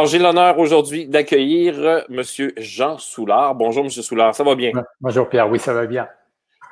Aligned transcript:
Alors, 0.00 0.08
j'ai 0.08 0.18
l'honneur 0.18 0.58
aujourd'hui 0.58 1.06
d'accueillir 1.06 1.78
euh, 1.78 2.00
M. 2.08 2.22
Jean 2.56 2.96
Soulard. 2.96 3.54
Bonjour, 3.54 3.84
M. 3.84 3.90
Soulard, 3.90 4.34
ça 4.34 4.42
va 4.42 4.54
bien? 4.54 4.72
Bonjour, 4.98 5.28
Pierre. 5.28 5.50
Oui, 5.50 5.58
ça 5.58 5.74
va 5.74 5.84
bien. 5.84 6.08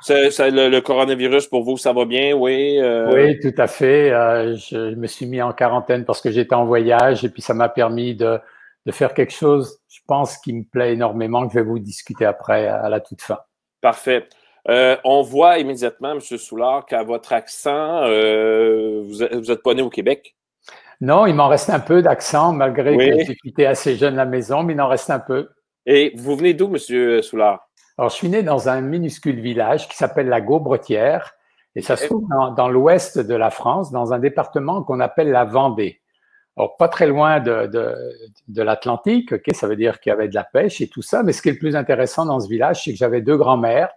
le, 0.08 0.80
coronavirus, 0.80 1.46
pour 1.48 1.62
vous, 1.62 1.76
ça 1.76 1.92
va 1.92 2.06
bien, 2.06 2.32
oui? 2.32 2.78
Euh? 2.80 3.12
Oui, 3.12 3.38
tout 3.38 3.52
à 3.60 3.66
fait. 3.66 4.10
Euh, 4.12 4.56
je, 4.56 4.94
me 4.94 5.06
suis 5.06 5.26
mis 5.26 5.42
en 5.42 5.52
quarantaine 5.52 6.06
parce 6.06 6.22
que 6.22 6.30
j'étais 6.30 6.54
en 6.54 6.64
voyage 6.64 7.22
et 7.22 7.28
puis 7.28 7.42
ça 7.42 7.52
m'a 7.52 7.68
permis 7.68 8.14
de, 8.14 8.40
faire 8.92 9.12
quelque 9.12 9.34
chose, 9.34 9.78
je 9.88 10.00
pense, 10.06 10.38
qui 10.38 10.54
me 10.54 10.64
plaît 10.64 10.94
énormément, 10.94 11.46
que 11.46 11.52
je 11.52 11.58
vais 11.58 11.66
vous 11.66 11.78
discuter 11.78 12.24
après 12.24 12.66
à 12.66 12.88
la 12.88 13.00
toute 13.00 13.20
fin. 13.20 13.40
Parfait. 13.82 14.26
on 14.64 15.20
voit 15.20 15.58
immédiatement, 15.58 16.12
M. 16.12 16.20
Soulard, 16.22 16.86
qu'à 16.86 17.02
votre 17.02 17.34
accent, 17.34 18.06
vous 18.06 19.18
n'êtes 19.18 19.62
pas 19.62 19.74
né 19.74 19.82
au 19.82 19.90
Québec? 19.90 20.34
Non, 21.00 21.26
il 21.26 21.34
m'en 21.34 21.48
reste 21.48 21.70
un 21.70 21.80
peu 21.80 22.02
d'accent, 22.02 22.52
malgré 22.52 22.96
que 22.96 23.24
j'ai 23.24 23.36
quitté 23.36 23.66
assez 23.66 23.96
jeune 23.96 24.16
la 24.16 24.24
maison, 24.24 24.62
mais 24.62 24.72
il 24.72 24.80
en 24.80 24.88
reste 24.88 25.10
un 25.10 25.20
peu. 25.20 25.48
Et 25.86 26.12
vous 26.16 26.36
venez 26.36 26.54
d'où, 26.54 26.68
Monsieur 26.68 27.22
Soulard? 27.22 27.68
Alors, 27.96 28.10
je 28.10 28.16
suis 28.16 28.28
né 28.28 28.42
dans 28.42 28.68
un 28.68 28.80
minuscule 28.80 29.40
village 29.40 29.88
qui 29.88 29.96
s'appelle 29.96 30.28
la 30.28 30.40
Gaubretière, 30.40 31.34
et 31.74 31.82
ça 31.82 31.96
se 31.96 32.06
trouve 32.06 32.26
dans, 32.56 32.68
l'ouest 32.68 33.18
de 33.18 33.34
la 33.34 33.50
France, 33.50 33.92
dans 33.92 34.12
un 34.12 34.18
département 34.18 34.82
qu'on 34.82 35.00
appelle 35.00 35.30
la 35.30 35.44
Vendée. 35.44 36.00
Alors, 36.56 36.76
pas 36.76 36.88
très 36.88 37.06
loin 37.06 37.38
de, 37.38 37.66
de, 38.48 38.62
l'Atlantique, 38.62 39.32
ok, 39.32 39.50
ça 39.52 39.68
veut 39.68 39.76
dire 39.76 40.00
qu'il 40.00 40.10
y 40.10 40.12
avait 40.12 40.28
de 40.28 40.34
la 40.34 40.42
pêche 40.42 40.80
et 40.80 40.88
tout 40.88 41.02
ça, 41.02 41.22
mais 41.22 41.32
ce 41.32 41.40
qui 41.40 41.48
est 41.48 41.52
le 41.52 41.58
plus 41.58 41.76
intéressant 41.76 42.26
dans 42.26 42.40
ce 42.40 42.48
village, 42.48 42.82
c'est 42.82 42.90
que 42.90 42.98
j'avais 42.98 43.20
deux 43.20 43.36
grands-mères 43.36 43.90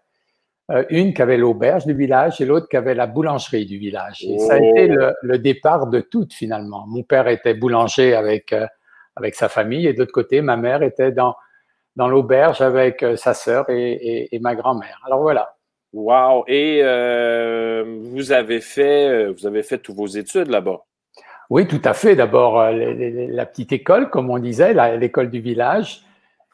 euh, 0.72 0.86
une 0.90 1.14
qui 1.14 1.22
avait 1.22 1.38
l'auberge 1.38 1.86
du 1.86 1.94
village 1.94 2.40
et 2.40 2.46
l'autre 2.46 2.70
qui 2.70 2.78
avait 2.78 2.96
la 2.96 3.06
boulangerie 3.06 3.66
du 3.66 3.78
village. 3.78 4.24
Et 4.24 4.38
ça 4.40 4.54
a 4.54 4.58
été 4.58 4.88
le, 4.88 5.38
départ 5.38 5.88
de 5.88 6.00
tout 6.00 6.28
finalement. 6.32 6.86
Mon 6.88 7.04
père 7.04 7.28
était 7.28 7.54
boulanger 7.54 8.14
avec, 8.16 8.54
euh, 8.54 8.66
avec 9.16 9.36
sa 9.36 9.50
famille 9.50 9.86
et 9.86 9.94
de 9.94 10.00
l'autre 10.00 10.14
côté, 10.14 10.42
ma 10.42 10.56
mère 10.56 10.82
était 10.82 11.12
dans, 11.12 11.36
dans 11.98 12.08
l'auberge 12.08 12.62
avec 12.62 13.04
euh, 13.04 13.18
sa 13.18 13.34
sœur 13.34 13.70
et, 13.70 14.34
et, 14.34 14.40
ma 14.40 14.56
grand-mère. 14.56 15.02
Alors 15.06 15.22
voilà. 15.22 15.56
Wow! 15.94 16.46
Et 16.48 16.82
vous 18.14 18.32
avez 18.32 18.62
fait 18.62 19.26
vous 19.34 19.46
avez 19.46 19.62
fait 19.62 19.78
tous 19.78 19.94
vos 19.94 20.08
études 20.08 20.48
là-bas? 20.48 20.86
Oui, 21.50 21.68
tout 21.68 21.82
à 21.84 21.94
fait. 21.94 22.16
D'abord, 22.16 22.64
la 22.64 23.46
petite 23.46 23.74
école, 23.74 24.10
comme 24.10 24.30
on 24.30 24.40
disait, 24.40 24.74
l'école 24.98 25.30
du 25.30 25.42
village. 25.42 26.06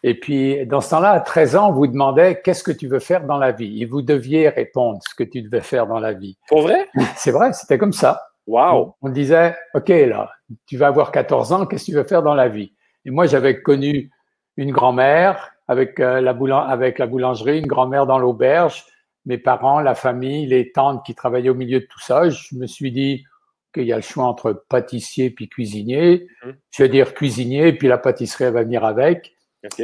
Et 0.03 0.19
puis, 0.19 0.65
dans 0.67 0.81
ce 0.81 0.91
temps-là, 0.91 1.11
à 1.11 1.19
13 1.19 1.55
ans, 1.55 1.69
on 1.69 1.73
vous 1.73 1.87
demandait 1.87 2.41
qu'est-ce 2.41 2.63
que 2.63 2.71
tu 2.71 2.87
veux 2.87 2.99
faire 2.99 3.25
dans 3.25 3.37
la 3.37 3.51
vie? 3.51 3.81
Et 3.81 3.85
vous 3.85 4.01
deviez 4.01 4.49
répondre 4.49 4.99
ce 5.07 5.15
que 5.15 5.23
tu 5.23 5.41
devais 5.41 5.61
faire 5.61 5.87
dans 5.87 5.99
la 5.99 6.13
vie. 6.13 6.37
Pour 6.47 6.61
vrai? 6.61 6.87
C'est 7.15 7.31
vrai, 7.31 7.53
c'était 7.53 7.77
comme 7.77 7.93
ça. 7.93 8.21
Wow. 8.45 8.95
On, 9.01 9.09
disait, 9.09 9.55
OK, 9.73 9.89
là, 9.89 10.31
tu 10.67 10.77
vas 10.77 10.87
avoir 10.87 11.11
14 11.11 11.51
ans, 11.51 11.65
qu'est-ce 11.65 11.85
que 11.85 11.91
tu 11.91 11.97
veux 11.97 12.03
faire 12.03 12.23
dans 12.23 12.35
la 12.35 12.47
vie? 12.47 12.73
Et 13.05 13.11
moi, 13.11 13.25
j'avais 13.25 13.61
connu 13.61 14.11
une 14.55 14.71
grand-mère 14.71 15.51
avec, 15.67 15.99
euh, 15.99 16.21
la 16.21 16.31
avec 16.61 16.99
la 16.99 17.07
boulangerie, 17.07 17.59
une 17.59 17.67
grand-mère 17.67 18.05
dans 18.05 18.19
l'auberge, 18.19 18.85
mes 19.25 19.37
parents, 19.37 19.81
la 19.81 19.95
famille, 19.95 20.45
les 20.45 20.71
tantes 20.71 21.05
qui 21.05 21.15
travaillaient 21.15 21.49
au 21.49 21.55
milieu 21.55 21.81
de 21.81 21.85
tout 21.85 21.99
ça. 21.99 22.29
Je 22.29 22.55
me 22.55 22.67
suis 22.67 22.91
dit, 22.91 23.25
qu'il 23.73 23.85
y 23.85 23.93
a 23.93 23.97
le 23.97 24.01
choix 24.01 24.25
entre 24.25 24.65
pâtissier 24.69 25.29
puis 25.29 25.49
cuisinier. 25.49 26.27
Mmh. 26.43 26.49
Je 26.71 26.83
vais 26.83 26.89
dire 26.89 27.13
cuisinier, 27.13 27.73
puis 27.73 27.87
la 27.87 27.97
pâtisserie 27.97 28.45
elle 28.45 28.53
va 28.53 28.63
venir 28.63 28.83
avec. 28.83 29.35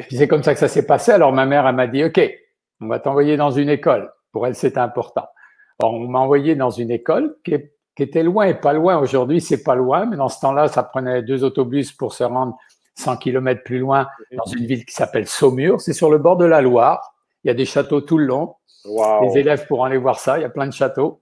C'est 0.09 0.27
comme 0.27 0.43
ça 0.43 0.53
que 0.53 0.59
ça 0.59 0.67
s'est 0.67 0.85
passé. 0.85 1.11
Alors 1.11 1.33
ma 1.33 1.45
mère, 1.45 1.67
elle 1.67 1.75
m'a 1.75 1.87
dit, 1.87 2.03
OK, 2.03 2.19
on 2.81 2.87
va 2.87 2.99
t'envoyer 2.99 3.37
dans 3.37 3.51
une 3.51 3.69
école. 3.69 4.11
Pour 4.31 4.47
elle, 4.47 4.55
c'est 4.55 4.77
important. 4.77 5.25
Alors, 5.79 5.93
on 5.93 6.07
m'a 6.07 6.19
envoyé 6.19 6.55
dans 6.55 6.69
une 6.69 6.91
école 6.91 7.35
qui, 7.43 7.55
était 7.97 8.23
loin 8.23 8.45
et 8.45 8.55
pas 8.55 8.73
loin. 8.73 8.97
Aujourd'hui, 8.97 9.39
c'est 9.39 9.63
pas 9.63 9.75
loin, 9.75 10.05
mais 10.05 10.17
dans 10.17 10.29
ce 10.29 10.39
temps-là, 10.41 10.67
ça 10.67 10.83
prenait 10.83 11.21
deux 11.21 11.43
autobus 11.43 11.91
pour 11.91 12.13
se 12.13 12.23
rendre 12.23 12.57
100 12.95 13.17
km 13.17 13.63
plus 13.63 13.79
loin 13.79 14.07
dans 14.31 14.45
une 14.45 14.65
ville 14.65 14.85
qui 14.85 14.93
s'appelle 14.93 15.27
Saumur. 15.27 15.79
C'est 15.79 15.93
sur 15.93 16.09
le 16.09 16.17
bord 16.17 16.37
de 16.37 16.45
la 16.45 16.61
Loire. 16.61 17.13
Il 17.43 17.49
y 17.49 17.51
a 17.51 17.53
des 17.53 17.65
châteaux 17.65 18.01
tout 18.01 18.17
le 18.17 18.25
long. 18.25 18.55
Les 18.85 19.37
élèves 19.37 19.67
pourront 19.67 19.83
aller 19.83 19.97
voir 19.97 20.19
ça. 20.19 20.39
Il 20.39 20.41
y 20.41 20.45
a 20.45 20.49
plein 20.49 20.67
de 20.67 20.73
châteaux. 20.73 21.21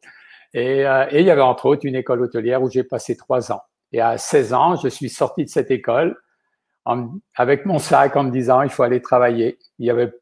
Et, 0.54 0.86
euh, 0.86 1.06
et 1.12 1.20
il 1.20 1.26
y 1.26 1.32
avait 1.32 1.42
entre 1.42 1.66
autres 1.66 1.86
une 1.86 1.96
école 1.96 2.22
hôtelière 2.22 2.62
où 2.62 2.70
j'ai 2.70 2.84
passé 2.84 3.16
trois 3.16 3.52
ans. 3.52 3.62
Et 3.92 4.02
à 4.02 4.18
16 4.18 4.54
ans, 4.54 4.76
je 4.76 4.88
suis 4.88 5.10
sorti 5.10 5.44
de 5.44 5.50
cette 5.50 5.72
école 5.72 6.16
avec 7.36 7.66
mon 7.66 7.80
sac 7.80 8.16
en 8.16 8.24
me 8.24 8.32
disant 8.32 8.62
il 8.62 8.70
faut 8.70 8.84
aller 8.84 9.02
travailler. 9.02 9.60
Il 9.80 9.84
n'y 9.84 9.90
avait, 9.90 10.14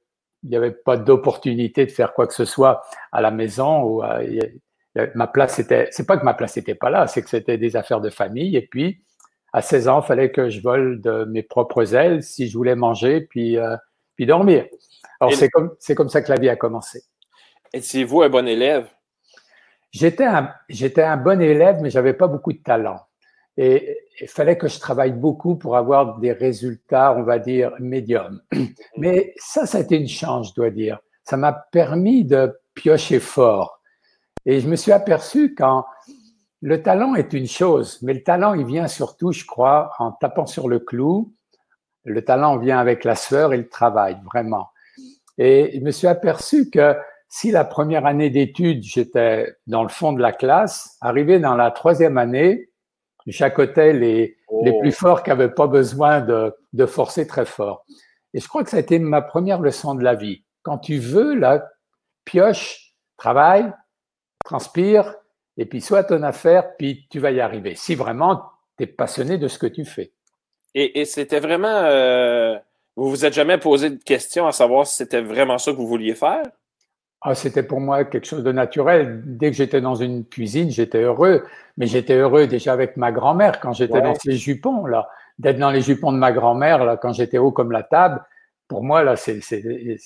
il 0.43 0.51
y 0.51 0.55
avait 0.55 0.71
pas 0.71 0.97
d'opportunité 0.97 1.85
de 1.85 1.91
faire 1.91 2.13
quoi 2.13 2.27
que 2.27 2.33
ce 2.33 2.45
soit 2.45 2.81
à 3.11 3.21
la 3.21 3.31
maison. 3.31 3.83
Ou 3.83 4.03
ma 5.15 5.27
place 5.27 5.59
était, 5.59 5.87
c'est 5.91 6.05
pas 6.05 6.17
que 6.17 6.25
ma 6.25 6.33
place 6.33 6.55
n'était 6.57 6.75
pas 6.75 6.89
là, 6.89 7.07
c'est 7.07 7.21
que 7.21 7.29
c'était 7.29 7.57
des 7.57 7.75
affaires 7.75 8.01
de 8.01 8.09
famille. 8.09 8.55
Et 8.55 8.65
puis, 8.65 9.03
à 9.53 9.61
16 9.61 9.87
ans, 9.87 10.01
il 10.01 10.05
fallait 10.05 10.31
que 10.31 10.49
je 10.49 10.61
vole 10.61 11.01
de 11.01 11.25
mes 11.25 11.43
propres 11.43 11.95
ailes 11.95 12.23
si 12.23 12.47
je 12.47 12.57
voulais 12.57 12.75
manger 12.75 13.21
puis, 13.21 13.57
euh, 13.57 13.75
puis 14.15 14.25
dormir. 14.25 14.65
Alors, 15.19 15.33
c'est 15.33 15.49
comme, 15.49 15.75
c'est 15.79 15.95
comme 15.95 16.09
ça 16.09 16.21
que 16.21 16.31
la 16.31 16.39
vie 16.39 16.49
a 16.49 16.55
commencé. 16.55 17.01
Étiez-vous 17.73 18.21
un 18.21 18.29
bon 18.29 18.47
élève? 18.47 18.87
J'étais 19.91 20.25
un, 20.25 20.53
j'étais 20.69 21.03
un 21.03 21.17
bon 21.17 21.41
élève, 21.41 21.79
mais 21.81 21.89
j'avais 21.89 22.13
pas 22.13 22.27
beaucoup 22.27 22.53
de 22.53 22.59
talent. 22.59 22.99
Et 23.61 23.97
il 24.21 24.29
fallait 24.29 24.57
que 24.57 24.69
je 24.69 24.79
travaille 24.79 25.11
beaucoup 25.11 25.57
pour 25.57 25.75
avoir 25.75 26.17
des 26.19 26.31
résultats, 26.31 27.13
on 27.17 27.23
va 27.23 27.39
dire, 27.39 27.73
médiums. 27.77 28.41
Mais 28.97 29.33
ça, 29.35 29.65
ça 29.65 29.79
a 29.79 29.81
été 29.81 29.97
une 29.97 30.07
chance, 30.07 30.51
je 30.51 30.53
dois 30.53 30.69
dire. 30.69 30.99
Ça 31.25 31.35
m'a 31.35 31.51
permis 31.51 32.23
de 32.23 32.57
piocher 32.73 33.19
fort. 33.19 33.81
Et 34.45 34.61
je 34.61 34.69
me 34.69 34.77
suis 34.77 34.93
aperçu 34.93 35.55
quand 35.55 35.85
le 36.61 36.81
talent 36.81 37.15
est 37.15 37.33
une 37.33 37.47
chose, 37.47 37.99
mais 38.01 38.13
le 38.13 38.23
talent, 38.23 38.53
il 38.53 38.65
vient 38.65 38.87
surtout, 38.87 39.33
je 39.33 39.43
crois, 39.43 39.91
en 39.99 40.13
tapant 40.13 40.45
sur 40.45 40.69
le 40.69 40.79
clou. 40.79 41.33
Le 42.05 42.23
talent 42.23 42.59
vient 42.59 42.79
avec 42.79 43.03
la 43.03 43.15
sueur 43.15 43.51
et 43.51 43.57
le 43.57 43.67
travail, 43.67 44.17
vraiment. 44.23 44.69
Et 45.37 45.71
je 45.77 45.81
me 45.81 45.91
suis 45.91 46.07
aperçu 46.07 46.69
que 46.69 46.95
si 47.27 47.51
la 47.51 47.65
première 47.65 48.05
année 48.05 48.29
d'études, 48.29 48.83
j'étais 48.83 49.53
dans 49.67 49.83
le 49.83 49.89
fond 49.89 50.13
de 50.13 50.21
la 50.21 50.31
classe, 50.31 50.97
arrivé 51.01 51.39
dans 51.39 51.55
la 51.55 51.71
troisième 51.71 52.17
année, 52.17 52.68
chaque 53.31 53.57
les, 53.57 54.37
les 54.63 54.79
plus 54.79 54.89
oh. 54.89 54.99
forts 54.99 55.23
qui 55.23 55.29
n'avaient 55.29 55.53
pas 55.53 55.67
besoin 55.67 56.21
de, 56.21 56.55
de, 56.73 56.85
forcer 56.85 57.27
très 57.27 57.45
fort. 57.45 57.85
Et 58.33 58.39
je 58.39 58.47
crois 58.47 58.63
que 58.63 58.69
ça 58.69 58.77
a 58.77 58.79
été 58.79 58.99
ma 58.99 59.21
première 59.21 59.59
leçon 59.59 59.95
de 59.95 60.03
la 60.03 60.15
vie. 60.15 60.43
Quand 60.63 60.77
tu 60.77 60.97
veux, 60.97 61.35
là, 61.35 61.67
pioche, 62.25 62.93
travaille, 63.17 63.71
transpire, 64.45 65.15
et 65.57 65.65
puis 65.65 65.81
soit 65.81 66.03
ton 66.03 66.23
affaire, 66.23 66.75
puis 66.77 67.07
tu 67.09 67.19
vas 67.19 67.31
y 67.31 67.41
arriver. 67.41 67.75
Si 67.75 67.95
vraiment 67.95 68.43
tu 68.77 68.83
es 68.83 68.87
passionné 68.87 69.37
de 69.37 69.47
ce 69.47 69.59
que 69.59 69.67
tu 69.67 69.85
fais. 69.85 70.13
Et, 70.73 71.01
et 71.01 71.05
c'était 71.05 71.39
vraiment. 71.39 71.67
Euh, 71.67 72.57
vous 72.95 73.09
vous 73.09 73.25
êtes 73.25 73.33
jamais 73.33 73.57
posé 73.57 73.89
de 73.89 74.03
question 74.03 74.45
à 74.47 74.51
savoir 74.51 74.85
si 74.85 74.95
c'était 74.95 75.21
vraiment 75.21 75.57
ça 75.57 75.71
que 75.71 75.77
vous 75.77 75.87
vouliez 75.87 76.15
faire? 76.15 76.43
Ah, 77.21 77.35
c'était 77.35 77.63
pour 77.63 77.81
moi 77.81 78.05
quelque 78.05 78.25
chose 78.25 78.43
de 78.43 78.51
naturel. 78.51 79.21
Dès 79.25 79.51
que 79.51 79.57
j'étais 79.57 79.81
dans 79.81 79.95
une 79.95 80.25
cuisine, 80.25 80.69
j'étais 80.71 81.01
heureux. 81.01 81.43
Mais 81.77 81.85
j'étais 81.85 82.15
heureux 82.15 82.47
déjà 82.47 82.71
avec 82.73 82.95
ma 82.97 83.11
grand-mère 83.11 83.59
quand 83.59 83.73
j'étais 83.73 84.01
dans 84.01 84.15
ses 84.15 84.33
jupons, 84.33 84.85
là. 84.85 85.09
D'être 85.37 85.57
dans 85.57 85.71
les 85.71 85.81
jupons 85.81 86.11
de 86.11 86.17
ma 86.17 86.31
grand-mère, 86.33 86.83
là, 86.83 86.97
quand 86.97 87.13
j'étais 87.13 87.37
haut 87.37 87.51
comme 87.51 87.71
la 87.71 87.83
table, 87.83 88.21
pour 88.67 88.83
moi, 88.83 89.03
là, 89.03 89.15
c'était 89.15 89.97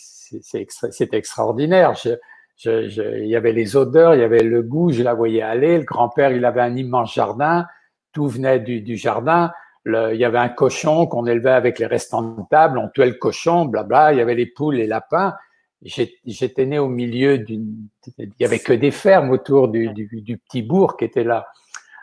extraordinaire. 1.12 1.94
Je, 1.96 2.12
je, 2.56 3.20
il 3.20 3.28
y 3.28 3.36
avait 3.36 3.52
les 3.52 3.76
odeurs, 3.76 4.16
il 4.16 4.22
y 4.22 4.24
avait 4.24 4.44
le 4.44 4.62
goût, 4.62 4.92
je 4.92 5.04
la 5.04 5.14
voyais 5.14 5.42
aller. 5.42 5.80
Le 5.80 5.84
grand-père, 5.84 6.32
il 6.32 6.46
avait 6.46 6.62
un 6.62 6.76
immense 6.76 7.14
jardin. 7.14 7.66
Tout 8.12 8.28
venait 8.28 8.60
du, 8.60 8.82
du 8.82 8.96
jardin. 8.96 9.52
Le, 9.84 10.14
il 10.14 10.20
y 10.20 10.26
avait 10.26 10.38
un 10.38 10.50
cochon 10.50 11.08
qu'on 11.08 11.26
élevait 11.26 11.52
avec 11.52 11.80
les 11.80 11.88
restants 11.88 12.22
de 12.22 12.42
table. 12.50 12.78
On 12.78 12.90
tuait 12.90 13.08
le 13.08 13.14
cochon, 13.14 13.66
blabla. 13.66 14.14
Il 14.14 14.20
y 14.20 14.22
avait 14.22 14.36
les 14.36 14.46
poules, 14.46 14.76
les 14.76 14.88
lapins 14.88 15.34
j'étais 15.84 16.66
né 16.66 16.80
au 16.80 16.88
milieu 16.88 17.38
d'une, 17.38 17.88
il 18.18 18.32
y 18.40 18.46
avait 18.46 18.60
que 18.60 18.74
des 18.74 18.92
fermes 18.92 19.32
autour 19.32 19.68
du, 19.68 19.90
du, 19.90 20.38
petit 20.38 20.62
bourg 20.62 20.98
qui 20.98 21.06
était 21.06 21.24
là. 21.24 21.48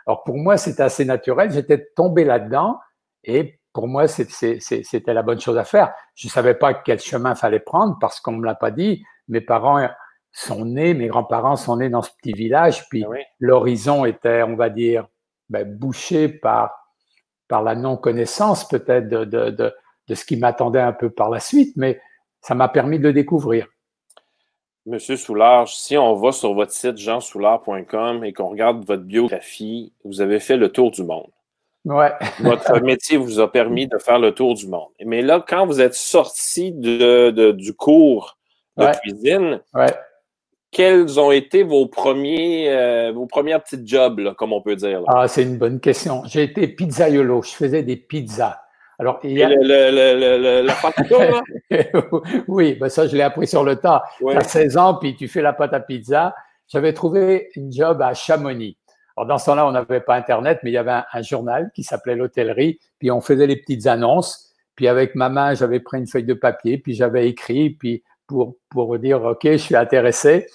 Alors 0.05 0.23
pour 0.23 0.37
moi, 0.37 0.57
c'était 0.57 0.83
assez 0.83 1.05
naturel. 1.05 1.51
J'étais 1.51 1.87
tombé 1.95 2.23
là-dedans 2.23 2.79
et 3.23 3.59
pour 3.73 3.87
moi, 3.87 4.07
c'était 4.07 5.13
la 5.13 5.23
bonne 5.23 5.39
chose 5.39 5.57
à 5.57 5.63
faire. 5.63 5.93
Je 6.15 6.27
ne 6.27 6.31
savais 6.31 6.53
pas 6.53 6.73
quel 6.73 6.99
chemin 6.99 7.35
fallait 7.35 7.59
prendre 7.59 7.97
parce 7.99 8.19
qu'on 8.19 8.33
me 8.33 8.45
l'a 8.45 8.55
pas 8.55 8.71
dit. 8.71 9.03
Mes 9.27 9.41
parents 9.41 9.87
sont 10.31 10.65
nés, 10.65 10.93
mes 10.93 11.07
grands-parents 11.07 11.55
sont 11.55 11.77
nés 11.77 11.89
dans 11.89 12.01
ce 12.01 12.11
petit 12.17 12.33
village, 12.33 12.87
puis 12.89 13.03
ah 13.03 13.15
l'horizon 13.39 14.05
était, 14.05 14.43
on 14.43 14.55
va 14.55 14.69
dire, 14.69 15.07
ben, 15.49 15.69
bouché 15.69 16.29
par, 16.29 16.71
par 17.47 17.63
la 17.63 17.75
non-connaissance 17.75 18.67
peut-être 18.67 19.09
de, 19.09 19.25
de, 19.25 19.49
de, 19.49 19.73
de 20.07 20.15
ce 20.15 20.25
qui 20.25 20.37
m'attendait 20.37 20.79
un 20.79 20.93
peu 20.93 21.09
par 21.09 21.29
la 21.29 21.39
suite. 21.39 21.75
Mais 21.75 22.01
ça 22.41 22.55
m'a 22.55 22.67
permis 22.67 22.99
de 22.99 23.11
découvrir. 23.11 23.67
Monsieur 24.87 25.15
Soulard, 25.15 25.67
si 25.67 25.95
on 25.95 26.15
va 26.15 26.31
sur 26.31 26.53
votre 26.53 26.71
site 26.71 26.97
jeansoulard.com 26.97 28.23
et 28.23 28.33
qu'on 28.33 28.49
regarde 28.49 28.83
votre 28.83 29.03
biographie, 29.03 29.93
vous 30.03 30.21
avez 30.21 30.39
fait 30.39 30.57
le 30.57 30.69
tour 30.69 30.89
du 30.89 31.03
monde. 31.03 31.29
Ouais. 31.85 32.11
votre 32.39 32.81
métier 32.81 33.17
vous 33.17 33.39
a 33.39 33.51
permis 33.51 33.87
de 33.87 33.97
faire 33.99 34.17
le 34.17 34.33
tour 34.33 34.55
du 34.55 34.67
monde. 34.67 34.89
Mais 35.05 35.21
là, 35.21 35.43
quand 35.47 35.67
vous 35.67 35.81
êtes 35.81 35.93
sorti 35.93 36.71
de, 36.71 37.51
du 37.51 37.73
cours 37.75 38.37
de 38.77 38.87
cuisine, 39.01 39.61
quels 40.71 41.19
ont 41.19 41.31
été 41.31 41.63
vos 41.63 41.87
premiers, 41.87 42.71
euh, 42.71 43.11
vos 43.11 43.27
premières 43.27 43.61
petites 43.61 43.87
jobs, 43.87 44.33
comme 44.35 44.53
on 44.53 44.61
peut 44.61 44.75
dire? 44.75 45.03
Ah, 45.07 45.27
c'est 45.27 45.43
une 45.43 45.57
bonne 45.57 45.79
question. 45.79 46.23
J'ai 46.25 46.43
été 46.43 46.67
pizzaiolo. 46.67 47.43
Je 47.43 47.51
faisais 47.51 47.83
des 47.83 47.97
pizzas. 47.97 48.57
Alors, 49.01 49.19
il 49.23 49.31
y 49.31 49.41
a... 49.41 49.49
le, 49.49 50.61
le, 50.61 50.71
Oui, 52.47 52.75
ben 52.79 52.87
ça, 52.87 53.07
je 53.07 53.15
l'ai 53.15 53.23
appris 53.23 53.47
sur 53.47 53.63
le 53.63 53.77
tas. 53.77 54.03
Tu 54.19 54.29
as 54.29 54.43
16 54.43 54.77
ans, 54.77 54.93
puis 54.93 55.15
tu 55.15 55.27
fais 55.27 55.41
la 55.41 55.53
pâte 55.53 55.73
à 55.73 55.79
pizza. 55.79 56.35
J'avais 56.67 56.93
trouvé 56.93 57.49
une 57.55 57.71
job 57.71 57.99
à 58.03 58.13
Chamonix. 58.13 58.77
Alors, 59.17 59.27
dans 59.27 59.39
ce 59.39 59.47
temps-là, 59.47 59.65
on 59.65 59.71
n'avait 59.71 60.01
pas 60.01 60.13
Internet, 60.15 60.59
mais 60.61 60.69
il 60.69 60.73
y 60.73 60.77
avait 60.77 61.01
un, 61.11 61.21
journal 61.23 61.71
qui 61.73 61.81
s'appelait 61.81 62.15
l'hôtellerie, 62.15 62.79
puis 62.99 63.09
on 63.09 63.21
faisait 63.21 63.47
les 63.47 63.55
petites 63.55 63.87
annonces. 63.87 64.53
Puis 64.75 64.87
avec 64.87 65.15
ma 65.15 65.29
main, 65.29 65.55
j'avais 65.55 65.79
pris 65.79 65.97
une 65.97 66.05
feuille 66.05 66.23
de 66.23 66.35
papier, 66.35 66.77
puis 66.77 66.93
j'avais 66.93 67.27
écrit, 67.27 67.71
puis 67.71 68.03
pour, 68.27 68.57
pour 68.69 68.99
dire, 68.99 69.23
OK, 69.23 69.45
je 69.45 69.57
suis 69.57 69.75
intéressé. 69.75 70.45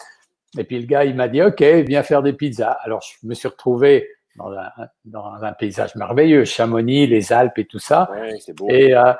Et 0.56 0.62
puis 0.62 0.78
le 0.78 0.86
gars, 0.86 1.04
il 1.04 1.16
m'a 1.16 1.26
dit, 1.26 1.42
OK, 1.42 1.60
viens 1.60 2.04
faire 2.04 2.22
des 2.22 2.32
pizzas. 2.32 2.78
Alors, 2.84 3.02
je 3.02 3.26
me 3.26 3.34
suis 3.34 3.48
retrouvé 3.48 4.08
dans 4.36 4.50
un, 4.50 4.70
dans 5.04 5.42
un 5.42 5.52
paysage 5.52 5.94
merveilleux, 5.94 6.44
Chamonix, 6.44 7.06
les 7.06 7.32
Alpes 7.32 7.58
et 7.58 7.64
tout 7.64 7.78
ça. 7.78 8.10
Et, 8.68 8.94
euh, 8.94 9.12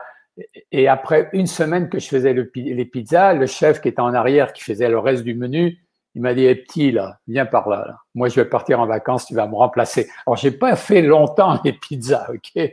et 0.71 0.89
après 0.89 1.31
une 1.33 1.47
semaine 1.47 1.89
que 1.89 1.99
je 1.99 2.09
faisais 2.09 2.35
les 2.55 2.85
pizzas, 2.85 3.35
le 3.35 3.47
chef 3.47 3.81
qui 3.81 3.89
était 3.89 4.01
en 4.01 4.15
arrière, 4.15 4.53
qui 4.53 4.63
faisait 4.63 4.89
le 4.89 4.99
reste 4.99 5.25
du 5.25 5.35
menu, 5.35 5.79
il 6.17 6.23
m'a 6.23 6.33
dit, 6.33 6.47
hey, 6.47 6.55
petit, 6.55 6.93
là, 6.93 7.19
viens 7.29 7.45
par 7.45 7.69
là, 7.69 7.99
Moi, 8.15 8.29
je 8.29 8.37
vais 8.37 8.47
partir 8.47 8.81
en 8.81 8.87
vacances, 8.87 9.27
tu 9.27 9.35
vas 9.35 9.47
me 9.47 9.55
remplacer. 9.55 10.09
Alors, 10.27 10.37
j'ai 10.37 10.51
pas 10.51 10.75
fait 10.75 11.03
longtemps 11.03 11.61
les 11.63 11.75
pizzas, 11.75 12.27
OK? 12.31 12.73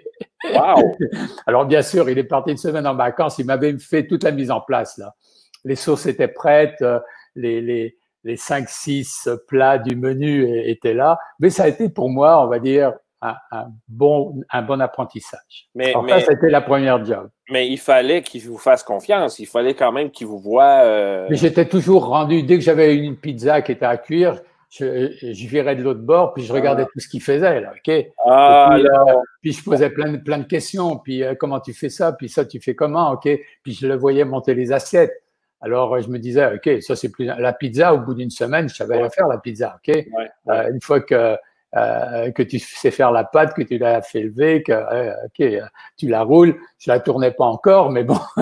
Wow. 0.53 0.95
Alors, 1.45 1.65
bien 1.65 1.81
sûr, 1.81 2.09
il 2.09 2.17
est 2.17 2.23
parti 2.23 2.51
une 2.51 2.57
semaine 2.57 2.87
en 2.87 2.95
vacances, 2.95 3.39
il 3.39 3.45
m'avait 3.45 3.77
fait 3.79 4.07
toute 4.07 4.23
la 4.23 4.31
mise 4.31 4.49
en 4.49 4.61
place, 4.61 4.97
là. 4.97 5.13
Les 5.65 5.75
sauces 5.75 6.05
étaient 6.05 6.29
prêtes, 6.29 6.81
euh, 6.81 7.01
les, 7.35 7.59
les, 7.59 7.97
les 8.23 8.35
5-6 8.35 9.37
plats 9.47 9.77
du 9.77 9.95
menu 9.95 10.47
étaient 10.67 10.93
là. 10.93 11.17
Mais 11.39 11.49
ça 11.49 11.63
a 11.63 11.67
été 11.67 11.89
pour 11.89 12.09
moi, 12.09 12.43
on 12.43 12.47
va 12.47 12.59
dire, 12.59 12.93
un, 13.51 13.67
bon, 13.87 14.41
un 14.51 14.61
bon 14.61 14.81
apprentissage. 14.81 15.69
Mais, 15.75 15.93
ça, 15.93 16.19
c'était 16.19 16.49
la 16.49 16.61
première 16.61 17.03
job. 17.05 17.29
Mais 17.49 17.67
il 17.67 17.77
fallait 17.77 18.21
qu'il 18.21 18.41
vous 18.41 18.57
fasse 18.57 18.83
confiance. 18.83 19.39
Il 19.39 19.45
fallait 19.45 19.75
quand 19.75 19.91
même 19.91 20.11
qu'il 20.11 20.27
vous 20.27 20.39
voit. 20.39 20.83
Euh, 20.83 21.27
mais 21.29 21.35
j'étais 21.35 21.65
toujours 21.65 22.07
rendu, 22.07 22.43
dès 22.43 22.55
que 22.55 22.63
j'avais 22.63 22.95
une 22.95 23.15
pizza 23.15 23.61
qui 23.61 23.71
était 23.71 23.85
à 23.85 23.97
cuire, 23.97 24.41
je, 24.69 25.11
je 25.21 25.47
virais 25.47 25.75
de 25.75 25.83
l'autre 25.83 26.01
bord, 26.01 26.33
puis 26.33 26.43
je 26.43 26.51
regardais 26.51 26.83
ah. 26.83 26.89
tout 26.91 26.99
ce 26.99 27.07
qu'il 27.07 27.21
faisait, 27.21 27.61
là, 27.61 27.73
ok? 27.77 28.05
Ah, 28.25 28.71
puis, 28.73 28.85
euh, 28.85 29.13
puis, 29.41 29.51
je 29.53 29.63
posais 29.63 29.89
plein 29.91 30.13
de, 30.13 30.17
plein 30.17 30.39
de 30.39 30.45
questions, 30.45 30.97
puis 30.97 31.23
euh, 31.23 31.35
comment 31.39 31.59
tu 31.59 31.73
fais 31.73 31.89
ça, 31.89 32.11
puis 32.13 32.27
ça 32.27 32.43
tu 32.43 32.59
fais 32.59 32.73
comment, 32.73 33.11
ok? 33.11 33.29
Puis 33.61 33.73
je 33.73 33.87
le 33.87 33.95
voyais 33.95 34.25
monter 34.25 34.55
les 34.55 34.71
assiettes. 34.71 35.22
Alors, 35.63 35.97
je 36.01 36.09
me 36.09 36.19
disais, 36.19 36.55
OK, 36.55 36.81
ça, 36.81 36.95
c'est 36.97 37.09
plus. 37.09 37.25
La 37.25 37.53
pizza, 37.53 37.93
au 37.93 37.99
bout 37.99 38.13
d'une 38.13 38.29
semaine, 38.29 38.67
je 38.67 38.75
savais 38.75 38.99
la 38.99 39.09
faire, 39.09 39.27
la 39.27 39.37
pizza. 39.37 39.77
OK? 39.77 39.95
Euh, 40.49 40.69
une 40.69 40.81
fois 40.81 40.99
que, 40.99 41.37
euh, 41.77 42.31
que 42.31 42.43
tu 42.43 42.59
sais 42.59 42.91
faire 42.91 43.13
la 43.13 43.23
pâte, 43.23 43.53
que 43.53 43.61
tu 43.61 43.77
l'as 43.77 44.01
fait 44.01 44.23
lever, 44.23 44.61
que 44.61 44.73
OK, 45.25 45.63
tu 45.95 46.09
la 46.09 46.23
roules. 46.23 46.57
Je 46.79 46.91
la 46.91 46.99
tournais 46.99 47.31
pas 47.31 47.45
encore, 47.45 47.91
mais 47.91 48.03
bon, 48.03 48.19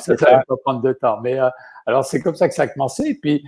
ça 0.00 0.12
ne 0.12 0.16
va 0.18 0.42
pas 0.46 0.56
prendre 0.64 0.82
de 0.82 0.92
temps. 0.92 1.20
Mais 1.22 1.38
euh, 1.38 1.48
alors, 1.86 2.04
c'est 2.04 2.20
comme 2.20 2.34
ça 2.34 2.48
que 2.48 2.54
ça 2.54 2.62
a 2.62 2.66
commencé. 2.66 3.10
Et 3.10 3.14
puis, 3.14 3.44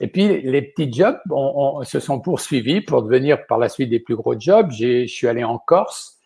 et 0.00 0.08
puis 0.08 0.40
les 0.40 0.62
petits 0.62 0.90
jobs 0.90 1.18
on, 1.30 1.84
se 1.84 2.00
sont 2.00 2.18
poursuivis 2.18 2.80
pour 2.80 3.02
devenir 3.02 3.46
par 3.46 3.58
la 3.58 3.68
suite 3.68 3.90
des 3.90 4.00
plus 4.00 4.16
gros 4.16 4.40
jobs. 4.40 4.70
Je 4.70 5.06
suis 5.06 5.28
allé 5.28 5.44
en 5.44 5.58
Corse. 5.58 6.18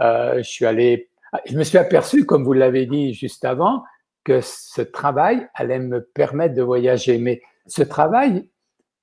je 0.00 0.40
suis 0.42 0.64
allé. 0.64 1.10
Je 1.44 1.56
me 1.56 1.64
suis 1.64 1.76
aperçu, 1.76 2.24
comme 2.24 2.44
vous 2.44 2.54
l'avez 2.54 2.86
dit 2.86 3.12
juste 3.12 3.44
avant, 3.44 3.84
que 4.24 4.40
ce 4.40 4.82
travail 4.82 5.48
allait 5.54 5.78
me 5.78 6.02
permettre 6.02 6.54
de 6.54 6.62
voyager. 6.62 7.18
Mais 7.18 7.42
ce 7.66 7.82
travail, 7.82 8.48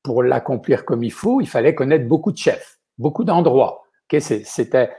pour 0.03 0.23
l'accomplir 0.23 0.85
comme 0.85 1.03
il 1.03 1.11
faut, 1.11 1.41
il 1.41 1.47
fallait 1.47 1.75
connaître 1.75 2.07
beaucoup 2.07 2.31
de 2.31 2.37
chefs, 2.37 2.79
beaucoup 2.97 3.23
d'endroits. 3.23 3.83
C'était 4.19 4.91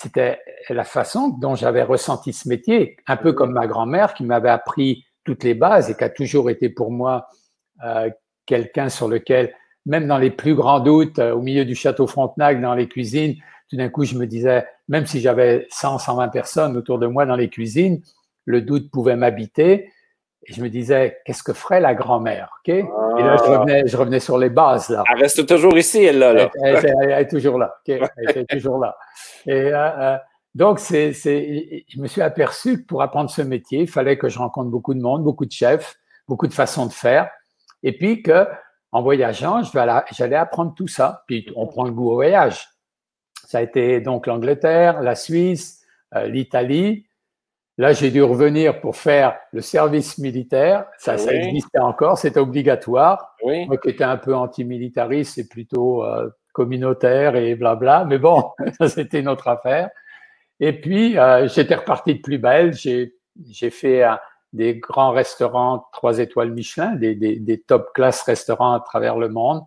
c'était 0.00 0.40
la 0.70 0.84
façon 0.84 1.28
dont 1.28 1.54
j'avais 1.54 1.82
ressenti 1.82 2.32
ce 2.32 2.48
métier, 2.48 2.96
un 3.06 3.18
peu 3.18 3.34
comme 3.34 3.52
ma 3.52 3.66
grand-mère 3.66 4.14
qui 4.14 4.24
m'avait 4.24 4.48
appris 4.48 5.04
toutes 5.24 5.44
les 5.44 5.52
bases 5.52 5.90
et 5.90 5.94
qui 5.94 6.02
a 6.02 6.08
toujours 6.08 6.48
été 6.48 6.70
pour 6.70 6.90
moi 6.90 7.26
euh, 7.84 8.08
quelqu'un 8.46 8.88
sur 8.88 9.08
lequel, 9.08 9.54
même 9.84 10.06
dans 10.06 10.16
les 10.16 10.30
plus 10.30 10.54
grands 10.54 10.80
doutes, 10.80 11.18
euh, 11.18 11.34
au 11.34 11.42
milieu 11.42 11.66
du 11.66 11.74
château 11.74 12.06
Frontenac, 12.06 12.62
dans 12.62 12.74
les 12.74 12.88
cuisines, 12.88 13.36
tout 13.68 13.76
d'un 13.76 13.90
coup, 13.90 14.04
je 14.04 14.16
me 14.16 14.26
disais, 14.26 14.66
même 14.88 15.04
si 15.04 15.20
j'avais 15.20 15.66
100, 15.70 15.98
120 15.98 16.28
personnes 16.28 16.78
autour 16.78 16.98
de 16.98 17.06
moi 17.06 17.26
dans 17.26 17.36
les 17.36 17.50
cuisines, 17.50 18.00
le 18.50 18.62
doute 18.62 18.90
pouvait 18.90 19.16
m'habiter. 19.16 19.92
Et 20.46 20.52
je 20.54 20.62
me 20.62 20.68
disais, 20.68 21.18
qu'est-ce 21.24 21.42
que 21.42 21.52
ferait 21.52 21.80
la 21.80 21.94
grand-mère? 21.94 22.60
Et 22.66 22.82
là, 22.82 23.36
je 23.86 23.96
revenais, 23.96 24.20
sur 24.20 24.38
les 24.38 24.48
bases. 24.48 24.88
Là. 24.88 25.04
Elle 25.12 25.22
reste 25.22 25.46
toujours 25.46 25.76
ici, 25.76 26.04
elle, 26.04 26.18
là. 26.18 26.50
Elle, 26.62 27.10
est 27.12 27.28
toujours 27.28 27.58
là. 27.58 27.74
Elle 27.86 28.08
est 28.24 28.50
toujours 28.50 28.78
là. 28.78 28.96
Et 29.46 29.52
euh, 29.52 29.74
euh, 29.76 30.16
donc, 30.54 30.78
c'est, 30.80 31.12
je 31.12 32.00
me 32.00 32.06
suis 32.06 32.22
aperçu 32.22 32.80
que 32.80 32.86
pour 32.86 33.02
apprendre 33.02 33.30
ce 33.30 33.42
métier, 33.42 33.80
il 33.80 33.88
fallait 33.88 34.16
que 34.16 34.28
je 34.28 34.38
rencontre 34.38 34.70
beaucoup 34.70 34.94
de 34.94 35.00
monde, 35.00 35.22
beaucoup 35.22 35.44
de 35.44 35.52
chefs, 35.52 35.96
beaucoup 36.26 36.46
de 36.46 36.54
façons 36.54 36.86
de 36.86 36.92
faire. 36.92 37.30
Et 37.82 37.96
puis 37.96 38.22
que, 38.22 38.46
en 38.92 39.02
voyageant, 39.02 39.62
j'allais 39.62 40.36
apprendre 40.36 40.74
tout 40.74 40.88
ça. 40.88 41.22
Puis 41.26 41.46
on 41.54 41.66
prend 41.66 41.84
le 41.84 41.92
goût 41.92 42.10
au 42.10 42.14
voyage. 42.14 42.66
Ça 43.46 43.58
a 43.58 43.62
été 43.62 44.00
donc 44.00 44.26
l'Angleterre, 44.26 45.02
la 45.02 45.14
Suisse, 45.14 45.82
euh, 46.14 46.26
l'Italie, 46.26 47.06
Là, 47.80 47.94
j'ai 47.94 48.10
dû 48.10 48.22
revenir 48.22 48.82
pour 48.82 48.94
faire 48.94 49.38
le 49.52 49.62
service 49.62 50.18
militaire. 50.18 50.84
Ça, 50.98 51.16
ça 51.16 51.32
existait 51.32 51.78
encore, 51.78 52.18
c'était 52.18 52.38
obligatoire. 52.38 53.34
Moi 53.42 53.78
qui 53.78 53.88
étais 53.88 54.04
un 54.04 54.18
peu 54.18 54.36
antimilitariste, 54.36 55.36
c'est 55.36 55.48
plutôt 55.48 56.04
euh, 56.04 56.28
communautaire 56.52 57.36
et 57.36 57.54
blabla. 57.54 58.04
Mais 58.04 58.18
bon, 58.18 58.50
ça 58.78 58.90
c'était 58.90 59.20
une 59.20 59.28
autre 59.28 59.48
affaire. 59.48 59.88
Et 60.60 60.78
puis, 60.78 61.16
euh, 61.16 61.48
j'étais 61.48 61.74
reparti 61.74 62.16
de 62.16 62.20
plus 62.20 62.36
belle. 62.36 62.74
J'ai, 62.74 63.14
fait 63.70 64.04
des 64.52 64.74
grands 64.74 65.12
restaurants 65.12 65.86
trois 65.94 66.18
étoiles 66.18 66.50
Michelin, 66.50 66.96
des, 66.96 67.14
des, 67.14 67.36
des 67.36 67.62
top 67.62 67.94
class 67.94 68.20
restaurants 68.24 68.74
à 68.74 68.80
travers 68.80 69.16
le 69.16 69.30
monde. 69.30 69.62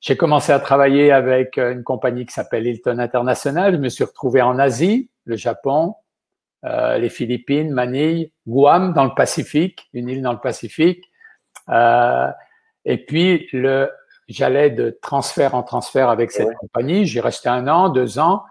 J'ai 0.00 0.16
commencé 0.16 0.52
à 0.52 0.60
travailler 0.60 1.10
avec 1.10 1.58
une 1.58 1.82
compagnie 1.82 2.26
qui 2.26 2.32
s'appelle 2.32 2.68
Hilton 2.68 3.00
International. 3.00 3.72
Je 3.72 3.78
me 3.78 3.88
suis 3.88 4.04
retrouvé 4.04 4.40
en 4.40 4.56
Asie, 4.60 5.10
le 5.24 5.34
Japon, 5.34 5.96
euh, 6.66 6.98
les 6.98 7.08
Philippines, 7.08 7.70
Manille, 7.70 8.30
Guam 8.46 8.92
dans 8.92 9.04
le 9.04 9.14
Pacifique, 9.14 9.88
une 9.94 10.08
île 10.08 10.22
dans 10.22 10.32
le 10.32 10.40
Pacifique. 10.40 11.04
Euh, 11.70 12.30
et 12.84 12.98
puis, 13.04 13.48
le, 13.52 13.90
j'allais 14.28 14.70
de 14.70 14.98
transfert 15.00 15.54
en 15.54 15.62
transfert 15.62 16.10
avec 16.10 16.30
cette 16.30 16.54
compagnie. 16.56 17.06
J'ai 17.06 17.20
resté 17.20 17.48
un 17.48 17.66
an, 17.66 17.88
deux 17.88 18.18
ans. 18.18 18.42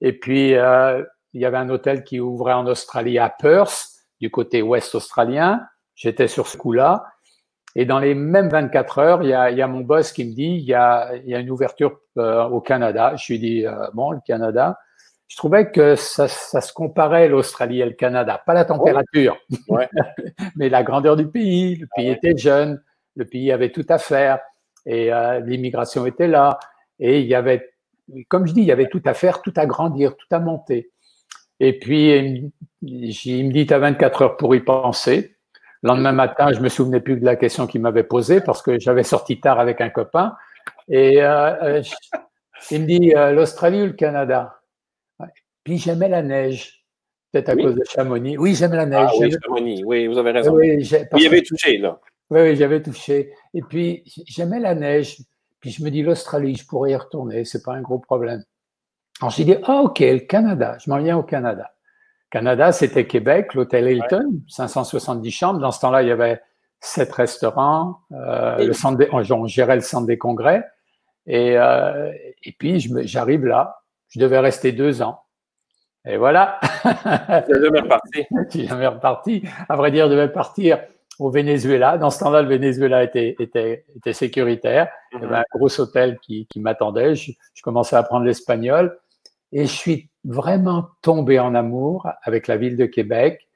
Et 0.00 0.12
puis, 0.12 0.54
euh, 0.54 1.02
il 1.32 1.40
y 1.40 1.44
avait 1.44 1.56
un 1.56 1.68
hôtel 1.68 2.04
qui 2.04 2.20
ouvrait 2.20 2.52
en 2.52 2.66
Australie 2.66 3.18
à 3.18 3.30
Perth, 3.30 3.88
du 4.20 4.30
côté 4.30 4.62
ouest 4.62 4.94
australien. 4.94 5.66
J'étais 5.96 6.28
sur 6.28 6.46
ce 6.46 6.56
coup-là. 6.56 7.04
Et 7.74 7.84
dans 7.84 7.98
les 7.98 8.14
mêmes 8.14 8.48
24 8.48 8.98
heures, 8.98 9.22
il 9.22 9.30
y 9.30 9.34
a, 9.34 9.50
il 9.50 9.58
y 9.58 9.62
a 9.62 9.66
mon 9.66 9.80
boss 9.80 10.12
qui 10.12 10.24
me 10.24 10.34
dit, 10.34 10.54
il 10.54 10.64
y 10.64 10.72
a, 10.72 11.14
il 11.16 11.28
y 11.28 11.34
a 11.34 11.40
une 11.40 11.50
ouverture 11.50 11.98
au 12.16 12.60
Canada. 12.60 13.16
Je 13.16 13.32
lui 13.32 13.38
dis, 13.38 13.64
bon, 13.92 14.12
le 14.12 14.20
Canada 14.26 14.78
je 15.28 15.36
trouvais 15.36 15.70
que 15.70 15.96
ça, 15.96 16.28
ça 16.28 16.60
se 16.60 16.72
comparait 16.72 17.28
l'Australie 17.28 17.80
et 17.80 17.84
le 17.84 17.92
Canada, 17.92 18.40
pas 18.44 18.54
la 18.54 18.64
température, 18.64 19.36
ouais. 19.68 19.88
mais 20.56 20.68
la 20.68 20.82
grandeur 20.82 21.16
du 21.16 21.26
pays. 21.26 21.76
Le 21.76 21.86
pays 21.96 22.10
était 22.10 22.36
jeune, 22.36 22.82
le 23.16 23.24
pays 23.24 23.50
avait 23.50 23.72
tout 23.72 23.86
à 23.88 23.98
faire 23.98 24.38
et 24.84 25.12
euh, 25.12 25.40
l'immigration 25.40 26.06
était 26.06 26.28
là 26.28 26.58
et 27.00 27.20
il 27.20 27.26
y 27.26 27.34
avait, 27.34 27.68
comme 28.28 28.46
je 28.46 28.52
dis, 28.52 28.60
il 28.60 28.66
y 28.66 28.72
avait 28.72 28.88
tout 28.88 29.02
à 29.04 29.14
faire, 29.14 29.42
tout 29.42 29.54
à 29.56 29.66
grandir, 29.66 30.16
tout 30.16 30.28
à 30.30 30.38
monter. 30.38 30.90
Et 31.58 31.78
puis 31.78 32.52
il 32.82 33.46
me 33.46 33.52
dit, 33.52 33.66
tu 33.66 33.74
as 33.74 33.78
24 33.78 34.22
heures 34.22 34.36
pour 34.36 34.54
y 34.54 34.60
penser. 34.60 35.36
Le 35.82 35.88
lendemain 35.88 36.12
matin, 36.12 36.52
je 36.52 36.60
me 36.60 36.68
souvenais 36.68 37.00
plus 37.00 37.16
de 37.16 37.24
la 37.24 37.36
question 37.36 37.66
qu'il 37.66 37.80
m'avait 37.80 38.04
posée 38.04 38.40
parce 38.40 38.62
que 38.62 38.78
j'avais 38.78 39.02
sorti 39.02 39.40
tard 39.40 39.58
avec 39.58 39.80
un 39.80 39.90
copain. 39.90 40.36
Et 40.88 41.22
euh, 41.22 41.80
euh 41.80 41.82
il 42.70 42.82
me 42.82 42.86
dit, 42.86 43.14
euh, 43.14 43.32
l'Australie 43.32 43.82
ou 43.82 43.86
le 43.86 43.92
Canada? 43.92 44.55
Puis 45.66 45.78
j'aimais 45.78 46.08
la 46.08 46.22
neige. 46.22 46.86
Peut-être 47.32 47.48
à 47.48 47.56
cause 47.56 47.74
de 47.74 47.82
Chamonix. 47.82 48.38
Oui, 48.38 48.54
j'aime 48.54 48.74
la 48.74 48.86
neige. 48.86 49.10
Ah, 49.12 49.18
oui, 49.18 49.34
Chamonix, 49.42 49.82
oui, 49.84 50.06
vous 50.06 50.16
avez 50.16 50.30
raison. 50.30 50.54
Oui, 50.54 50.78
il 50.78 51.22
y 51.22 51.26
avait 51.26 51.42
touché, 51.42 51.78
là. 51.78 51.98
Oui, 52.30 52.40
oui 52.42 52.56
j'avais 52.56 52.80
touché. 52.80 53.32
Et 53.52 53.62
puis, 53.62 54.04
j'aimais 54.28 54.60
la 54.60 54.76
neige. 54.76 55.18
Puis 55.58 55.72
je 55.72 55.82
me 55.82 55.90
dis, 55.90 56.02
l'Australie, 56.02 56.54
je 56.54 56.64
pourrais 56.64 56.92
y 56.92 56.94
retourner, 56.94 57.44
c'est 57.44 57.64
pas 57.64 57.72
un 57.72 57.80
gros 57.80 57.98
problème. 57.98 58.44
Alors 59.20 59.32
j'ai 59.32 59.42
dit, 59.42 59.56
ah, 59.64 59.80
ok, 59.82 59.98
le 59.98 60.20
Canada, 60.20 60.78
je 60.78 60.88
m'en 60.88 60.98
viens 60.98 61.18
au 61.18 61.24
Canada. 61.24 61.68
Canada, 62.30 62.70
c'était 62.70 63.08
Québec, 63.08 63.52
l'hôtel 63.54 63.88
Hilton, 63.88 64.42
570 64.46 65.30
chambres. 65.32 65.58
Dans 65.58 65.72
ce 65.72 65.80
temps-là, 65.80 66.02
il 66.02 66.08
y 66.08 66.12
avait 66.12 66.40
sept 66.78 67.12
restaurants, 67.12 68.02
euh, 68.12 68.64
le 68.64 68.72
centre 68.72 69.04
on, 69.10 69.46
gérait 69.48 69.74
le 69.74 69.82
centre 69.82 70.06
des 70.06 70.16
congrès. 70.16 70.64
Et, 71.26 71.58
euh, 71.58 72.12
et 72.44 72.52
puis, 72.52 72.78
j'arrive 73.08 73.46
là, 73.46 73.80
je 74.10 74.20
devais 74.20 74.38
rester 74.38 74.70
deux 74.70 75.02
ans. 75.02 75.22
Et 76.06 76.16
voilà. 76.16 76.60
N'es 76.84 77.60
jamais 77.62 77.80
reparti. 77.80 78.24
Jamais 78.66 78.86
reparti. 78.86 79.42
À 79.68 79.76
vrai 79.76 79.90
dire, 79.90 80.06
je 80.06 80.12
devais 80.12 80.28
partir 80.28 80.78
au 81.18 81.30
Venezuela. 81.30 81.98
Dans 81.98 82.10
ce 82.10 82.20
temps-là, 82.20 82.42
le 82.42 82.48
Venezuela 82.48 83.02
était, 83.02 83.34
était, 83.38 83.84
était 83.96 84.12
sécuritaire. 84.12 84.88
Il 85.12 85.16
y 85.16 85.24
avait 85.24 85.26
mhm. 85.26 85.34
un 85.34 85.58
gros 85.58 85.80
hôtel 85.80 86.18
qui, 86.20 86.46
qui 86.46 86.60
m'attendait. 86.60 87.14
Je, 87.14 87.32
je, 87.54 87.62
commençais 87.62 87.96
à 87.96 88.00
apprendre 88.00 88.24
l'espagnol. 88.24 88.96
Et 89.52 89.62
je 89.62 89.72
suis 89.72 90.10
vraiment 90.24 90.88
tombé 91.02 91.38
en 91.38 91.54
amour 91.54 92.08
avec 92.22 92.46
la 92.46 92.56
ville 92.56 92.76
de 92.76 92.86
Québec. 92.86 93.48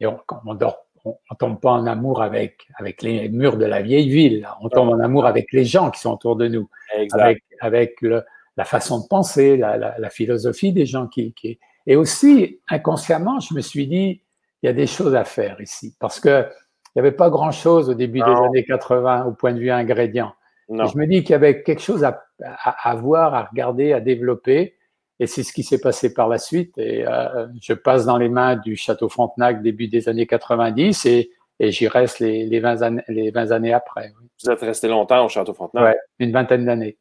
Et 0.00 0.06
on 0.06 0.18
ne 0.44 1.34
tombe 1.38 1.60
pas 1.60 1.70
en 1.70 1.86
amour 1.86 2.22
avec, 2.22 2.66
avec 2.76 3.02
les 3.02 3.28
murs 3.28 3.56
de 3.56 3.66
la 3.66 3.82
vieille 3.82 4.08
ville. 4.08 4.48
On 4.60 4.68
tombe 4.68 4.88
en 4.88 4.98
amour 4.98 5.26
avec 5.26 5.52
les 5.52 5.64
gens 5.64 5.90
qui 5.90 6.00
sont 6.00 6.12
autour 6.12 6.36
de 6.36 6.48
nous, 6.48 6.68
avec, 7.12 7.42
avec 7.60 8.00
le, 8.00 8.24
la 8.56 8.64
façon 8.64 9.00
de 9.00 9.06
penser, 9.06 9.56
la, 9.56 9.76
la, 9.76 9.94
la, 9.98 10.10
philosophie 10.10 10.72
des 10.72 10.86
gens 10.86 11.06
qui, 11.06 11.32
qui. 11.34 11.58
Et 11.86 11.96
aussi, 11.96 12.60
inconsciemment, 12.68 13.40
je 13.40 13.54
me 13.54 13.60
suis 13.60 13.86
dit, 13.86 14.22
il 14.62 14.66
y 14.66 14.68
a 14.68 14.72
des 14.72 14.86
choses 14.86 15.14
à 15.14 15.24
faire 15.24 15.60
ici. 15.60 15.94
Parce 16.00 16.20
que 16.20 16.46
il 16.94 17.02
n'y 17.02 17.08
avait 17.08 17.16
pas 17.16 17.28
grand-chose 17.28 17.90
au 17.90 17.94
début 17.94 18.20
des 18.20 18.24
années 18.24 18.64
80 18.64 19.24
au 19.26 19.32
point 19.32 19.52
de 19.52 19.58
vue 19.58 19.70
ingrédient. 19.70 20.32
Je 20.68 20.96
me 20.96 21.06
dis 21.06 21.22
qu'il 21.22 21.32
y 21.32 21.34
avait 21.34 21.62
quelque 21.62 21.82
chose 21.82 22.04
à, 22.04 22.24
à, 22.42 22.90
à, 22.90 22.94
voir, 22.94 23.34
à 23.34 23.44
regarder, 23.44 23.92
à 23.92 24.00
développer. 24.00 24.76
Et 25.20 25.26
c'est 25.26 25.42
ce 25.42 25.52
qui 25.52 25.62
s'est 25.62 25.80
passé 25.80 26.14
par 26.14 26.28
la 26.28 26.38
suite. 26.38 26.76
Et 26.78 27.06
euh, 27.06 27.46
je 27.60 27.72
passe 27.72 28.06
dans 28.06 28.16
les 28.16 28.28
mains 28.28 28.56
du 28.56 28.76
Château 28.76 29.08
Frontenac 29.08 29.62
début 29.62 29.88
des 29.88 30.08
années 30.08 30.26
90 30.26 31.06
et, 31.06 31.30
et 31.60 31.70
j'y 31.70 31.88
reste 31.88 32.20
les, 32.20 32.46
les, 32.46 32.60
20 32.60 32.82
années, 32.82 33.02
les 33.08 33.30
20 33.30 33.50
années 33.50 33.72
après. 33.72 34.12
Vous 34.42 34.50
êtes 34.50 34.60
resté 34.60 34.88
longtemps 34.88 35.24
au 35.24 35.28
Château 35.28 35.52
Frontenac? 35.52 35.94
Oui, 35.94 36.26
une 36.26 36.32
vingtaine 36.32 36.64
d'années. 36.64 36.96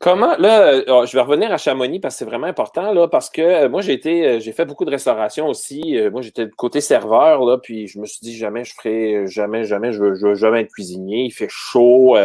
Comment, 0.00 0.36
là, 0.36 0.82
euh, 0.88 1.06
je 1.06 1.16
vais 1.16 1.22
revenir 1.22 1.52
à 1.52 1.58
Chamonix 1.58 2.00
parce 2.00 2.14
que 2.14 2.18
c'est 2.20 2.24
vraiment 2.24 2.46
important, 2.46 2.92
là, 2.92 3.08
parce 3.08 3.30
que 3.30 3.40
euh, 3.40 3.68
moi, 3.68 3.82
j'ai 3.82 3.92
été, 3.92 4.26
euh, 4.26 4.40
j'ai 4.40 4.52
fait 4.52 4.64
beaucoup 4.64 4.84
de 4.84 4.90
restauration 4.90 5.48
aussi. 5.48 5.98
Moi, 6.12 6.22
j'étais 6.22 6.48
côté 6.50 6.80
serveur, 6.80 7.44
là, 7.44 7.58
puis 7.58 7.86
je 7.86 7.98
me 7.98 8.06
suis 8.06 8.20
dit, 8.20 8.36
jamais 8.36 8.64
je 8.64 8.74
ferai, 8.74 9.26
jamais, 9.26 9.64
jamais, 9.64 9.92
je 9.92 10.02
veux, 10.02 10.14
veux 10.14 10.34
jamais 10.34 10.62
être 10.62 10.72
cuisinier. 10.72 11.24
Il 11.24 11.30
fait 11.30 11.48
chaud, 11.48 12.16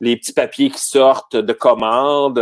les 0.00 0.16
petits 0.16 0.32
papiers 0.32 0.70
qui 0.70 0.80
sortent 0.80 1.36
de 1.36 1.52
commande, 1.52 2.38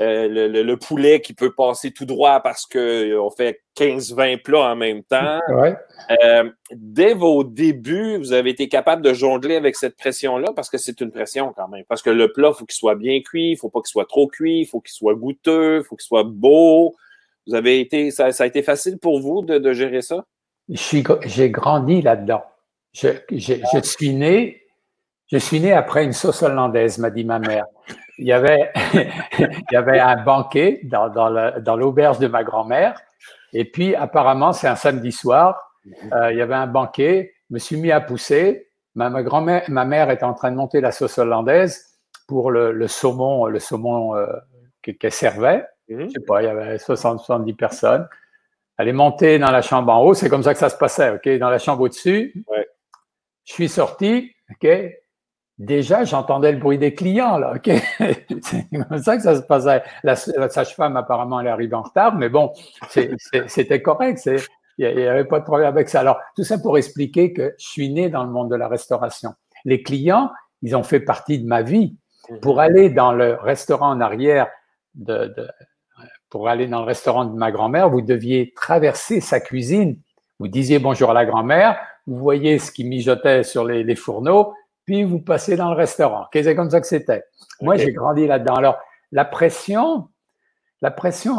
le, 0.00 0.74
poulet 0.76 1.20
qui 1.20 1.34
peut 1.34 1.52
passer 1.52 1.90
tout 1.90 2.06
droit 2.06 2.40
parce 2.40 2.64
qu'on 2.66 2.78
euh, 2.78 3.30
fait 3.36 3.60
15-20 3.76 4.42
plats 4.42 4.72
en 4.72 4.76
même 4.76 5.02
temps. 5.02 5.40
Euh, 6.24 6.50
dès 6.72 7.12
vos 7.12 7.44
débuts, 7.44 8.16
vous 8.16 8.32
avez 8.32 8.50
été 8.50 8.68
capable 8.68 9.02
de 9.02 9.12
jongler 9.12 9.54
avec 9.54 9.76
cette 9.76 9.96
pression-là 9.96 10.48
parce 10.56 10.70
que 10.70 10.78
c'est 10.78 11.00
une 11.02 11.12
pression 11.12 11.52
quand 11.54 11.68
même. 11.68 11.84
Parce 11.88 12.02
que 12.02 12.10
le 12.10 12.32
plat, 12.32 12.48
il 12.52 12.58
faut 12.58 12.64
qu'il 12.64 12.74
soit 12.74 12.94
bien 12.94 13.20
cuit, 13.20 13.50
il 13.50 13.52
ne 13.52 13.58
faut 13.58 13.68
pas 13.68 13.80
qu'il 13.80 13.90
soit 13.90 14.06
trop 14.06 14.26
cuit, 14.26 14.60
il 14.60 14.66
faut 14.66 14.80
qu'il 14.80 14.94
soit 14.94 15.14
goûteux, 15.14 15.80
il 15.80 15.84
faut 15.84 15.94
qu'il 15.94 16.06
soit 16.06 16.24
beau. 16.24 16.96
Vous 17.46 17.54
avez 17.54 17.80
été, 17.80 18.10
ça, 18.10 18.30
a 18.36 18.46
été 18.46 18.62
facile 18.62 18.98
pour 18.98 19.20
vous 19.20 19.42
de, 19.42 19.72
gérer 19.72 20.00
ça? 20.00 20.24
J'ai 20.68 21.50
grandi 21.50 22.00
là-dedans. 22.00 22.42
Je, 22.92 23.08
je, 23.30 23.80
suis 23.82 24.14
né, 24.14 24.62
je 25.30 25.36
suis 25.36 25.60
né 25.60 25.72
après 25.72 26.02
une 26.02 26.14
sauce 26.14 26.42
hollandaise, 26.42 26.98
m'a 26.98 27.10
dit 27.10 27.24
ma 27.24 27.38
mère 27.38 27.66
il 28.20 28.26
y 28.26 28.32
avait, 28.32 28.70
il 28.94 29.72
y 29.72 29.76
avait 29.76 29.98
un 29.98 30.22
banquet 30.22 30.80
dans, 30.84 31.08
dans 31.08 31.76
l'auberge 31.76 32.18
de 32.18 32.28
ma 32.28 32.44
grand-mère. 32.44 33.00
Et 33.52 33.64
puis, 33.64 33.94
apparemment, 33.94 34.52
c'est 34.52 34.68
un 34.68 34.76
samedi 34.76 35.10
soir. 35.10 35.72
Euh, 36.12 36.30
il 36.30 36.38
y 36.38 36.42
avait 36.42 36.54
un 36.54 36.66
banquet. 36.66 37.32
Je 37.48 37.54
me 37.54 37.58
suis 37.58 37.76
mis 37.76 37.90
à 37.90 38.00
pousser. 38.00 38.68
Ma, 38.94 39.08
ma 39.08 39.22
grand-mère, 39.22 39.62
ma 39.68 39.84
mère 39.84 40.10
était 40.10 40.24
en 40.24 40.34
train 40.34 40.50
de 40.50 40.56
monter 40.56 40.80
la 40.80 40.92
sauce 40.92 41.18
hollandaise 41.18 41.98
pour 42.28 42.50
le, 42.50 42.72
le 42.72 42.88
saumon, 42.88 43.46
le 43.46 43.58
saumon 43.58 44.14
euh, 44.16 44.26
qu'elle 44.82 45.12
servait. 45.12 45.66
Mhm. 45.88 46.08
Je 46.08 46.10
sais 46.10 46.24
pas, 46.26 46.42
il 46.42 46.46
y 46.46 46.48
avait 46.48 46.78
60, 46.78 47.20
70 47.20 47.54
personnes. 47.54 48.06
Elle 48.76 48.88
est 48.88 48.92
montée 48.92 49.38
dans 49.38 49.50
la 49.50 49.62
chambre 49.62 49.92
en 49.92 50.02
haut. 50.04 50.14
C'est 50.14 50.28
comme 50.28 50.42
ça 50.42 50.52
que 50.52 50.60
ça 50.60 50.68
se 50.68 50.76
passait, 50.76 51.10
OK? 51.10 51.28
Dans 51.38 51.50
la 51.50 51.58
chambre 51.58 51.82
au-dessus. 51.82 52.44
Ouais. 52.48 52.68
Je 53.44 53.52
suis 53.54 53.68
sorti, 53.68 54.34
OK? 54.50 54.68
Déjà, 55.60 56.04
j'entendais 56.04 56.52
le 56.52 56.58
bruit 56.58 56.78
des 56.78 56.94
clients, 56.94 57.38
là, 57.38 57.52
OK? 57.54 57.70
c'est 58.42 58.66
comme 58.72 58.98
ça 58.98 59.16
que 59.16 59.22
ça 59.22 59.36
se 59.36 59.42
passait. 59.42 59.82
La, 60.02 60.16
sage-femme, 60.16 60.96
apparemment, 60.96 61.40
elle 61.40 61.48
arrive 61.48 61.74
en 61.74 61.82
retard, 61.82 62.16
mais 62.16 62.28
bon, 62.28 62.52
c'était 63.46 63.82
correct. 63.82 64.28
Il 64.78 64.94
n'y 64.96 65.06
avait 65.06 65.26
pas 65.26 65.38
de 65.38 65.44
problème 65.44 65.68
avec 65.68 65.88
ça. 65.88 66.00
Alors, 66.00 66.18
tout 66.34 66.44
ça 66.44 66.58
pour 66.58 66.78
expliquer 66.78 67.32
que 67.32 67.54
je 67.58 67.68
suis 67.68 67.92
né 67.92 68.08
dans 68.08 68.24
le 68.24 68.30
monde 68.30 68.50
de 68.50 68.56
la 68.56 68.68
restauration. 68.68 69.34
Les 69.66 69.82
clients, 69.82 70.30
ils 70.62 70.74
ont 70.74 70.82
fait 70.82 71.00
partie 71.00 71.38
de 71.38 71.46
ma 71.46 71.62
vie. 71.62 71.96
Pour 72.42 72.54
mhm. 72.54 72.60
aller 72.60 72.90
dans 72.90 73.12
le 73.12 73.34
restaurant 73.34 73.90
en 73.90 74.00
arrière 74.00 74.48
de, 74.94 75.26
de 75.36 75.48
pour 76.30 76.48
aller 76.48 76.68
dans 76.68 76.80
le 76.80 76.86
restaurant 76.86 77.24
de 77.24 77.36
ma 77.36 77.50
grand-mère, 77.50 77.90
vous 77.90 78.02
deviez 78.02 78.52
traverser 78.54 79.20
sa 79.20 79.40
cuisine. 79.40 79.98
Vous 80.38 80.46
disiez 80.48 80.78
bonjour 80.78 81.10
à 81.10 81.14
la 81.14 81.26
grand-mère, 81.26 81.78
vous 82.06 82.16
voyez 82.16 82.58
ce 82.58 82.70
qui 82.70 82.84
mijotait 82.84 83.42
sur 83.42 83.64
les, 83.64 83.82
les 83.82 83.96
fourneaux, 83.96 84.54
puis 84.90 85.04
vous 85.04 85.20
passez 85.20 85.54
dans 85.54 85.70
le 85.70 85.76
restaurant. 85.76 86.26
C'est 86.32 86.56
comme 86.56 86.68
ça 86.68 86.80
que 86.80 86.86
c'était. 86.88 87.22
Moi, 87.60 87.76
j'ai 87.76 87.92
grandi 87.92 88.26
là-dedans. 88.26 88.56
Alors, 88.56 88.78
la 89.12 89.24
pression, 89.24 90.08
la 90.82 90.90
pression, 90.90 91.36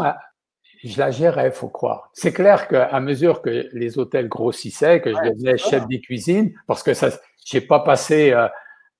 je 0.85 0.97
la 0.97 1.11
gérais, 1.11 1.51
faut 1.51 1.67
croire. 1.67 2.09
C'est 2.13 2.31
clair 2.31 2.69
qu'à 2.69 2.97
mesure 3.01 3.41
que 3.41 3.67
les 3.73 3.99
hôtels 3.99 4.29
grossissaient, 4.29 5.01
que 5.01 5.09
je 5.09 5.29
devenais 5.29 5.57
chef 5.57 5.85
des 5.87 5.99
cuisines, 5.99 6.53
parce 6.65 6.81
que 6.81 6.93
ça, 6.93 7.09
j'ai 7.45 7.59
pas 7.59 7.81
passé 7.81 8.31
euh, 8.31 8.47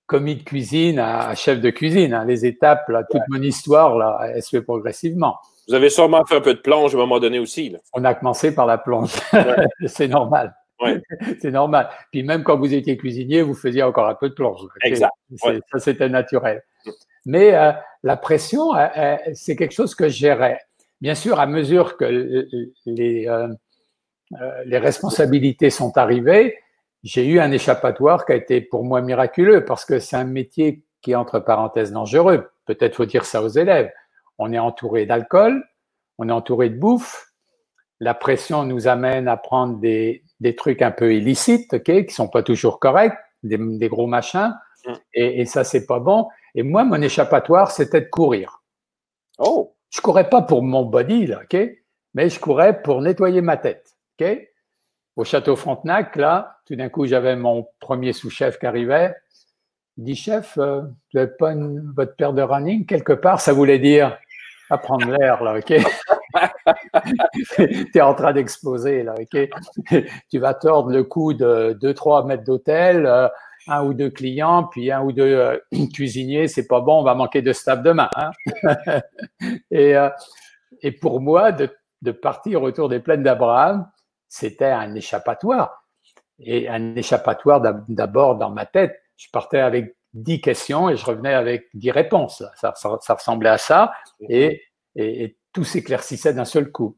commis 0.05 0.35
de 0.35 0.43
cuisine 0.43 0.99
à, 0.99 1.33
chef 1.33 1.61
de 1.61 1.69
cuisine. 1.69 2.13
Hein. 2.13 2.25
Les 2.25 2.45
étapes, 2.45 2.89
là, 2.89 3.03
toute 3.09 3.21
mon 3.29 3.41
histoire, 3.41 3.97
là, 3.97 4.19
elle 4.35 4.43
se 4.43 4.49
fait 4.49 4.61
progressivement. 4.61 5.37
Vous 5.69 5.75
avez 5.75 5.89
sûrement 5.89 6.25
fait 6.25 6.35
un 6.35 6.41
peu 6.41 6.55
de 6.55 6.59
plonge 6.59 6.93
à 6.93 6.97
un 6.97 7.01
moment 7.01 7.21
donné 7.21 7.39
aussi. 7.39 7.69
Là. 7.69 7.79
On 7.93 8.03
a 8.03 8.15
commencé 8.15 8.53
par 8.53 8.65
la 8.65 8.77
plonge. 8.77 9.13
C'est 9.85 10.09
normal. 10.09 10.53
c'est 11.41 11.51
normal. 11.51 11.89
Puis 12.11 12.23
même 12.23 12.43
quand 12.43 12.57
vous 12.57 12.73
étiez 12.73 12.97
cuisinier, 12.97 13.41
vous 13.41 13.53
faisiez 13.53 13.83
encore 13.83 14.07
un 14.07 14.15
peu 14.15 14.29
de 14.29 14.33
plonge. 14.33 14.61
Exact. 14.83 15.13
Ça, 15.35 15.79
c'était 15.79 16.09
naturel. 16.09 16.63
Mais 17.25 17.55
euh, 17.55 17.71
la 18.03 18.17
pression, 18.17 18.75
euh, 18.75 18.87
euh, 18.97 19.17
c'est 19.33 19.55
quelque 19.55 19.73
chose 19.73 19.95
que 19.95 20.09
je 20.09 20.17
gérais. 20.17 20.59
Bien 21.01 21.15
sûr, 21.15 21.39
à 21.39 21.47
mesure 21.47 21.97
que 21.97 22.05
les, 22.85 23.27
les 24.65 24.77
responsabilités 24.77 25.71
sont 25.71 25.97
arrivées, 25.97 26.57
j'ai 27.03 27.25
eu 27.25 27.39
un 27.39 27.51
échappatoire 27.51 28.25
qui 28.25 28.33
a 28.33 28.35
été 28.35 28.61
pour 28.61 28.83
moi 28.83 29.01
miraculeux 29.01 29.65
parce 29.65 29.83
que 29.83 29.97
c'est 29.97 30.15
un 30.15 30.25
métier 30.25 30.83
qui 31.01 31.13
est 31.13 31.15
entre 31.15 31.39
parenthèses 31.39 31.91
dangereux. 31.91 32.51
Peut-être 32.65 32.95
faut 32.95 33.05
dire 33.05 33.25
ça 33.25 33.41
aux 33.41 33.47
élèves. 33.47 33.91
On 34.37 34.53
est 34.53 34.59
entouré 34.59 35.07
d'alcool, 35.07 35.63
on 36.19 36.29
est 36.29 36.31
entouré 36.31 36.69
de 36.69 36.77
bouffe. 36.77 37.31
La 37.99 38.13
pression 38.13 38.63
nous 38.63 38.87
amène 38.87 39.27
à 39.27 39.37
prendre 39.37 39.79
des, 39.79 40.23
des 40.41 40.55
trucs 40.55 40.81
un 40.81 40.91
peu 40.91 41.13
illicites, 41.13 41.73
ok, 41.73 42.05
qui 42.05 42.13
sont 42.13 42.27
pas 42.27 42.43
toujours 42.43 42.79
corrects, 42.79 43.17
des, 43.43 43.57
des 43.57 43.87
gros 43.87 44.07
machins, 44.07 44.53
mm. 44.85 44.91
et, 45.13 45.41
et, 45.41 45.45
ça 45.45 45.63
c'est 45.63 45.85
pas 45.85 45.99
bon. 45.99 46.27
Et 46.55 46.63
moi, 46.63 46.83
mon 46.83 47.01
échappatoire, 47.01 47.71
c'était 47.71 48.01
de 48.01 48.09
courir. 48.09 48.61
Oh. 49.37 49.75
Je 49.89 50.01
courais 50.01 50.29
pas 50.29 50.41
pour 50.41 50.63
mon 50.63 50.83
body 50.83 51.27
là, 51.27 51.41
ok, 51.43 51.57
mais 52.13 52.29
je 52.29 52.39
courais 52.39 52.81
pour 52.81 53.01
nettoyer 53.01 53.41
ma 53.41 53.57
tête, 53.57 53.95
ok. 54.19 54.27
Au 55.17 55.25
château 55.25 55.55
Frontenac, 55.57 56.15
là, 56.15 56.57
tout 56.65 56.75
d'un 56.75 56.89
coup, 56.89 57.05
j'avais 57.05 57.35
mon 57.35 57.67
premier 57.79 58.13
sous-chef 58.13 58.57
qui 58.57 58.65
arrivait. 58.65 59.13
Il 59.97 60.05
dit, 60.05 60.15
chef, 60.15 60.57
euh, 60.57 60.81
vous 60.81 61.19
n'avez 61.19 61.31
pas 61.37 61.53
votre 61.95 62.15
paire 62.15 62.31
de 62.31 62.41
running 62.41 62.85
quelque 62.85 63.11
part? 63.11 63.41
Ça 63.41 63.51
voulait 63.51 63.77
dire 63.77 64.17
à 64.69 64.77
prendre 64.77 65.05
l'air, 65.11 65.43
là, 65.43 65.57
ok 65.57 65.73
tu 67.57 67.91
es 67.97 68.01
en 68.01 68.13
train 68.13 68.33
d'exploser, 68.33 69.03
là, 69.03 69.15
ok? 69.19 69.49
Tu 70.29 70.39
vas 70.39 70.53
tordre 70.53 70.91
le 70.91 71.03
cou 71.03 71.33
de 71.33 71.77
2-3 71.81 72.25
mètres 72.27 72.43
d'hôtel, 72.43 73.05
euh, 73.05 73.27
un 73.67 73.83
ou 73.83 73.93
deux 73.93 74.09
clients, 74.09 74.63
puis 74.63 74.91
un 74.91 75.01
ou 75.01 75.11
deux 75.11 75.23
euh, 75.23 75.57
cuisiniers, 75.93 76.47
c'est 76.47 76.67
pas 76.67 76.81
bon, 76.81 76.99
on 76.99 77.03
va 77.03 77.15
manquer 77.15 77.41
de 77.41 77.53
staff 77.53 77.81
demain. 77.81 78.09
Hein? 78.15 78.31
Et, 79.71 79.95
euh, 79.95 80.09
et 80.81 80.91
pour 80.91 81.21
moi, 81.21 81.51
de, 81.51 81.69
de 82.01 82.11
partir 82.11 82.63
autour 82.63 82.89
des 82.89 82.99
plaines 82.99 83.23
d'Abraham, 83.23 83.87
c'était 84.27 84.65
un 84.65 84.95
échappatoire. 84.95 85.85
Et 86.39 86.67
un 86.67 86.95
échappatoire 86.95 87.61
d'abord 87.87 88.37
dans 88.37 88.49
ma 88.49 88.65
tête. 88.65 88.99
Je 89.17 89.27
partais 89.31 89.59
avec 89.59 89.95
dix 90.13 90.41
questions 90.41 90.89
et 90.89 90.97
je 90.97 91.05
revenais 91.05 91.33
avec 91.33 91.67
dix 91.73 91.91
réponses. 91.91 92.43
Ça, 92.55 92.73
ça, 92.75 92.97
ça 93.01 93.13
ressemblait 93.13 93.49
à 93.49 93.57
ça. 93.57 93.93
Et, 94.27 94.63
et, 94.95 95.23
et 95.23 95.37
tout 95.53 95.63
s'éclaircissait 95.63 96.33
d'un 96.33 96.45
seul 96.45 96.71
coup. 96.71 96.97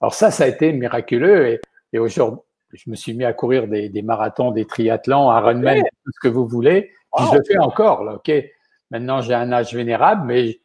Alors 0.00 0.14
ça, 0.14 0.30
ça 0.30 0.44
a 0.44 0.48
été 0.48 0.72
miraculeux 0.72 1.46
et, 1.48 1.60
et 1.92 1.98
aujourd'hui, 1.98 2.40
je 2.72 2.90
me 2.90 2.96
suis 2.96 3.14
mis 3.14 3.24
à 3.24 3.32
courir 3.32 3.68
des, 3.68 3.88
des 3.88 4.02
marathons, 4.02 4.50
des 4.50 4.64
triathlons, 4.64 5.30
Ironman, 5.36 5.80
tout 5.80 6.12
ce 6.12 6.20
que 6.20 6.28
vous 6.28 6.46
voulez. 6.46 6.90
je 7.18 7.36
le 7.36 7.42
fais 7.46 7.58
encore, 7.58 8.04
là, 8.04 8.14
ok. 8.14 8.32
Maintenant, 8.90 9.20
j'ai 9.20 9.34
un 9.34 9.52
âge 9.52 9.74
vénérable, 9.74 10.26
mais 10.26 10.60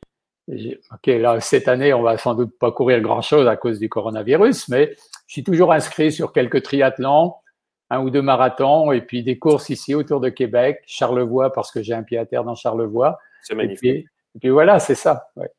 ok, 0.50 1.08
là, 1.08 1.40
cette 1.40 1.68
année, 1.68 1.94
on 1.94 2.02
va 2.02 2.18
sans 2.18 2.36
doute 2.36 2.58
pas 2.58 2.72
courir 2.72 3.02
grand 3.02 3.22
chose 3.22 3.48
à 3.48 3.56
cause 3.56 3.80
du 3.80 3.90
coronavirus, 3.90 4.70
mais 4.70 4.96
je 5.28 5.34
suis 5.34 5.44
toujours 5.44 5.74
inscrit 5.74 6.12
sur 6.12 6.34
quelques 6.34 6.64
triathlons, 6.64 7.34
un 7.90 8.02
ou 8.02 8.10
deux 8.10 8.22
marathons, 8.22 8.92
et 8.92 9.02
puis 9.02 9.24
des 9.24 9.38
courses 9.38 9.70
ici 9.70 9.96
autour 9.96 10.20
de 10.20 10.30
Québec, 10.30 10.82
Charlevoix, 10.88 11.52
parce 11.52 11.72
que 11.72 11.82
j'ai 11.82 11.94
un 11.94 12.04
pied 12.04 12.18
à 12.18 12.26
terre 12.26 12.44
dans 12.44 12.56
Charlevoix. 12.56 13.18
C'est 13.44 13.56
magnifique. 13.56 14.08
Et 14.36 14.40
puis, 14.40 14.50
voilà, 14.50 14.80
c'est 14.80 14.96
ça. 14.96 15.30
Ouais. 15.36 15.50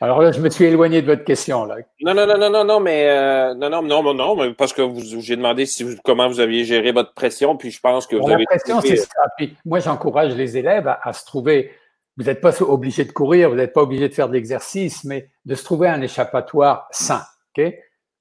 Alors 0.00 0.22
là, 0.22 0.32
je 0.32 0.40
me 0.40 0.50
suis 0.50 0.64
éloigné 0.64 1.02
de 1.02 1.06
votre 1.06 1.24
question. 1.24 1.64
Là. 1.64 1.76
Non, 2.00 2.14
non, 2.14 2.26
non, 2.26 2.50
non, 2.50 2.64
non, 2.64 2.80
mais 2.80 3.08
euh, 3.08 3.54
non, 3.54 3.70
non, 3.70 3.82
non, 3.82 4.14
non, 4.14 4.36
mais 4.36 4.52
parce 4.54 4.72
que 4.72 4.82
j'ai 5.20 5.36
demandé 5.36 5.66
si 5.66 5.82
vous, 5.82 5.96
comment 6.04 6.28
vous 6.28 6.40
aviez 6.40 6.64
géré 6.64 6.92
votre 6.92 7.14
pression, 7.14 7.56
puis 7.56 7.70
je 7.70 7.80
pense 7.80 8.06
que 8.06 8.16
vous 8.16 8.28
avez. 8.30 8.44
La 8.50 8.56
pression, 8.56 8.80
c'est 8.80 8.96
ça. 8.96 9.22
Puis 9.36 9.56
moi, 9.64 9.80
j'encourage 9.80 10.34
les 10.34 10.56
élèves 10.56 10.88
à, 11.02 11.12
se 11.12 11.24
trouver. 11.24 11.72
Vous 12.16 12.24
n'êtes 12.24 12.40
pas 12.40 12.60
obligé 12.62 13.04
de 13.04 13.12
courir, 13.12 13.50
vous 13.50 13.56
n'êtes 13.56 13.72
pas 13.72 13.82
obligé 13.82 14.08
de 14.08 14.14
faire 14.14 14.28
de 14.28 14.34
l'exercice, 14.34 15.04
mais 15.04 15.30
de 15.44 15.54
se 15.54 15.64
trouver 15.64 15.88
un 15.88 16.00
échappatoire 16.02 16.88
sain. 16.90 17.22
ok? 17.56 17.72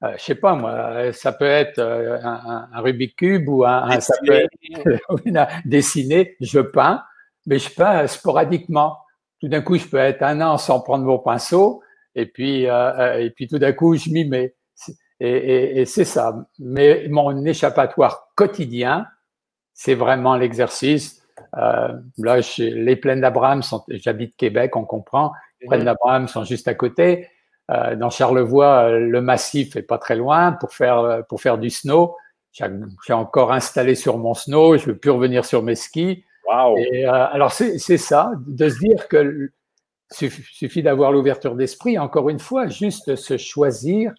Euh, 0.03 0.13
je 0.15 0.23
sais 0.23 0.35
pas 0.35 0.53
moi, 0.53 1.11
ça 1.11 1.31
peut 1.31 1.45
être 1.45 1.79
euh, 1.79 2.19
un, 2.21 2.67
un, 2.71 2.81
Rubik 2.81 3.15
cube 3.15 3.49
ou 3.49 3.65
un, 3.65 3.99
ça 3.99 4.13
peut 4.23 4.43
être 4.43 5.47
dessiné. 5.65 6.35
Je 6.39 6.59
peins, 6.59 7.03
mais 7.47 7.57
je 7.57 7.71
peins 7.71 8.05
sporadiquement. 8.05 8.97
Tout 9.39 9.47
d'un 9.47 9.61
coup, 9.61 9.77
je 9.77 9.87
peux 9.87 9.97
être 9.97 10.23
un 10.23 10.41
an 10.41 10.57
sans 10.57 10.79
prendre 10.79 11.05
mon 11.05 11.19
pinceau, 11.19 11.81
et 12.15 12.25
puis 12.25 12.67
euh, 12.67 13.19
et 13.19 13.29
puis 13.29 13.47
tout 13.47 13.59
d'un 13.59 13.73
coup, 13.73 13.95
je 13.95 14.09
m'y 14.09 14.25
mets. 14.25 14.55
Et, 15.19 15.29
et, 15.29 15.81
et 15.81 15.85
c'est 15.85 16.05
ça. 16.05 16.45
Mais 16.59 17.07
mon 17.09 17.43
échappatoire 17.45 18.29
quotidien, 18.35 19.07
c'est 19.73 19.95
vraiment 19.95 20.35
l'exercice. 20.35 21.23
Euh, 21.57 21.93
là, 22.17 22.39
les 22.57 22.95
plaines 22.95 23.21
d'Abraham 23.21 23.61
sont. 23.63 23.83
J'habite 23.89 24.35
Québec, 24.37 24.75
on 24.75 24.85
comprend. 24.85 25.31
Les 25.61 25.67
plaines 25.67 25.85
d'Abraham 25.85 26.27
sont 26.27 26.43
juste 26.43 26.67
à 26.67 26.73
côté. 26.73 27.29
Euh, 27.69 27.95
dans 27.95 28.09
Charlevoix, 28.09 28.89
euh, 28.89 28.99
le 28.99 29.21
massif 29.21 29.75
est 29.75 29.81
pas 29.81 29.97
très 29.97 30.15
loin 30.15 30.53
pour 30.53 30.73
faire 30.73 30.99
euh, 30.99 31.21
pour 31.21 31.41
faire 31.41 31.57
du 31.57 31.69
snow. 31.69 32.15
J'ai 32.53 33.13
encore 33.13 33.51
installé 33.51 33.93
sur 33.93 34.17
mon 34.17 34.33
snow, 34.33 34.77
je 34.77 34.85
veux 34.87 34.97
plus 34.97 35.11
revenir 35.11 35.45
sur 35.45 35.61
mes 35.61 35.75
skis. 35.75 36.23
Wow. 36.47 36.77
Et, 36.77 37.05
alors 37.05 37.51
c'est 37.51 37.77
ça, 37.97 38.31
de 38.45 38.69
se 38.69 38.79
dire 38.79 39.07
que 39.07 39.51
suffit, 40.11 40.43
suffit 40.53 40.83
d'avoir 40.83 41.11
l'ouverture 41.11 41.55
d'esprit. 41.55 41.99
Encore 41.99 42.29
une 42.29 42.39
fois, 42.39 42.67
juste 42.67 43.15
se 43.15 43.37
choisir 43.37 44.13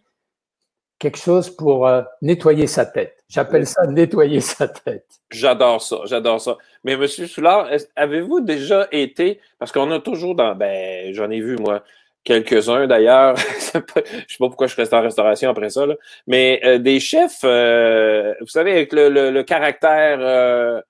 quelque 0.98 1.18
chose 1.18 1.48
pour 1.50 1.88
nettoyer 2.22 2.66
sa 2.66 2.84
tête. 2.84 3.24
J'appelle 3.28 3.66
ça 3.66 3.86
nettoyer 3.88 4.40
sa 4.40 4.68
tête. 4.68 5.06
J'adore 5.30 5.82
ça, 5.82 6.00
j'adore 6.04 6.40
ça. 6.40 6.56
Mais 6.84 6.96
Monsieur 6.96 7.26
Soulard, 7.26 7.68
avez-vous 7.96 8.40
déjà 8.40 8.88
été, 8.90 9.40
parce 9.58 9.72
qu'on 9.72 9.90
a 9.90 10.00
toujours 10.00 10.34
dans, 10.34 10.54
ben, 10.54 11.12
j'en 11.14 11.30
ai 11.30 11.40
vu 11.40 11.56
moi, 11.56 11.82
quelques-uns 12.24 12.86
d'ailleurs. 12.86 13.36
je 13.58 13.64
sais 13.64 13.80
pas 13.80 14.02
pourquoi 14.38 14.66
je 14.66 14.76
reste 14.76 14.92
en 14.92 15.02
restauration 15.02 15.50
après 15.50 15.70
ça, 15.70 15.86
mais 16.26 16.60
euh, 16.64 16.78
des 16.78 17.00
chefs, 17.00 17.40
euh, 17.44 18.34
vous 18.40 18.48
savez, 18.48 18.72
avec 18.72 18.92
le, 18.92 19.42
caractère 19.42 20.82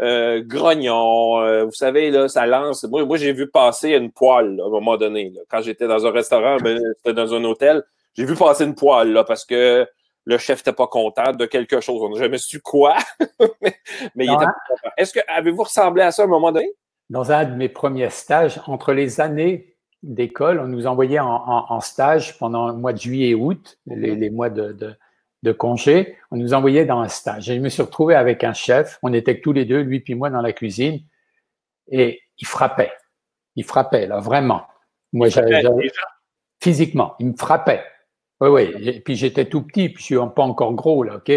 euh, 0.00 0.42
grognon, 0.44 1.64
vous 1.64 1.72
savez, 1.72 2.10
là, 2.10 2.28
ça 2.28 2.46
lance. 2.46 2.84
Moi, 2.84 3.04
moi 3.04 3.16
j'ai 3.16 3.32
vu 3.32 3.48
passer 3.48 3.90
une 3.90 4.10
poêle 4.10 4.60
à 4.60 4.66
un 4.66 4.70
moment 4.70 4.96
donné. 4.96 5.32
Quand 5.48 5.62
j'étais 5.62 5.86
dans 5.86 6.06
un 6.06 6.10
restaurant, 6.10 6.58
ben, 6.58 6.80
c'était 6.98 7.14
dans 7.14 7.32
un 7.34 7.42
hôtel, 7.44 7.82
j'ai 8.14 8.24
vu 8.24 8.34
passer 8.34 8.64
une 8.64 8.74
poêle 8.74 9.12
là, 9.12 9.24
parce 9.24 9.44
que 9.44 9.86
le 10.24 10.38
chef 10.38 10.58
n'était 10.58 10.72
pas 10.72 10.86
content 10.86 11.32
de 11.32 11.46
quelque 11.46 11.80
chose. 11.80 12.02
On 12.02 12.10
n'a 12.10 12.18
jamais 12.18 12.38
su 12.38 12.60
quoi, 12.60 12.96
mais, 13.60 13.76
il 14.16 14.24
était 14.24 14.44
pas 14.44 14.56
content. 14.68 14.90
Est-ce 14.96 15.14
que 15.14 15.20
avez-vous 15.28 15.62
ressemblé 15.62 16.02
à 16.02 16.10
ça 16.10 16.22
à 16.22 16.24
un 16.26 16.28
moment 16.28 16.52
donné? 16.52 16.70
Dans 17.08 17.30
un 17.30 17.44
de 17.44 17.54
mes 17.54 17.68
premiers 17.68 18.10
stages, 18.10 18.60
entre 18.66 18.92
les 18.92 19.20
années 19.20 19.76
d'école, 20.02 20.60
on 20.60 20.66
nous 20.66 20.86
envoyait 20.86 21.20
en, 21.20 21.80
stage 21.80 22.38
pendant 22.38 22.68
le 22.68 22.74
mois 22.74 22.92
de 22.92 22.98
juillet 22.98 23.30
et 23.30 23.34
août, 23.34 23.78
les, 23.86 24.30
mois 24.30 24.50
de, 24.50 24.72
de, 24.72 24.94
congé. 25.52 26.16
On 26.30 26.36
nous 26.36 26.54
envoyait 26.54 26.84
dans 26.84 27.00
un 27.00 27.08
stage. 27.08 27.50
Et 27.50 27.56
je 27.56 27.60
me 27.60 27.68
suis 27.68 27.82
retrouvé 27.82 28.14
avec 28.14 28.44
un 28.44 28.52
chef. 28.52 28.98
On 29.02 29.12
était 29.12 29.40
tous 29.40 29.52
les 29.52 29.64
deux, 29.64 29.80
lui 29.80 30.00
puis 30.00 30.14
moi, 30.14 30.30
dans 30.30 30.40
la 30.40 30.52
cuisine. 30.52 31.00
Et 31.90 32.20
il 32.38 32.46
frappait. 32.46 32.92
Il 33.54 33.64
frappait, 33.64 34.06
là, 34.06 34.20
vraiment. 34.20 34.66
Moi, 35.12 35.28
j'avais 35.28 35.62
physiquement, 36.62 37.14
il 37.20 37.28
me 37.28 37.36
frappait. 37.36 37.82
Oui, 38.40 38.48
oui. 38.48 38.72
Et 38.82 39.00
puis 39.00 39.16
j'étais 39.16 39.46
tout 39.46 39.62
petit, 39.62 39.88
puis 39.88 40.00
je 40.00 40.04
suis 40.04 40.16
pas 40.34 40.42
encore 40.42 40.74
gros, 40.74 41.02
là, 41.02 41.16
ok? 41.16 41.32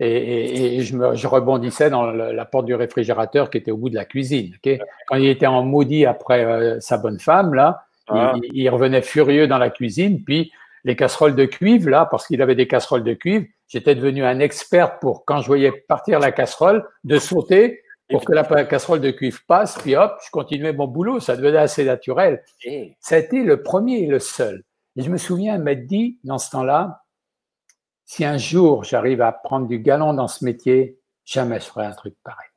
Et, 0.00 0.80
je, 0.80 0.96
me, 0.96 1.14
je, 1.14 1.28
rebondissais 1.28 1.88
dans 1.88 2.10
la 2.10 2.44
porte 2.44 2.66
du 2.66 2.74
réfrigérateur 2.74 3.50
qui 3.50 3.58
était 3.58 3.70
au 3.70 3.76
bout 3.76 3.88
de 3.88 3.94
la 3.94 4.04
cuisine. 4.04 4.52
ok? 4.56 4.78
Quand 5.06 5.14
il 5.14 5.28
était 5.28 5.46
en 5.46 5.62
maudit 5.62 6.06
après 6.06 6.44
euh, 6.44 6.80
sa 6.80 6.98
bonne 6.98 7.20
femme, 7.20 7.54
là, 7.54 7.84
ah. 8.08 8.34
Il, 8.52 8.68
revenait 8.68 9.02
furieux 9.02 9.46
dans 9.46 9.58
la 9.58 9.70
cuisine, 9.70 10.24
puis 10.24 10.50
les 10.84 10.96
casseroles 10.96 11.34
de 11.34 11.44
cuivre, 11.44 11.90
là, 11.90 12.06
parce 12.10 12.26
qu'il 12.26 12.42
avait 12.42 12.54
des 12.54 12.66
casseroles 12.66 13.04
de 13.04 13.14
cuivre, 13.14 13.46
j'étais 13.68 13.94
devenu 13.94 14.24
un 14.24 14.40
expert 14.40 14.98
pour, 14.98 15.24
quand 15.24 15.40
je 15.40 15.46
voyais 15.46 15.72
partir 15.72 16.18
la 16.18 16.32
casserole, 16.32 16.84
de 17.04 17.18
sauter 17.18 17.82
pour 18.10 18.24
que 18.24 18.32
la 18.32 18.44
casserole 18.64 19.00
de 19.00 19.10
cuivre 19.10 19.40
passe, 19.46 19.78
puis 19.78 19.96
hop, 19.96 20.18
je 20.24 20.30
continuais 20.30 20.72
mon 20.72 20.86
boulot, 20.86 21.20
ça 21.20 21.36
devenait 21.36 21.58
assez 21.58 21.84
naturel. 21.84 22.44
Ça 23.00 23.14
a 23.14 23.18
été 23.18 23.42
le 23.42 23.62
premier 23.62 24.00
et 24.00 24.06
le 24.06 24.18
seul. 24.18 24.64
Et 24.96 25.02
je 25.02 25.10
me 25.10 25.16
souviens 25.16 25.56
m'être 25.58 25.86
dit, 25.86 26.18
dans 26.24 26.38
ce 26.38 26.50
temps-là, 26.50 27.04
si 28.04 28.24
un 28.24 28.36
jour 28.36 28.84
j'arrive 28.84 29.22
à 29.22 29.32
prendre 29.32 29.66
du 29.66 29.78
galon 29.78 30.12
dans 30.12 30.28
ce 30.28 30.44
métier, 30.44 30.98
jamais 31.24 31.60
je 31.60 31.64
ferai 31.64 31.86
un 31.86 31.92
truc 31.92 32.14
pareil. 32.22 32.48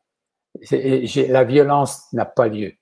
la 1.30 1.44
violence 1.46 2.12
n'a 2.12 2.26
pas 2.26 2.48
lieu. 2.48 2.74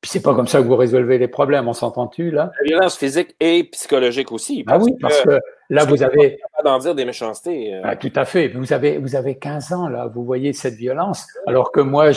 Puis 0.00 0.10
c'est 0.10 0.22
pas 0.22 0.34
comme 0.34 0.46
ça 0.46 0.58
que 0.58 0.64
vous 0.66 0.76
résolvez 0.76 1.18
les 1.18 1.28
problèmes, 1.28 1.68
on 1.68 1.72
s'entend-tu 1.72 2.30
là? 2.30 2.52
La 2.60 2.64
violence 2.64 2.96
physique 2.96 3.34
et 3.40 3.64
psychologique 3.64 4.30
aussi. 4.30 4.64
ah 4.66 4.78
oui, 4.78 4.94
parce 5.00 5.22
que, 5.22 5.40
là 5.70 5.84
vous 5.84 6.02
avez 6.02 6.38
pas 6.56 6.62
d'en 6.62 6.78
dire 6.78 6.94
des 6.94 7.04
méchancetés. 7.04 7.74
Euh. 7.74 7.80
Ah, 7.82 7.96
tout 7.96 8.12
à 8.14 8.24
fait. 8.24 8.48
Vous 8.48 8.72
avez 8.72 8.98
vous 8.98 9.16
avez 9.16 9.38
15 9.38 9.72
ans 9.72 9.88
là, 9.88 10.06
vous 10.06 10.24
voyez 10.24 10.52
cette 10.52 10.74
violence, 10.74 11.26
alors 11.46 11.72
que 11.72 11.80
moi 11.80 12.10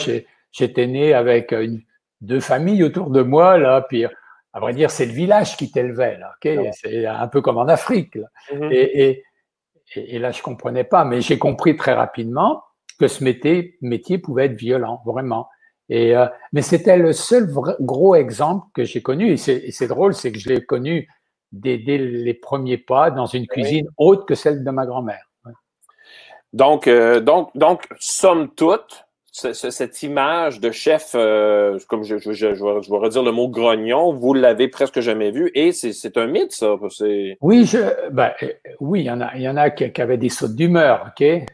j'étais 0.52 0.86
né 0.86 1.14
avec 1.14 1.54
deux 2.20 2.40
familles 2.40 2.84
autour 2.84 3.10
de 3.10 3.22
moi 3.22 3.58
là, 3.58 3.82
puis 3.88 4.04
à 4.04 4.60
vrai 4.60 4.74
dire 4.74 4.90
c'est 4.90 5.06
le 5.06 5.12
village 5.12 5.56
qui 5.56 5.70
t'élevait 5.70 6.18
là. 6.18 6.32
ok? 6.36 6.72
C'est 6.72 7.06
un 7.06 7.28
peu 7.28 7.40
comme 7.40 7.58
en 7.58 7.68
Afrique. 7.68 8.14
Là. 8.14 8.26
Mm-hmm. 8.52 8.72
et, 8.72 9.24
et, 9.96 10.14
et, 10.16 10.18
là 10.18 10.32
je 10.32 10.42
comprenais 10.42 10.84
pas, 10.84 11.04
mais 11.04 11.22
j'ai 11.22 11.38
compris 11.38 11.76
très 11.76 11.94
rapidement 11.94 12.62
que 13.00 13.08
ce 13.08 13.24
métier, 13.24 13.78
métier 13.80 14.18
pouvait 14.18 14.44
être 14.46 14.56
violent, 14.56 15.02
vraiment. 15.06 15.48
Et, 15.90 16.16
euh, 16.16 16.26
mais 16.52 16.62
c'était 16.62 16.96
le 16.96 17.12
seul 17.12 17.52
gros 17.80 18.14
exemple 18.14 18.68
que 18.74 18.84
j'ai 18.84 19.02
connu. 19.02 19.32
Et 19.32 19.36
c'est 19.36 19.88
drôle, 19.88 20.14
c'est 20.14 20.32
que 20.32 20.38
je 20.38 20.48
l'ai 20.48 20.62
connu 20.62 21.08
dès, 21.52 21.76
les 21.76 22.34
premiers 22.34 22.78
pas 22.78 23.10
dans 23.10 23.26
une 23.26 23.46
cuisine 23.46 23.88
autre 23.98 24.24
que 24.24 24.36
celle 24.36 24.64
de 24.64 24.70
ma 24.70 24.86
grand-mère. 24.86 25.26
Donc, 26.52 26.86
euh, 26.86 27.20
donc, 27.20 27.50
donc, 27.56 27.86
somme 27.98 28.50
toute, 28.54 29.04
cette 29.32 30.02
image 30.02 30.58
de 30.60 30.70
chef, 30.70 31.12
euh, 31.14 31.78
comme 31.88 32.02
je, 32.02 32.18
je, 32.18 32.32
je, 32.32 32.46
vais, 32.46 32.96
redire 32.98 33.22
le 33.22 33.30
mot 33.30 33.48
grognon, 33.48 34.12
vous 34.12 34.34
l'avez 34.34 34.66
presque 34.68 35.00
jamais 35.00 35.30
vu 35.30 35.50
et 35.54 35.70
c'est 35.72 36.16
un 36.16 36.26
mythe, 36.26 36.52
ça. 36.52 36.74
Oui, 37.40 37.64
je, 37.64 38.10
ben, 38.10 38.32
oui, 38.80 39.00
il 39.00 39.06
y 39.06 39.10
en 39.10 39.20
a, 39.20 39.30
il 39.36 39.42
y 39.42 39.48
en 39.48 39.56
a 39.56 39.70
qui, 39.70 40.00
avaient 40.00 40.18
des 40.18 40.28
sautes 40.28 40.56
d'humeur, 40.56 41.12
ok? 41.12 41.46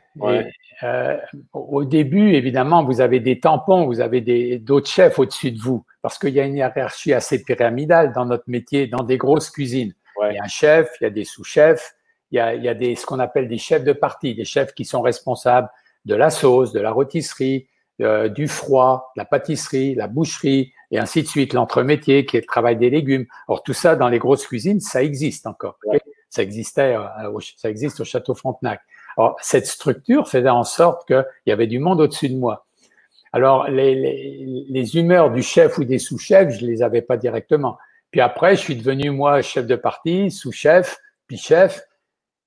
Euh, 0.82 1.16
au 1.52 1.84
début, 1.84 2.34
évidemment, 2.34 2.84
vous 2.84 3.00
avez 3.00 3.20
des 3.20 3.40
tampons, 3.40 3.86
vous 3.86 4.00
avez 4.00 4.58
d'autres 4.58 4.90
chefs 4.90 5.18
au-dessus 5.18 5.52
de 5.52 5.58
vous, 5.58 5.84
parce 6.02 6.18
qu'il 6.18 6.34
y 6.34 6.40
a 6.40 6.44
une 6.44 6.56
hiérarchie 6.56 7.14
assez 7.14 7.42
pyramidale 7.42 8.12
dans 8.12 8.26
notre 8.26 8.44
métier, 8.46 8.86
dans 8.86 9.02
des 9.02 9.16
grosses 9.16 9.50
cuisines. 9.50 9.94
Il 10.30 10.34
y 10.34 10.38
a 10.38 10.44
un 10.44 10.48
chef, 10.48 10.90
il 11.00 11.04
y 11.04 11.06
a 11.06 11.10
des 11.10 11.24
sous-chefs, 11.24 11.94
il 12.30 12.36
y 12.36 12.40
a, 12.40 12.54
il 12.54 12.62
y 12.62 12.68
a 12.68 12.74
des, 12.74 12.94
ce 12.94 13.06
qu'on 13.06 13.18
appelle 13.18 13.48
des 13.48 13.58
chefs 13.58 13.84
de 13.84 13.92
partie, 13.92 14.34
des 14.34 14.44
chefs 14.44 14.72
qui 14.74 14.84
sont 14.84 15.02
responsables 15.02 15.68
de 16.04 16.14
la 16.14 16.30
sauce, 16.30 16.72
de 16.72 16.80
la 16.80 16.90
rôtisserie, 16.90 17.68
euh, 18.02 18.28
du 18.28 18.46
froid, 18.46 19.12
la 19.16 19.24
pâtisserie, 19.24 19.94
la 19.94 20.06
boucherie, 20.06 20.72
et 20.90 20.98
ainsi 20.98 21.22
de 21.22 21.28
suite, 21.28 21.54
l'entremétier 21.54 22.26
qui 22.26 22.36
est 22.36 22.40
le 22.40 22.46
travail 22.46 22.76
des 22.76 22.90
légumes. 22.90 23.26
Or, 23.48 23.62
tout 23.62 23.72
ça, 23.72 23.96
dans 23.96 24.08
les 24.08 24.18
grosses 24.18 24.46
cuisines, 24.46 24.80
ça 24.80 25.02
existe 25.02 25.46
encore. 25.46 25.78
Ça 26.28 26.42
existait, 26.42 26.94
euh, 26.94 27.38
ça 27.56 27.70
existe 27.70 28.00
au 28.00 28.04
Château 28.04 28.34
Frontenac. 28.34 28.80
Alors, 29.16 29.36
cette 29.40 29.66
structure 29.66 30.28
faisait 30.28 30.48
en 30.48 30.64
sorte 30.64 31.06
qu'il 31.06 31.24
y 31.46 31.52
avait 31.52 31.66
du 31.66 31.78
monde 31.78 32.00
au-dessus 32.00 32.28
de 32.28 32.36
moi. 32.36 32.66
Alors, 33.32 33.68
les, 33.68 33.94
les, 33.94 34.66
les, 34.68 34.96
humeurs 34.96 35.30
du 35.30 35.42
chef 35.42 35.78
ou 35.78 35.84
des 35.84 35.98
sous-chefs, 35.98 36.58
je 36.58 36.64
les 36.64 36.82
avais 36.82 37.02
pas 37.02 37.16
directement. 37.16 37.76
Puis 38.10 38.20
après, 38.20 38.56
je 38.56 38.62
suis 38.62 38.76
devenu, 38.76 39.10
moi, 39.10 39.42
chef 39.42 39.66
de 39.66 39.76
partie, 39.76 40.30
sous-chef, 40.30 40.96
puis 41.26 41.36
chef, 41.36 41.82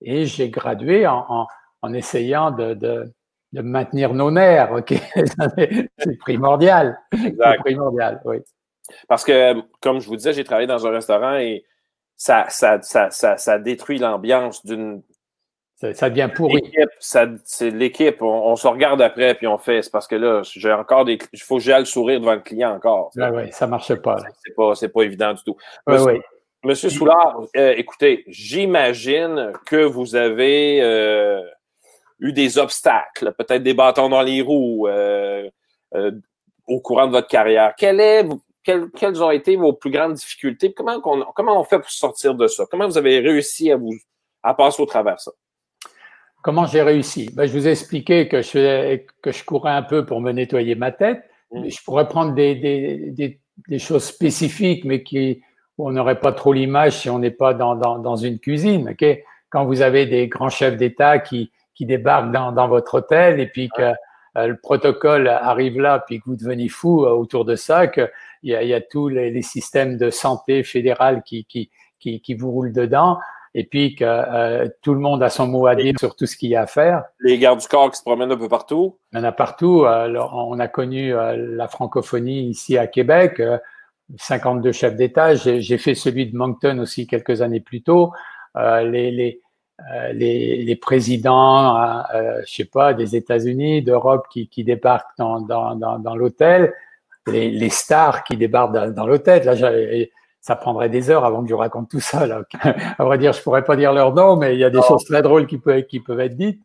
et 0.02 0.26
j'ai 0.26 0.50
gradué 0.50 1.06
en, 1.06 1.26
en, 1.28 1.48
en 1.82 1.94
essayant 1.94 2.52
de, 2.52 2.74
de, 2.74 3.12
de, 3.54 3.62
maintenir 3.62 4.14
nos 4.14 4.32
nerfs. 4.32 4.72
C'est 5.98 6.18
primordial. 6.20 6.98
C'est 7.12 7.36
primordial, 7.60 8.22
oui. 8.26 8.38
Parce 9.08 9.24
que, 9.24 9.62
comme 9.82 10.00
je 10.00 10.08
vous 10.08 10.16
disais, 10.16 10.34
j'ai 10.34 10.44
travaillé 10.44 10.68
dans 10.68 10.88
un 10.88 10.92
restaurant 10.92 11.36
et 11.36 11.66
ça, 12.16 12.46
ça, 12.50 12.82
ça, 12.82 13.12
ça, 13.12 13.38
ça 13.38 13.60
détruit 13.60 14.00
l'ambiance 14.00 14.66
d'une 14.66 15.04
ça, 15.80 16.10
devient 16.10 16.30
pourri. 16.34 16.62
C'est 17.00 17.72
l'équipe. 17.72 18.22
On, 18.22 18.56
se 18.56 18.68
regarde 18.68 19.02
après 19.02 19.36
puis 19.36 19.48
on 19.48 19.58
fait. 19.58 19.82
C'est 19.82 19.92
parce 19.92 20.08
que 20.08 20.16
là, 20.16 20.42
j'ai 20.44 20.74
encore 20.74 21.06
des. 21.06 21.18
Il 21.32 21.42
faut 21.42 21.56
que 21.56 21.64
j'aille 21.64 21.82
le 21.82 21.86
sourire 21.86 22.20
devant 22.20 22.34
le 22.34 22.42
client 22.42 22.74
encore. 22.76 23.12
Oui, 23.16 23.24
oui, 23.34 23.44
ça 23.52 23.66
marche 23.66 23.94
pas. 23.96 24.18
C'est 24.46 24.56
pas, 24.56 24.74
pas 24.94 25.02
évident 25.04 25.34
du 25.34 25.44
tout. 25.44 25.56
Monsieur, 25.88 26.22
Monsieur 26.66 26.90
Soulard, 26.90 27.42
euh, 27.56 27.74
écoutez, 27.78 28.26
j'imagine 28.28 29.54
que 29.66 29.82
vous 29.82 30.16
avez 30.16 30.82
euh, 30.82 31.42
eu 32.20 32.34
des 32.34 32.58
obstacles, 32.58 33.34
peut-être 33.38 33.64
des 33.64 33.74
bâtons 33.74 34.10
dans 34.10 34.22
les 34.22 34.42
roues 34.42 34.86
euh, 34.90 35.50
au 36.68 36.82
courant 36.82 37.08
de 37.08 37.14
votre 37.14 37.30
carrière. 37.30 37.74
Quelle 37.78 38.02
est, 38.02 38.26
quelles, 38.64 39.24
ont 39.24 39.32
été 39.32 39.56
vos 39.56 39.72
plus 39.72 39.92
grandes 39.92 40.16
difficultés? 40.16 40.74
Comment 40.74 41.00
on, 41.06 41.24
comment 41.34 41.58
on 41.58 41.64
fait 41.64 41.80
pour 41.80 41.90
sortir 41.90 42.36
de 42.36 42.48
ça? 42.48 42.66
Comment 42.70 42.88
vous 42.88 42.98
avez 42.98 43.20
réussi 43.20 43.72
à 43.72 43.78
vous 43.78 43.96
à 44.44 44.54
passer 44.54 44.82
au 44.82 44.86
travers 44.86 45.22
ça? 45.22 45.32
Comment 46.42 46.66
j'ai 46.66 46.82
réussi? 46.82 47.30
Ben, 47.34 47.46
Je 47.46 47.54
vous 47.54 47.68
ai 47.68 47.72
expliqué 47.72 48.28
que 48.28 48.42
je, 48.42 48.98
que 49.22 49.32
je 49.32 49.44
courais 49.44 49.72
un 49.72 49.84
peu 49.84 50.06
pour 50.06 50.22
me 50.22 50.32
nettoyer 50.32 50.76
ma 50.76 50.92
tête. 50.92 51.24
Mmh. 51.52 51.70
Je 51.70 51.84
pourrais 51.84 52.08
prendre 52.08 52.34
des, 52.34 52.56
des, 52.56 53.12
des, 53.12 53.40
des, 53.68 53.80
choses 53.80 54.06
spécifiques, 54.06 54.86
mais 54.86 55.04
qui, 55.04 55.42
où 55.78 55.88
on 55.88 55.92
n'aurait 55.92 56.20
pas 56.20 56.32
trop 56.32 56.54
l'image 56.54 57.00
si 57.00 57.10
on 57.10 57.20
n'est 57.20 57.32
pas 57.32 57.54
dans, 57.54 57.76
dans, 57.76 58.00
dans, 58.00 58.16
une 58.16 58.40
cuisine. 58.40 58.90
Okay 58.90 59.24
quand 59.50 59.66
vous 59.66 59.82
avez 59.82 60.06
des 60.06 60.28
grands 60.28 60.50
chefs 60.50 60.78
d'État 60.78 61.20
qui, 61.20 61.52
qui 61.76 61.86
débarquent 61.86 62.32
dans, 62.32 62.52
dans 62.52 62.68
votre 62.68 62.96
hôtel 62.96 63.40
et 63.40 63.48
puis 63.48 63.70
que 63.76 63.94
euh, 64.38 64.48
le 64.48 64.58
protocole 64.58 65.28
arrive 65.28 65.80
là, 65.80 66.04
puis 66.06 66.20
que 66.20 66.26
vous 66.26 66.36
devenez 66.36 66.70
fou 66.70 67.06
euh, 67.06 67.10
autour 67.10 67.46
de 67.46 67.56
ça, 67.56 67.88
qu'il 67.88 68.10
y 68.44 68.56
a, 68.56 68.64
y 68.64 68.74
a 68.74 68.82
tous 68.82 69.10
les, 69.10 69.32
les, 69.32 69.42
systèmes 69.42 69.98
de 69.98 70.10
santé 70.12 70.64
fédéral 70.64 71.24
qui, 71.24 71.46
qui, 71.46 71.72
qui, 72.00 72.22
qui 72.22 72.36
vous 72.36 72.52
roulent 72.52 72.74
dedans, 72.74 73.18
et 73.56 73.64
puis 73.64 73.96
que 73.96 74.06
euh, 74.06 74.68
tout 74.82 74.94
le 74.94 75.00
monde 75.00 75.24
a 75.24 75.30
son 75.30 75.48
mot 75.48 75.68
à 75.68 75.76
dire 75.76 75.94
sur 76.00 76.16
tout 76.16 76.26
ce 76.26 76.36
qu'il 76.36 76.50
y 76.50 76.56
a 76.56 76.62
à 76.62 76.68
faire. 76.68 77.04
Les 77.20 77.38
gardes 77.38 77.60
du 77.60 77.68
corps 77.68 77.92
qui 77.92 77.98
se 77.98 78.04
promènent 78.04 78.32
un 78.32 78.38
peu 78.38 78.50
partout. 78.50 78.98
Il 79.12 79.20
y 79.20 79.22
en 79.22 79.24
a 79.24 79.32
partout. 79.32 79.86
on 79.86 80.60
a 80.60 80.68
connu 80.68 81.12
la 81.12 81.68
francophonie 81.68 82.50
ici 82.50 82.78
à 82.78 82.88
Québec, 82.88 83.42
52 84.18 84.72
chefs 84.72 84.96
d'État. 84.96 85.36
J'ai 85.36 85.78
fait 85.78 85.96
celui 85.96 86.28
de 86.28 86.36
Moncton 86.36 86.80
aussi 86.80 87.08
quelques 87.08 87.42
années 87.42 87.62
plus 87.62 87.82
tôt. 87.82 88.12
les, 88.56 89.12
les, 89.12 89.42
euh, 89.92 90.12
les, 90.14 90.64
les, 90.64 90.76
présidents, 90.76 91.78
euh, 91.78 92.02
euh, 92.14 92.42
je 92.46 92.54
sais 92.54 92.66
pas, 92.66 92.94
des 92.94 93.16
États-Unis, 93.16 93.82
d'Europe 93.82 94.28
qui, 94.30 94.50
qui, 94.50 94.64
débarquent 94.64 95.18
dans, 95.18 95.40
dans, 95.40 95.76
dans, 95.76 96.00
dans 96.00 96.16
l'hôtel, 96.16 96.74
les, 97.28 97.50
les, 97.50 97.70
stars 97.70 98.24
qui 98.24 98.36
débarquent 98.36 98.74
dans, 98.74 98.92
dans 98.92 99.08
l'hôtel. 99.08 99.46
Là, 99.46 99.56
ça 100.50 100.56
prendrait 100.56 100.90
des 100.90 101.12
heures 101.12 101.26
avant 101.26 101.44
que 101.44 101.50
je 101.50 101.54
raconte 101.54 101.92
tout 101.92 102.00
ça. 102.00 102.26
Là. 102.26 102.42
à 102.98 103.04
vrai 103.04 103.20
dire, 103.20 103.34
je 103.34 103.42
pourrais 103.44 103.64
pas 103.64 103.76
dire 103.76 103.94
leur 103.94 104.16
nom, 104.16 104.36
mais 104.36 104.56
il 104.56 104.60
y 104.60 104.64
a 104.64 104.72
des 104.72 104.82
choses 104.82 105.06
très 105.06 105.22
drôles 105.22 105.46
qui 105.46 105.60
peuvent, 105.60 105.84
qui 105.84 106.00
peuvent 106.00 106.20
être 106.20 106.36
dites. 106.36 106.60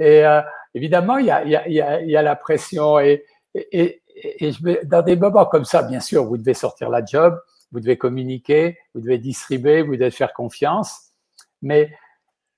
Et 0.00 0.26
euh, 0.26 0.40
évidemment, 0.74 1.18
il 1.18 1.26
y 1.26 1.30
a, 1.30 1.44
il 1.44 1.52
y, 1.52 1.80
a, 1.80 2.00
il 2.00 2.10
y 2.10 2.16
a 2.16 2.22
la 2.22 2.34
pression. 2.34 2.98
Et, 2.98 3.24
et, 3.54 4.02
et 4.16 4.50
je, 4.50 4.84
dans 4.84 5.02
des 5.02 5.14
moments 5.14 5.46
comme 5.46 5.64
ça, 5.64 5.84
bien 5.84 6.00
sûr, 6.00 6.24
vous 6.24 6.36
devez 6.36 6.52
sortir 6.52 6.90
la 6.90 7.04
job, 7.04 7.40
vous 7.70 7.78
devez 7.78 7.96
communiquer, 7.96 8.76
vous 8.92 9.02
devez 9.02 9.18
distribuer, 9.18 9.82
vous 9.82 9.94
devez 9.94 10.10
faire 10.10 10.32
confiance. 10.32 11.12
Mais 11.62 11.92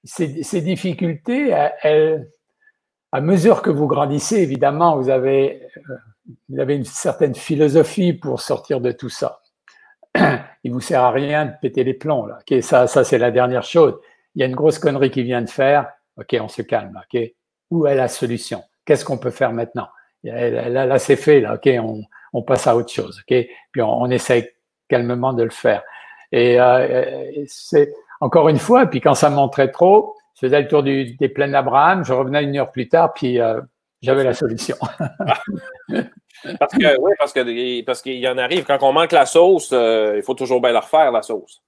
ces, 0.03 0.43
ces 0.43 0.63
difficultés, 0.63 1.55
elles, 1.83 2.27
à 3.13 3.21
mesure 3.21 3.61
que 3.61 3.69
vous 3.69 3.87
grandissez, 3.87 4.37
évidemment, 4.37 4.97
vous 4.97 5.11
avez, 5.11 5.63
euh, 5.91 5.97
vous 6.49 6.59
avez 6.59 6.75
une 6.75 6.85
certaine 6.87 7.35
philosophie 7.35 8.15
pour 8.15 8.41
sortir 8.41 8.81
de 8.81 8.93
tout 8.93 9.11
ça. 9.11 9.43
Il 10.65 10.73
vous 10.73 10.81
sert 10.81 11.03
à 11.03 11.11
rien 11.11 11.47
de 11.47 11.53
péter 11.61 11.85
les 11.85 11.95
plombs. 11.95 12.27
Là. 12.27 12.39
Okay, 12.41 12.63
ça, 12.63 12.87
ça 12.87 13.05
c'est 13.05 13.19
la 13.19 13.31
dernière 13.31 13.63
chose. 13.63 13.99
Il 14.35 14.41
y 14.41 14.45
a 14.45 14.47
une 14.47 14.55
grosse 14.55 14.79
connerie 14.79 15.11
qui 15.11 15.23
vient 15.23 15.43
de 15.43 15.51
faire. 15.51 15.91
Ok, 16.17 16.37
on 16.41 16.49
se 16.49 16.63
calme. 16.63 17.01
Ok, 17.13 17.21
où 17.71 17.87
est 17.87 17.95
la 17.95 18.09
solution? 18.09 18.63
Qu'est-ce 18.85 19.05
qu'on 19.05 19.19
peut 19.19 19.31
faire 19.31 19.53
maintenant? 19.53 19.89
Là, 20.23 20.69
là 20.69 20.99
c'est 20.99 21.17
fait. 21.17 21.41
Là, 21.41 21.55
ok, 21.55 21.69
on, 21.81 22.03
on, 22.33 22.43
passe 22.43 22.67
à 22.67 22.77
autre 22.77 22.93
chose. 22.93 23.21
Ok, 23.21 23.47
puis 23.73 23.83
on, 23.83 24.03
on 24.03 24.11
essaye 24.11 24.49
calmement 24.89 25.33
de 25.33 25.45
le 25.45 25.51
faire. 25.51 25.83
Et 26.33 26.61
euh, 26.61 27.45
c'est 27.47 27.93
encore 28.21 28.49
une 28.49 28.59
fois, 28.59 28.87
puis 28.87 29.01
quand 29.01 29.15
ça 29.15 29.31
montrait 29.31 29.71
trop, 29.71 30.15
je 30.35 30.47
faisais 30.47 30.61
le 30.61 30.69
tour 30.69 30.83
du, 30.83 31.17
des 31.17 31.29
plaines 31.29 31.53
d'Abraham, 31.53 32.05
je 32.05 32.13
revenais 32.13 32.43
une 32.45 32.57
heure 32.57 32.71
plus 32.71 32.89
tard, 32.89 33.13
puis 33.15 33.41
euh, 33.41 33.61
j'avais 34.03 34.25
la 34.25 34.35
solution. 34.35 34.77
parce 35.89 36.73
que 36.75 37.01
oui, 37.01 37.13
parce 37.19 37.33
que 37.33 37.85
parce 37.85 38.03
qu'il 38.03 38.17
y 38.17 38.29
en 38.29 38.39
arrive 38.39 38.65
quand 38.65 38.79
on 38.83 38.93
manque 38.93 39.13
la 39.13 39.27
sauce, 39.27 39.71
euh, 39.73 40.15
il 40.17 40.23
faut 40.23 40.35
toujours 40.35 40.61
bien 40.61 40.73
la 40.73 40.81
refaire 40.81 41.13
la 41.13 41.23
sauce. 41.23 41.63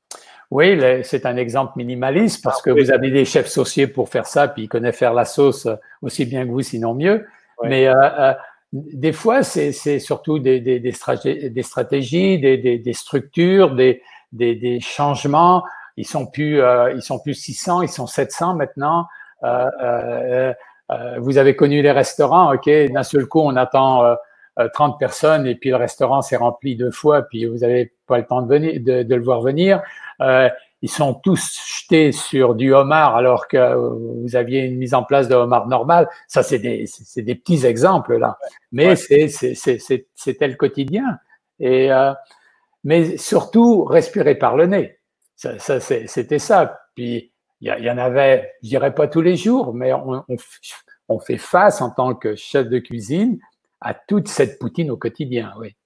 Oui, 0.50 0.78
c'est 1.02 1.24
un 1.24 1.36
exemple 1.36 1.72
minimaliste 1.76 2.44
parce 2.44 2.58
ah, 2.60 2.64
que 2.64 2.70
vous 2.70 2.90
avez 2.90 3.10
des 3.10 3.24
chefs 3.24 3.48
sauciers 3.48 3.86
pour 3.86 4.10
faire 4.10 4.26
ça, 4.26 4.48
puis 4.48 4.64
ils 4.64 4.68
connaissent 4.68 4.98
faire 4.98 5.14
la 5.14 5.24
sauce 5.24 5.66
aussi 6.02 6.26
bien 6.26 6.44
que 6.44 6.50
vous, 6.50 6.60
sinon 6.60 6.94
mieux. 6.94 7.26
Mais 7.64 7.86
euh, 7.86 7.94
euh, 7.94 8.34
des 8.72 9.12
fois, 9.12 9.42
c'est 9.42 9.72
surtout 9.98 10.38
des, 10.38 10.60
des, 10.60 10.80
des, 10.80 10.92
stratégies, 10.92 12.38
des, 12.38 12.78
des 12.78 12.92
structures, 12.92 13.74
des, 13.74 14.02
des, 14.32 14.80
changements. 14.80 15.64
Ils 15.96 16.06
sont 16.06 16.26
plus, 16.26 16.60
euh, 16.60 16.92
ils 16.94 17.02
sont 17.02 17.18
plus 17.18 17.34
600, 17.34 17.82
ils 17.82 17.88
sont 17.88 18.06
700 18.06 18.54
maintenant. 18.54 19.06
Euh, 19.44 19.68
euh, 19.82 19.82
euh, 19.82 20.54
vous 21.18 21.38
avez 21.38 21.56
connu 21.56 21.80
les 21.80 21.90
restaurants, 21.90 22.54
ok 22.54 22.68
D'un 22.92 23.02
seul 23.02 23.26
coup, 23.26 23.40
on 23.40 23.56
attend 23.56 24.16
30 24.74 24.98
personnes 24.98 25.46
et 25.46 25.54
puis 25.54 25.70
le 25.70 25.76
restaurant 25.76 26.20
s'est 26.20 26.36
rempli 26.36 26.76
deux 26.76 26.90
fois, 26.90 27.22
puis 27.22 27.46
vous 27.46 27.58
n'avez 27.58 27.92
pas 28.06 28.18
le 28.18 28.26
temps 28.26 28.42
de, 28.42 28.48
venir, 28.48 28.74
de, 28.80 29.02
de 29.02 29.14
le 29.14 29.22
voir 29.22 29.40
venir. 29.40 29.82
ils 30.20 30.90
sont 30.90 31.14
tous 31.14 31.58
jetés 31.66 32.12
sur 32.12 32.54
du 32.54 32.74
homard 32.74 33.16
alors 33.16 33.48
que 33.48 33.74
vous 33.74 34.36
aviez 34.36 34.64
une 34.64 34.76
mise 34.76 34.94
en 34.94 35.02
place 35.02 35.28
de 35.28 35.34
homard 35.34 35.66
normal. 35.68 36.08
Ça, 36.28 36.42
c'est 36.42 36.58
des, 36.58 36.84
c'est 36.86 37.22
des 37.22 37.34
petits 37.34 37.64
exemples 37.64 38.18
là, 38.18 38.36
mais 38.70 38.88
ouais. 38.88 38.96
c'est 38.96 39.28
c'était 40.14 40.48
le 40.48 40.54
quotidien. 40.54 41.18
Et 41.58 41.90
mais 42.84 43.16
surtout 43.16 43.84
respirer 43.84 44.34
par 44.34 44.56
le 44.56 44.66
nez. 44.66 44.98
Ça, 45.36 45.58
ça 45.58 45.80
c'était 45.80 46.38
ça. 46.38 46.80
Puis 46.94 47.31
il 47.62 47.84
y, 47.84 47.90
en 47.90 47.98
avait, 47.98 48.54
je 48.64 48.70
dirais 48.70 48.92
pas 48.92 49.06
tous 49.06 49.20
les 49.20 49.36
jours, 49.36 49.72
mais 49.72 49.92
on, 49.92 51.20
fait 51.20 51.38
face 51.38 51.80
en 51.80 51.90
tant 51.90 52.14
que 52.14 52.34
chef 52.34 52.68
de 52.68 52.80
cuisine 52.80 53.38
à 53.80 53.94
toute 53.94 54.26
cette 54.26 54.58
poutine 54.58 54.90
au 54.90 54.96
quotidien. 54.96 55.52
Oui. 55.60 55.76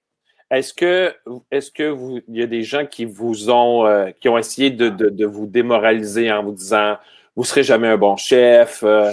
Est-ce 0.49 0.73
que, 0.73 1.13
est-ce 1.51 1.69
que 1.69 1.87
vous, 1.87 2.19
il 2.27 2.37
y 2.37 2.41
a 2.41 2.47
des 2.47 2.63
gens 2.63 2.87
qui 2.87 3.05
vous 3.05 3.51
ont, 3.51 3.85
euh, 3.85 4.09
qui 4.19 4.27
ont 4.27 4.39
essayé 4.39 4.71
de, 4.71 5.25
vous 5.25 5.45
démoraliser 5.45 6.31
en 6.31 6.43
vous 6.43 6.53
disant, 6.53 6.97
vous 7.35 7.43
serez 7.43 7.61
jamais 7.61 7.89
un 7.89 7.97
bon 7.97 8.15
chef. 8.17 8.81
Euh, 8.83 9.11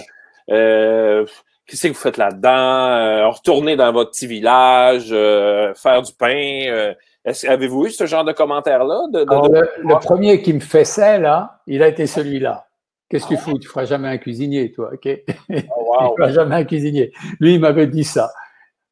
euh, 0.50 1.27
Qu'est-ce 1.66 1.88
que 1.88 1.88
vous 1.88 1.94
faites 1.94 2.16
là-dedans? 2.16 3.31
Retourner 3.31 3.77
dans 3.77 3.92
votre 3.92 4.11
petit 4.11 4.27
village, 4.27 5.09
faire 5.09 6.03
du 6.03 6.12
pain. 6.12 6.94
Avez-vous 7.24 7.87
eu 7.87 7.90
ce 7.90 8.06
genre 8.06 8.24
de 8.24 8.32
commentaires-là? 8.32 9.06
De, 9.10 9.20
de, 9.20 9.24
de... 9.24 9.54
Le, 9.54 9.88
le, 9.88 9.98
premier 9.98 10.42
qui 10.42 10.52
me 10.52 10.60
fessait, 10.60 11.18
là, 11.18 11.60
il 11.66 11.82
a 11.82 11.88
été 11.88 12.06
celui-là. 12.06 12.66
Qu'est-ce 13.08 13.26
que 13.26 13.34
tu 13.34 13.40
fous? 13.40 13.58
Tu 13.58 13.68
feras 13.68 13.84
jamais 13.84 14.08
un 14.08 14.18
cuisinier, 14.18 14.72
toi, 14.72 14.90
OK? 14.92 15.08
Oh, 15.08 15.32
wow. 15.50 16.10
tu 16.10 16.16
feras 16.16 16.32
jamais 16.32 16.56
un 16.56 16.64
cuisinier. 16.64 17.12
Lui, 17.40 17.54
il 17.54 17.60
m'avait 17.60 17.87
dit 17.87 18.04
ça. 18.04 18.30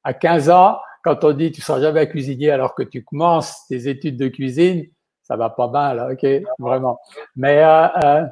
À 0.04 0.14
15 0.14 0.50
ans, 0.50 0.78
quand 1.02 1.24
on 1.24 1.32
dit 1.32 1.50
tu 1.50 1.60
seras 1.60 1.80
jamais 1.80 2.00
un 2.00 2.06
cuisinier 2.06 2.50
alors 2.50 2.74
que 2.74 2.82
tu 2.82 3.02
commences 3.04 3.66
tes 3.68 3.88
études 3.88 4.16
de 4.16 4.28
cuisine, 4.28 4.86
ça 5.22 5.36
va 5.36 5.50
pas 5.50 5.68
bien, 5.68 5.94
là, 5.94 6.08
OK? 6.12 6.26
Vraiment. 6.58 7.00
Mais 7.36 7.62
euh, 7.62 7.88
euh, 8.04 8.26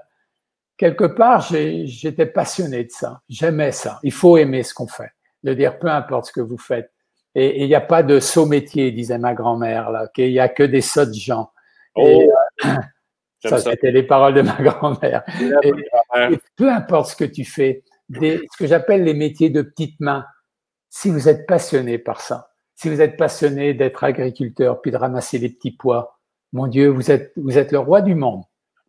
quelque 0.77 1.05
part, 1.05 1.41
j'étais 1.43 2.27
passionné 2.27 2.85
de 2.85 2.91
ça. 2.91 3.21
J'aimais 3.29 3.73
ça. 3.73 3.99
Il 4.03 4.13
faut 4.13 4.37
aimer 4.37 4.63
ce 4.63 4.75
qu'on 4.75 4.87
fait. 4.87 5.11
De 5.43 5.55
dire 5.55 5.79
peu 5.79 5.89
importe 5.89 6.27
ce 6.27 6.33
que 6.33 6.41
vous 6.41 6.59
faites, 6.59 6.93
et 7.35 7.63
il 7.63 7.69
n'y 7.69 7.75
a 7.75 7.81
pas 7.81 8.03
de 8.03 8.19
saut 8.19 8.47
métier, 8.47 8.91
disait 8.91 9.19
ma 9.19 9.35
grand-mère, 9.35 9.91
là, 9.91 10.09
qu'il 10.15 10.31
n'y 10.31 10.41
a 10.41 10.49
que 10.49 10.63
des 10.63 10.81
sottes 10.81 11.15
gens. 11.15 11.51
Oh, 11.95 12.07
et, 12.07 12.29
euh, 12.67 12.75
ça, 13.45 13.59
c'était 13.59 13.93
les 13.93 14.03
paroles 14.03 14.35
de 14.35 14.43
ma 14.43 14.57
grand-mère. 14.61 15.23
Et, 15.63 15.69
et, 16.33 16.39
peu 16.57 16.71
importe 16.71 17.11
ce 17.11 17.17
que 17.17 17.25
tu 17.25 17.45
fais, 17.45 17.83
des, 18.09 18.41
ce 18.53 18.59
que 18.59 18.67
j'appelle 18.67 19.05
les 19.05 19.15
métiers 19.15 19.49
de 19.49 19.63
petites 19.63 19.99
mains, 20.01 20.27
si 20.91 21.09
vous 21.09 21.29
êtes 21.29 21.47
passionné 21.47 21.99
par 21.99 22.21
ça, 22.21 22.51
si 22.75 22.89
vous 22.91 23.01
êtes 23.01 23.17
passionné 23.17 23.73
d'être 23.73 24.05
agriculteur 24.05 24.83
puis 24.83 24.91
de 24.91 24.97
ramasser 24.97 25.39
les 25.39 25.49
petits 25.49 25.71
pois, 25.71 26.19
mon 26.53 26.67
Dieu, 26.67 26.89
vous 26.89 27.11
êtes, 27.11 27.33
vous 27.37 27.57
êtes 27.57 27.73
le 27.73 27.79
roi 27.79 28.03
du 28.03 28.15
monde. 28.15 28.43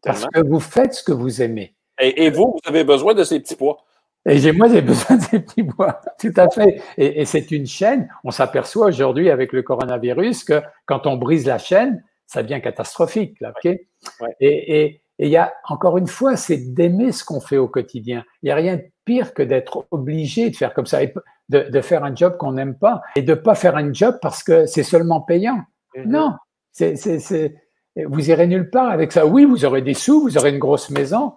Parce 0.04 0.26
que 0.26 0.40
vous 0.46 0.60
faites 0.60 0.96
ce 0.96 1.04
que 1.04 1.12
vous 1.12 1.44
aimez. 1.44 1.76
Et, 2.00 2.26
et 2.26 2.32
vous, 2.32 2.56
vous 2.56 2.70
avez 2.70 2.84
besoin 2.84 3.14
de 3.14 3.24
ces 3.24 3.40
petits 3.40 3.56
pois. 3.56 3.78
Et 4.28 4.38
j'ai, 4.38 4.52
moi, 4.52 4.68
j'ai 4.70 4.82
besoin 4.82 5.18
de 5.18 5.22
ces 5.22 5.40
petits 5.40 5.64
bois, 5.64 6.02
tout 6.20 6.34
à 6.36 6.50
fait. 6.50 6.82
Et, 6.98 7.22
et 7.22 7.26
c'est 7.26 7.52
une 7.52 7.66
chaîne. 7.66 8.10
On 8.24 8.32
s'aperçoit 8.32 8.88
aujourd'hui 8.88 9.30
avec 9.30 9.54
le 9.54 9.62
coronavirus 9.62 10.44
que 10.44 10.62
quand 10.86 11.08
on 11.08 11.18
brise 11.18 11.46
la 11.46 11.58
chaîne, 11.58 12.04
ça 12.28 12.44
devient 12.44 12.62
catastrophique. 12.62 13.40
Là, 13.42 13.54
ok? 13.56 13.78
Ouais. 14.22 14.36
Et 14.40 15.02
il 15.22 15.30
y 15.30 15.38
a 15.38 15.54
encore 15.68 15.98
une 15.98 16.08
fois, 16.08 16.36
c'est 16.36 16.74
d'aimer 16.74 17.12
ce 17.12 17.24
qu'on 17.24 17.42
fait 17.42 17.58
au 17.58 17.68
quotidien. 17.68 18.24
Il 18.42 18.48
n'y 18.48 18.52
a 18.52 18.56
rien 18.56 18.78
de 18.78 18.84
pire 19.06 19.34
que 19.34 19.44
d'être 19.44 19.86
obligé 19.92 20.50
de 20.50 20.56
faire 20.56 20.74
comme 20.74 20.88
ça, 20.88 21.04
et 21.04 21.14
de, 21.50 21.70
de 21.70 21.82
faire 21.82 22.04
un 22.04 22.16
job 22.16 22.38
qu'on 22.38 22.54
n'aime 22.54 22.76
pas 22.76 23.02
et 23.16 23.22
de 23.22 23.34
pas 23.36 23.54
faire 23.54 23.76
un 23.76 23.94
job 23.94 24.18
parce 24.22 24.42
que 24.44 24.66
c'est 24.66 24.84
seulement 24.84 25.22
payant. 25.22 25.60
Mm-hmm. 25.96 26.08
Non, 26.08 26.34
c'est, 26.72 26.96
c'est, 26.96 27.20
c'est, 27.20 27.56
vous 28.06 28.30
irez 28.32 28.48
nulle 28.48 28.70
part 28.72 28.90
avec 28.90 29.12
ça. 29.12 29.28
Oui, 29.28 29.46
vous 29.46 29.64
aurez 29.64 29.84
des 29.84 29.94
sous, 29.94 30.22
vous 30.22 30.38
aurez 30.38 30.50
une 30.50 30.60
grosse 30.60 30.90
maison, 30.90 31.34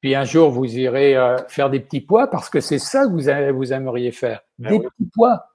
puis 0.00 0.14
un 0.14 0.24
jour, 0.24 0.50
vous 0.50 0.78
irez 0.78 1.16
euh, 1.16 1.36
faire 1.48 1.70
des 1.70 1.80
petits 1.80 2.00
pois 2.00 2.28
parce 2.28 2.48
que 2.48 2.60
c'est 2.60 2.78
ça 2.78 3.04
que 3.04 3.10
vous, 3.10 3.56
vous 3.56 3.72
aimeriez 3.72 4.12
faire. 4.12 4.40
Ben 4.58 4.70
des 4.70 4.78
oui. 4.78 4.86
petits 4.86 5.10
pois. 5.14 5.46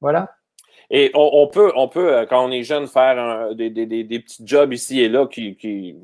Voilà. 0.00 0.32
Et 0.90 1.10
on, 1.14 1.30
on, 1.32 1.48
peut, 1.48 1.72
on 1.74 1.88
peut, 1.88 2.14
euh, 2.14 2.26
quand 2.26 2.44
on 2.44 2.52
est 2.52 2.62
jeune, 2.62 2.86
faire 2.86 3.18
un, 3.18 3.54
des, 3.54 3.70
des, 3.70 3.86
des, 3.86 4.20
petits 4.20 4.46
jobs 4.46 4.72
ici 4.72 5.00
et 5.00 5.08
là 5.08 5.26
qui. 5.26 5.56
qui... 5.56 5.96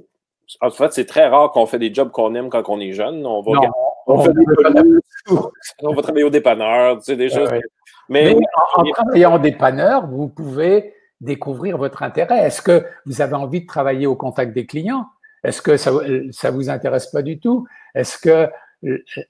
En 0.60 0.70
fait, 0.70 0.92
c'est 0.92 1.06
très 1.06 1.28
rare 1.28 1.50
qu'on 1.52 1.66
fait 1.66 1.78
des 1.78 1.94
jobs 1.94 2.10
qu'on 2.10 2.34
aime 2.34 2.50
quand 2.50 2.68
on 2.68 2.80
est 2.80 2.92
jeune. 2.92 3.24
On 3.24 3.40
va, 3.42 3.52
non, 3.52 3.70
on, 4.06 4.14
on, 4.18 5.50
on 5.82 5.94
va 5.94 6.02
travailler 6.02 6.24
au 6.24 6.30
dépanneur, 6.30 6.98
tu 6.98 7.04
sais, 7.04 7.16
des 7.16 7.28
choses. 7.28 7.48
Ouais. 7.52 7.60
Mais, 8.08 8.34
Mais 8.34 8.44
en, 8.76 8.82
en 8.82 8.90
travaillant 8.90 9.36
au 9.36 9.38
dépanneur, 9.38 10.06
vous 10.08 10.28
pouvez 10.28 10.92
découvrir 11.20 11.78
votre 11.78 12.02
intérêt. 12.02 12.40
Est-ce 12.40 12.60
que 12.60 12.84
vous 13.06 13.22
avez 13.22 13.34
envie 13.34 13.62
de 13.62 13.66
travailler 13.66 14.06
au 14.06 14.16
contact 14.16 14.52
des 14.52 14.66
clients? 14.66 15.06
Est-ce 15.44 15.62
que 15.62 15.76
ça, 15.76 15.92
ça 16.30 16.50
vous 16.50 16.70
intéresse 16.70 17.06
pas 17.08 17.22
du 17.22 17.38
tout? 17.38 17.66
Est-ce 17.94 18.18
que 18.18 18.48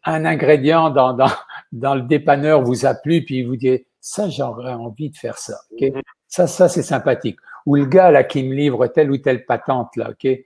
un 0.05 0.25
ingrédient 0.25 0.91
dans, 0.91 1.13
dans, 1.13 1.31
dans 1.73 1.95
le 1.95 2.03
dépanneur 2.03 2.63
vous 2.63 2.87
a 2.87 2.95
plu 2.95 3.25
puis 3.25 3.43
vous 3.43 3.57
dit 3.57 3.85
ça 4.01 4.29
j'aurais 4.29 4.73
envie 4.73 5.11
de 5.11 5.17
faire 5.17 5.39
ça. 5.39 5.59
Okay? 5.73 5.93
Ça 6.27 6.47
ça 6.47 6.69
c'est 6.69 6.83
sympathique. 6.83 7.39
Ou 7.67 7.77
le 7.77 7.85
gars 7.85 8.11
là 8.11 8.25
qui 8.25 8.43
me 8.43 8.55
livre 8.55 8.87
telle 8.87 9.11
ou 9.11 9.19
telle 9.19 9.45
patente 9.45 9.95
là, 9.97 10.11
ok? 10.11 10.39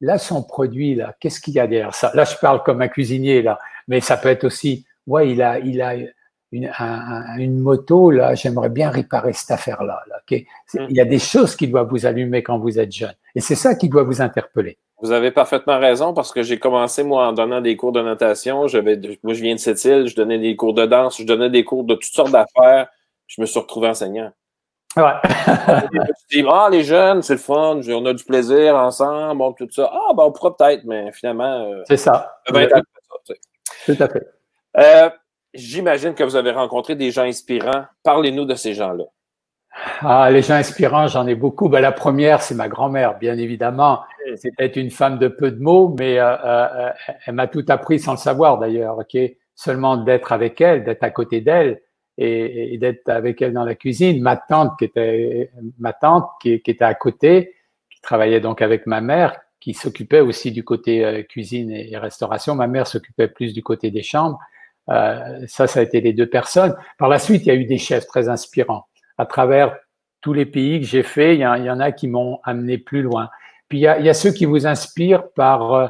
Là, 0.00 0.16
son 0.18 0.44
produit, 0.44 0.94
là, 0.94 1.16
qu'est-ce 1.18 1.40
qu'il 1.40 1.54
y 1.54 1.60
a 1.60 1.66
derrière 1.66 1.92
ça? 1.92 2.12
Là, 2.14 2.24
je 2.24 2.36
parle 2.36 2.62
comme 2.62 2.80
un 2.82 2.86
cuisinier, 2.86 3.42
là, 3.42 3.58
mais 3.88 4.00
ça 4.00 4.16
peut 4.16 4.28
être 4.28 4.44
aussi, 4.44 4.86
ouais, 5.08 5.32
il 5.32 5.42
a, 5.42 5.58
il 5.58 5.82
a 5.82 5.96
une, 6.52 6.70
une 7.38 7.58
moto, 7.58 8.12
là, 8.12 8.36
j'aimerais 8.36 8.68
bien 8.68 8.90
réparer 8.90 9.32
cette 9.32 9.50
affaire-là. 9.50 10.00
Là, 10.08 10.20
mmh. 10.30 10.86
Il 10.88 10.96
y 10.96 11.00
a 11.00 11.04
des 11.04 11.18
choses 11.18 11.56
qui 11.56 11.66
doivent 11.66 11.88
vous 11.88 12.06
allumer 12.06 12.44
quand 12.44 12.60
vous 12.60 12.78
êtes 12.78 12.92
jeune. 12.92 13.14
Et 13.34 13.40
c'est 13.40 13.56
ça 13.56 13.74
qui 13.74 13.88
doit 13.88 14.04
vous 14.04 14.22
interpeller. 14.22 14.78
Vous 15.00 15.12
avez 15.12 15.30
parfaitement 15.30 15.78
raison 15.78 16.12
parce 16.12 16.32
que 16.32 16.42
j'ai 16.42 16.58
commencé, 16.58 17.04
moi, 17.04 17.28
en 17.28 17.32
donnant 17.32 17.60
des 17.60 17.76
cours 17.76 17.92
de 17.92 18.02
natation. 18.02 18.66
Je 18.66 18.78
moi, 19.22 19.34
je 19.34 19.42
viens 19.42 19.54
de 19.54 19.60
cette 19.60 19.84
île, 19.84 20.06
je 20.08 20.16
donnais 20.16 20.38
des 20.38 20.56
cours 20.56 20.74
de 20.74 20.86
danse, 20.86 21.18
je 21.18 21.24
donnais 21.24 21.50
des 21.50 21.64
cours 21.64 21.84
de 21.84 21.94
toutes 21.94 22.12
sortes 22.12 22.32
d'affaires. 22.32 22.88
Je 23.26 23.40
me 23.40 23.46
suis 23.46 23.60
retrouvé 23.60 23.88
enseignant. 23.88 24.32
Ouais. 24.96 25.12
je 26.30 26.40
me 26.40 26.48
ah, 26.50 26.68
les 26.70 26.82
jeunes, 26.82 27.22
c'est 27.22 27.34
le 27.34 27.38
fun, 27.38 27.80
on 27.88 28.06
a 28.06 28.12
du 28.12 28.24
plaisir 28.24 28.74
ensemble, 28.74 29.38
bon, 29.38 29.52
tout 29.52 29.68
ça. 29.70 29.88
Ah, 29.92 30.14
ben, 30.14 30.24
on 30.24 30.32
pourra 30.32 30.56
peut-être, 30.56 30.84
mais 30.84 31.12
finalement. 31.12 31.70
Euh, 31.70 31.82
c'est 31.86 31.96
ça. 31.96 32.40
tout 32.48 33.96
à 34.00 34.08
fait. 34.08 34.26
Euh, 34.76 35.10
j'imagine 35.54 36.14
que 36.14 36.24
vous 36.24 36.36
avez 36.36 36.50
rencontré 36.50 36.96
des 36.96 37.10
gens 37.10 37.22
inspirants. 37.22 37.84
Parlez-nous 38.02 38.44
de 38.44 38.54
ces 38.54 38.74
gens-là. 38.74 39.04
Ah, 40.00 40.30
les 40.30 40.42
gens 40.42 40.54
inspirants, 40.54 41.08
j'en 41.08 41.26
ai 41.26 41.34
beaucoup. 41.34 41.68
Ben, 41.68 41.80
la 41.80 41.92
première, 41.92 42.42
c'est 42.42 42.54
ma 42.54 42.68
grand-mère, 42.68 43.18
bien 43.18 43.36
évidemment. 43.36 44.00
C'était 44.36 44.66
une 44.66 44.90
femme 44.90 45.18
de 45.18 45.28
peu 45.28 45.50
de 45.50 45.60
mots, 45.60 45.94
mais 45.98 46.18
euh, 46.18 46.36
euh, 46.44 46.90
elle 47.26 47.34
m'a 47.34 47.46
tout 47.46 47.64
appris 47.68 47.98
sans 47.98 48.12
le 48.12 48.18
savoir 48.18 48.58
d'ailleurs. 48.58 48.98
Ok, 48.98 49.16
seulement 49.54 49.96
d'être 49.96 50.32
avec 50.32 50.60
elle, 50.60 50.84
d'être 50.84 51.02
à 51.02 51.10
côté 51.10 51.40
d'elle 51.40 51.80
et, 52.16 52.76
d'être 52.78 53.08
avec 53.08 53.40
elle 53.42 53.52
dans 53.52 53.64
la 53.64 53.74
cuisine. 53.74 54.22
Ma 54.22 54.36
tante 54.36 54.78
qui 54.78 54.84
était 54.84 55.50
ma 55.78 55.92
tante 55.92 56.28
qui, 56.40 56.52
était 56.52 56.84
à 56.84 56.94
côté, 56.94 57.54
qui 57.90 58.00
travaillait 58.00 58.40
donc 58.40 58.62
avec 58.62 58.86
ma 58.86 59.00
mère, 59.00 59.36
qui 59.60 59.74
s'occupait 59.74 60.20
aussi 60.20 60.52
du 60.52 60.64
côté 60.64 61.04
euh, 61.04 61.22
cuisine 61.22 61.70
et, 61.70 61.96
restauration. 61.96 62.54
Ma 62.54 62.66
mère 62.66 62.86
s'occupait 62.86 63.28
plus 63.28 63.54
du 63.54 63.62
côté 63.62 63.90
des 63.90 64.02
chambres. 64.02 64.38
ça, 64.86 65.66
ça 65.66 65.80
a 65.80 65.82
été 65.82 66.00
les 66.00 66.12
deux 66.12 66.28
personnes. 66.28 66.74
Par 66.98 67.08
la 67.08 67.18
suite, 67.18 67.46
il 67.46 67.48
y 67.48 67.52
a 67.52 67.54
eu 67.54 67.64
des 67.64 67.78
chefs 67.78 68.06
très 68.06 68.28
inspirants 68.28 68.86
à 69.18 69.26
travers 69.26 69.76
tous 70.20 70.32
les 70.32 70.46
pays 70.46 70.80
que 70.80 70.86
j'ai 70.86 71.02
fait, 71.02 71.34
il 71.34 71.40
y, 71.40 71.46
en 71.46 71.80
a 71.80 71.92
qui 71.92 72.08
m'ont 72.08 72.40
amené 72.44 72.78
plus 72.78 73.02
loin. 73.02 73.28
Puis 73.68 73.78
il 73.78 73.82
y, 73.82 73.86
a, 73.86 74.14
ceux 74.14 74.32
qui 74.32 74.46
vous 74.46 74.66
inspirent 74.66 75.30
par, 75.32 75.74
euh, 75.74 75.86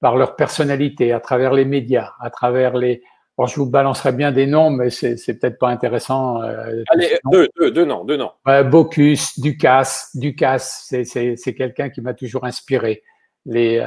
par 0.00 0.16
leur 0.16 0.36
personnalité, 0.36 1.12
à 1.12 1.20
travers 1.20 1.52
les 1.52 1.64
médias, 1.64 2.12
à 2.20 2.30
travers 2.30 2.76
les. 2.76 3.02
Bon, 3.38 3.46
je 3.46 3.56
vous 3.56 3.68
balancerai 3.68 4.12
bien 4.12 4.32
des 4.32 4.46
noms, 4.46 4.70
mais 4.70 4.88
c'est, 4.88 5.16
c'est 5.18 5.38
peut-être 5.38 5.58
pas 5.58 5.68
intéressant. 5.68 6.42
Euh, 6.42 6.82
Allez, 6.88 7.18
deux, 7.30 7.48
deux, 7.58 7.70
deux 7.70 7.84
noms, 7.84 8.04
deux 8.04 8.16
noms. 8.16 8.32
Bocuse, 8.64 9.38
Ducasse, 9.38 10.10
Ducasse, 10.14 10.86
c'est, 10.88 11.04
c'est, 11.04 11.36
c'est 11.36 11.54
quelqu'un 11.54 11.90
qui 11.90 12.00
m'a 12.00 12.14
toujours 12.14 12.44
inspiré. 12.44 13.02
Les, 13.44 13.78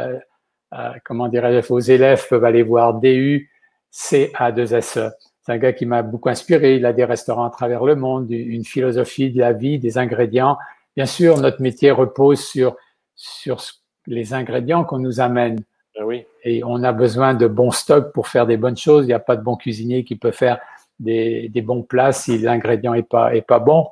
euh, 0.73 0.93
comment 1.03 1.27
dirais-je, 1.27 1.67
vos 1.67 1.79
élèves 1.79 2.27
peuvent 2.29 2.45
aller 2.45 2.63
voir 2.63 2.93
DU, 2.95 3.49
CA2SE. 3.91 5.11
C'est 5.49 5.55
un 5.55 5.57
gars 5.57 5.73
qui 5.73 5.87
m'a 5.87 6.03
beaucoup 6.03 6.29
inspiré. 6.29 6.75
Il 6.75 6.85
a 6.85 6.93
des 6.93 7.05
restaurants 7.05 7.45
à 7.45 7.49
travers 7.49 7.83
le 7.83 7.95
monde, 7.95 8.29
une 8.29 8.63
philosophie 8.63 9.31
de 9.31 9.39
la 9.39 9.51
vie, 9.51 9.79
des 9.79 9.97
ingrédients. 9.97 10.59
Bien 10.95 11.07
sûr, 11.07 11.39
notre 11.39 11.59
métier 11.59 11.89
repose 11.89 12.39
sur, 12.39 12.75
sur 13.15 13.59
les 14.05 14.35
ingrédients 14.35 14.83
qu'on 14.83 14.99
nous 14.99 15.21
amène. 15.21 15.57
Oui. 16.05 16.23
Et 16.43 16.63
on 16.63 16.83
a 16.83 16.91
besoin 16.91 17.33
de 17.33 17.47
bons 17.47 17.71
stocks 17.71 18.13
pour 18.13 18.27
faire 18.27 18.45
des 18.45 18.57
bonnes 18.57 18.77
choses. 18.77 19.05
Il 19.05 19.07
n'y 19.07 19.13
a 19.13 19.19
pas 19.19 19.35
de 19.35 19.41
bon 19.41 19.55
cuisinier 19.55 20.03
qui 20.03 20.17
peut 20.17 20.29
faire 20.29 20.59
des, 20.99 21.49
des 21.49 21.63
bons 21.63 21.81
plats 21.81 22.11
si 22.11 22.37
l'ingrédient 22.37 22.93
est 22.93 23.09
pas, 23.09 23.33
est 23.33 23.41
pas 23.41 23.57
bon. 23.57 23.87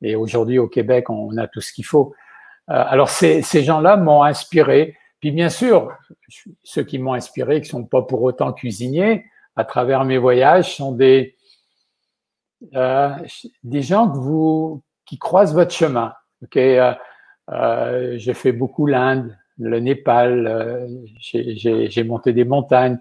Et 0.00 0.16
aujourd'hui, 0.16 0.58
au 0.58 0.66
Québec, 0.66 1.10
on 1.10 1.36
a 1.36 1.46
tout 1.46 1.60
ce 1.60 1.74
qu'il 1.74 1.84
faut. 1.84 2.14
Euh, 2.70 2.84
alors, 2.88 3.10
ces, 3.10 3.42
ces 3.42 3.62
gens-là 3.62 3.98
m'ont 3.98 4.22
inspiré. 4.22 4.96
Puis, 5.20 5.30
bien 5.30 5.50
sûr, 5.50 5.92
ceux 6.62 6.84
qui 6.84 6.98
m'ont 6.98 7.12
inspiré, 7.12 7.60
qui 7.60 7.68
sont 7.68 7.84
pas 7.84 8.00
pour 8.00 8.22
autant 8.22 8.54
cuisiniers, 8.54 9.26
à 9.56 9.64
travers 9.64 10.04
mes 10.04 10.18
voyages 10.18 10.76
sont 10.76 10.92
des, 10.92 11.36
euh, 12.74 13.10
des 13.62 13.82
gens 13.82 14.08
que 14.08 14.16
vous, 14.16 14.82
qui 15.04 15.18
croisent 15.18 15.54
votre 15.54 15.72
chemin. 15.72 16.12
Ok, 16.42 16.56
euh, 16.56 16.94
euh, 17.50 18.14
j'ai 18.18 18.34
fait 18.34 18.52
beaucoup 18.52 18.86
l'Inde, 18.86 19.36
le 19.58 19.78
Népal, 19.80 20.46
euh, 20.46 20.88
j'ai 21.20 22.04
monté 22.04 22.32
des 22.32 22.44
montagnes. 22.44 22.98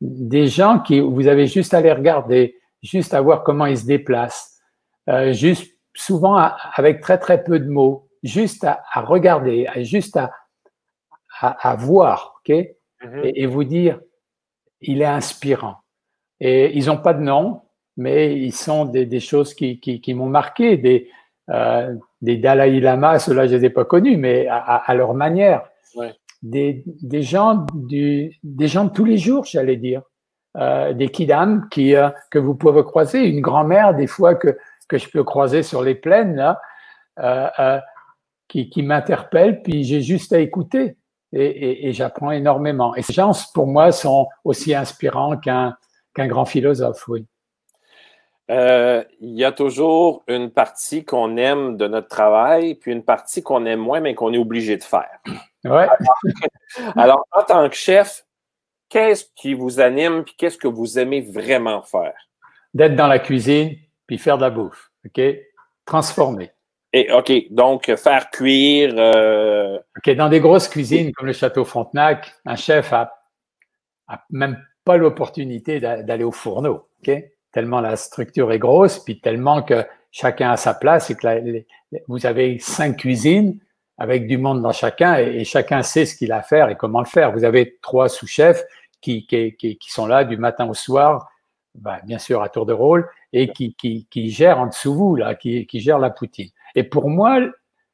Des 0.00 0.46
gens 0.46 0.80
qui 0.80 1.00
vous 1.00 1.26
avez 1.26 1.46
juste 1.46 1.74
à 1.74 1.80
les 1.80 1.92
regarder, 1.92 2.56
juste 2.82 3.12
à 3.12 3.20
voir 3.20 3.42
comment 3.44 3.66
ils 3.66 3.78
se 3.78 3.86
déplacent, 3.86 4.58
euh, 5.08 5.32
juste 5.32 5.76
souvent 5.94 6.36
avec 6.74 7.00
très 7.00 7.18
très 7.18 7.44
peu 7.44 7.58
de 7.58 7.68
mots, 7.68 8.08
juste 8.22 8.64
à, 8.64 8.82
à 8.92 9.02
regarder, 9.02 9.68
juste 9.78 10.16
à, 10.16 10.32
à, 11.40 11.76
voir, 11.76 12.40
ok, 12.40 12.54
mm-hmm. 12.54 13.24
et, 13.24 13.42
et 13.42 13.46
vous 13.46 13.64
dire, 13.64 14.00
il 14.80 15.02
est 15.02 15.06
inspirant. 15.06 15.76
Et 16.40 16.76
ils 16.76 16.86
n'ont 16.86 16.96
pas 16.96 17.14
de 17.14 17.20
nom, 17.20 17.62
mais 17.96 18.36
ils 18.36 18.54
sont 18.54 18.84
des, 18.86 19.06
des 19.06 19.20
choses 19.20 19.54
qui, 19.54 19.78
qui, 19.80 20.00
qui 20.00 20.14
m'ont 20.14 20.28
marqué, 20.28 20.76
des, 20.76 21.08
euh, 21.50 21.94
des 22.22 22.36
Dalai 22.36 22.80
Lama, 22.80 23.18
ceux-là 23.18 23.46
je 23.46 23.56
les 23.56 23.66
ai 23.66 23.70
pas 23.70 23.84
connus, 23.84 24.16
mais 24.16 24.46
à, 24.48 24.56
à 24.76 24.94
leur 24.94 25.14
manière. 25.14 25.62
Ouais. 25.96 26.14
Des, 26.42 26.82
des, 26.86 27.22
gens 27.22 27.66
du, 27.74 28.38
des 28.42 28.68
gens 28.68 28.84
de 28.86 28.90
tous 28.90 29.04
les 29.04 29.18
jours, 29.18 29.44
j'allais 29.44 29.76
dire. 29.76 30.02
Euh, 30.56 30.94
des 30.94 31.10
kidam 31.10 31.68
qui, 31.70 31.94
euh, 31.94 32.08
que 32.28 32.38
vous 32.40 32.56
pouvez 32.56 32.82
croiser, 32.82 33.24
une 33.24 33.40
grand-mère 33.40 33.94
des 33.94 34.08
fois 34.08 34.34
que, 34.34 34.58
que 34.88 34.98
je 34.98 35.08
peux 35.08 35.22
croiser 35.22 35.62
sur 35.62 35.80
les 35.82 35.94
plaines, 35.94 36.34
là, 36.34 36.60
euh, 37.20 37.48
euh 37.58 37.80
qui, 38.48 38.68
qui 38.68 38.82
m'interpelle, 38.82 39.62
puis 39.62 39.84
j'ai 39.84 40.00
juste 40.00 40.32
à 40.32 40.40
écouter 40.40 40.96
et, 41.32 41.44
et, 41.44 41.88
et 41.88 41.92
j'apprends 41.92 42.32
énormément. 42.32 42.96
Et 42.96 43.02
ces 43.02 43.12
gens, 43.12 43.30
pour 43.54 43.68
moi, 43.68 43.92
sont 43.92 44.26
aussi 44.42 44.74
inspirants 44.74 45.36
qu'un 45.36 45.76
qu'un 46.14 46.26
grand 46.26 46.44
philosophe, 46.44 47.06
oui. 47.08 47.26
Euh, 48.50 49.04
il 49.20 49.38
y 49.38 49.44
a 49.44 49.52
toujours 49.52 50.24
une 50.26 50.50
partie 50.50 51.04
qu'on 51.04 51.36
aime 51.36 51.76
de 51.76 51.86
notre 51.86 52.08
travail, 52.08 52.74
puis 52.74 52.90
une 52.90 53.04
partie 53.04 53.44
qu'on 53.44 53.64
aime 53.64 53.78
moins, 53.78 54.00
mais 54.00 54.14
qu'on 54.14 54.32
est 54.32 54.38
obligé 54.38 54.76
de 54.76 54.82
faire. 54.82 55.20
Ouais. 55.64 55.86
Alors, 56.96 57.24
en 57.30 57.44
tant 57.44 57.68
que 57.68 57.76
chef, 57.76 58.24
qu'est-ce 58.88 59.26
qui 59.36 59.54
vous 59.54 59.78
anime, 59.78 60.24
puis 60.24 60.34
qu'est-ce 60.36 60.58
que 60.58 60.66
vous 60.66 60.98
aimez 60.98 61.20
vraiment 61.20 61.82
faire? 61.82 62.14
D'être 62.74 62.96
dans 62.96 63.06
la 63.06 63.20
cuisine, 63.20 63.76
puis 64.08 64.18
faire 64.18 64.36
de 64.36 64.42
la 64.42 64.50
bouffe, 64.50 64.90
OK? 65.06 65.22
Transformer. 65.84 66.50
Et 66.92 67.12
OK, 67.12 67.32
donc 67.50 67.94
faire 67.94 68.30
cuire. 68.30 68.94
Euh... 68.96 69.78
OK, 69.96 70.12
dans 70.16 70.28
des 70.28 70.40
grosses 70.40 70.68
cuisines 70.68 71.12
comme 71.12 71.26
le 71.26 71.32
Château 71.32 71.64
Frontenac, 71.64 72.34
un 72.44 72.56
chef 72.56 72.92
a, 72.92 73.12
a 74.08 74.24
même 74.30 74.60
pas 74.84 74.96
l'opportunité 74.96 75.80
d'aller 75.80 76.24
au 76.24 76.32
fourneau, 76.32 76.88
ok? 77.00 77.24
Tellement 77.52 77.80
la 77.80 77.96
structure 77.96 78.52
est 78.52 78.58
grosse, 78.58 78.98
puis 79.00 79.20
tellement 79.20 79.62
que 79.62 79.84
chacun 80.10 80.52
a 80.52 80.56
sa 80.56 80.74
place 80.74 81.10
et 81.10 81.16
que 81.16 81.64
vous 82.08 82.26
avez 82.26 82.58
cinq 82.58 82.98
cuisines 82.98 83.58
avec 83.98 84.26
du 84.26 84.38
monde 84.38 84.62
dans 84.62 84.72
chacun 84.72 85.16
et, 85.16 85.44
chacun 85.44 85.82
sait 85.82 86.06
ce 86.06 86.16
qu'il 86.16 86.32
a 86.32 86.38
à 86.38 86.42
faire 86.42 86.68
et 86.68 86.76
comment 86.76 87.00
le 87.00 87.06
faire. 87.06 87.32
Vous 87.32 87.44
avez 87.44 87.78
trois 87.82 88.08
sous-chefs 88.08 88.64
qui, 89.00 89.26
sont 89.88 90.06
là 90.06 90.24
du 90.24 90.36
matin 90.36 90.68
au 90.68 90.74
soir, 90.74 91.28
ben, 91.74 91.98
bien 92.04 92.18
sûr 92.18 92.42
à 92.42 92.48
tour 92.48 92.66
de 92.66 92.72
rôle, 92.72 93.08
et 93.32 93.48
qui, 93.48 94.30
gèrent 94.30 94.58
en 94.58 94.66
dessous 94.66 94.94
vous, 94.94 95.16
là, 95.16 95.34
qui 95.34 95.66
gèrent 95.72 95.98
la 95.98 96.10
poutine. 96.10 96.50
Et 96.74 96.84
pour 96.84 97.08
moi, 97.08 97.40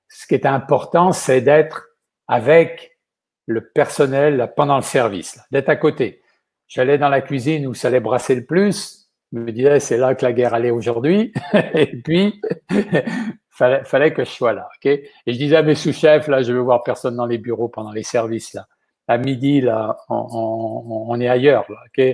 ce 0.08 0.26
qui 0.26 0.34
est 0.34 0.46
important, 0.46 1.12
c'est 1.12 1.40
d'être 1.40 1.88
avec 2.28 2.98
le 3.46 3.68
personnel 3.68 4.52
pendant 4.56 4.76
le 4.76 4.82
service, 4.82 5.40
d'être 5.50 5.68
à 5.68 5.76
côté. 5.76 6.22
J'allais 6.68 6.98
dans 6.98 7.08
la 7.08 7.20
cuisine 7.20 7.66
où 7.66 7.74
ça 7.74 7.88
allait 7.88 8.00
brasser 8.00 8.34
le 8.34 8.44
plus. 8.44 9.08
Je 9.32 9.38
me 9.38 9.52
disais, 9.52 9.80
c'est 9.80 9.96
là 9.96 10.14
que 10.14 10.24
la 10.24 10.32
guerre 10.32 10.54
allait 10.54 10.70
aujourd'hui. 10.70 11.32
et 11.74 12.00
puis, 12.02 12.40
fallait, 13.50 13.84
fallait 13.84 14.12
que 14.12 14.24
je 14.24 14.30
sois 14.30 14.52
là. 14.52 14.68
ok? 14.76 14.86
Et 14.86 15.10
je 15.26 15.38
disais 15.38 15.56
à 15.56 15.62
mes 15.62 15.74
sous-chefs, 15.74 16.28
là, 16.28 16.42
je 16.42 16.52
veux 16.52 16.60
voir 16.60 16.82
personne 16.82 17.16
dans 17.16 17.26
les 17.26 17.38
bureaux 17.38 17.68
pendant 17.68 17.92
les 17.92 18.02
services. 18.02 18.54
Là. 18.54 18.66
À 19.08 19.18
midi, 19.18 19.60
là, 19.60 19.96
on, 20.08 20.26
on, 20.30 21.06
on 21.08 21.20
est 21.20 21.28
ailleurs. 21.28 21.66
Là, 21.68 21.78
ok? 21.86 22.04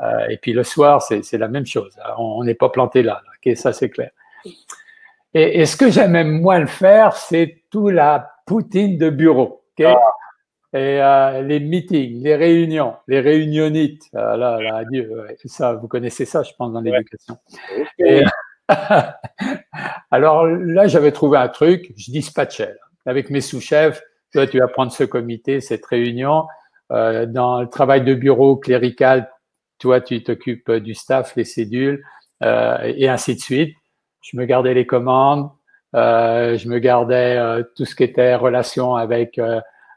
Ah 0.00 0.04
euh, 0.04 0.28
et 0.28 0.36
puis 0.38 0.52
le 0.52 0.64
soir, 0.64 1.02
c'est 1.02 1.38
la 1.38 1.48
même 1.48 1.66
chose. 1.66 1.96
On 2.18 2.42
n'est 2.44 2.54
pas 2.54 2.68
planté 2.68 3.02
là. 3.02 3.22
là 3.24 3.30
ok? 3.44 3.56
Ça, 3.56 3.72
c'est 3.72 3.90
clair. 3.90 4.10
Et, 5.34 5.60
et, 5.60 5.66
ce 5.66 5.76
que 5.76 5.90
j'aime 5.90 6.12
même 6.12 6.40
moins 6.40 6.58
le 6.58 6.66
faire, 6.66 7.14
c'est 7.14 7.62
tout 7.70 7.88
la 7.88 8.32
poutine 8.46 8.98
de 8.98 9.10
bureau. 9.10 9.62
ah 9.84 9.96
et 10.72 11.00
euh, 11.02 11.42
les 11.42 11.60
meetings, 11.60 12.22
les 12.22 12.36
réunions, 12.36 12.94
les 13.08 13.20
réunionites. 13.20 14.04
Euh, 14.14 14.36
là, 14.36 14.60
là, 14.60 14.76
adieu. 14.76 15.26
ça, 15.44 15.74
vous 15.74 15.88
connaissez 15.88 16.24
ça, 16.24 16.42
je 16.42 16.52
pense, 16.56 16.72
dans 16.72 16.80
l'éducation. 16.80 17.36
alors 20.10 20.46
là, 20.46 20.86
j'avais 20.86 21.12
trouvé 21.12 21.38
un 21.38 21.48
truc, 21.48 21.92
je 21.96 22.12
dispatchais 22.12 22.76
avec 23.06 23.30
mes 23.30 23.40
sous-chefs. 23.40 24.00
Toi, 24.32 24.46
tu 24.46 24.58
vas 24.60 24.68
prendre 24.68 24.92
ce 24.92 25.04
comité, 25.04 25.60
cette 25.60 25.84
réunion. 25.86 26.46
Euh, 26.92 27.26
dans 27.26 27.60
le 27.60 27.68
travail 27.68 28.02
de 28.02 28.14
bureau 28.14 28.56
clérical, 28.56 29.28
toi, 29.80 30.00
tu 30.00 30.22
t'occupes 30.22 30.70
du 30.70 30.94
staff, 30.94 31.34
les 31.36 31.44
cédules, 31.44 32.04
euh, 32.42 32.78
et 32.82 33.08
ainsi 33.08 33.34
de 33.34 33.40
suite. 33.40 33.74
Je 34.22 34.36
me 34.36 34.44
gardais 34.44 34.74
les 34.74 34.86
commandes, 34.86 35.50
euh, 35.96 36.56
je 36.58 36.68
me 36.68 36.78
gardais 36.78 37.36
euh, 37.38 37.62
tout 37.74 37.84
ce 37.84 37.94
qui 37.94 38.04
était 38.04 38.34
relation 38.34 38.94
avec 38.94 39.40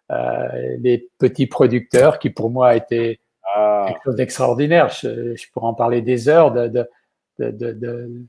les 0.10 1.10
petits 1.18 1.48
producteurs 1.48 2.20
qui 2.20 2.30
pour 2.30 2.50
moi 2.50 2.76
étaient 2.76 3.20
ah. 3.56 3.86
quelque 3.88 4.04
chose 4.04 4.16
d'extraordinaire. 4.16 4.90
Je, 4.90 5.50
pourrais 5.52 5.68
en 5.68 5.74
parler 5.74 6.02
des 6.02 6.30
heures 6.30 6.52
de, 6.52 6.68
de, 6.68 6.88
de, 7.40 7.72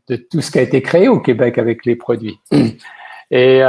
de, 0.08 0.16
tout 0.16 0.40
ce 0.40 0.50
qui 0.50 0.58
a 0.58 0.62
été 0.62 0.82
créé 0.82 1.08
au 1.08 1.20
Québec 1.20 1.58
avec 1.58 1.84
les 1.84 1.96
produits. 1.96 2.38
Et, 3.30 3.62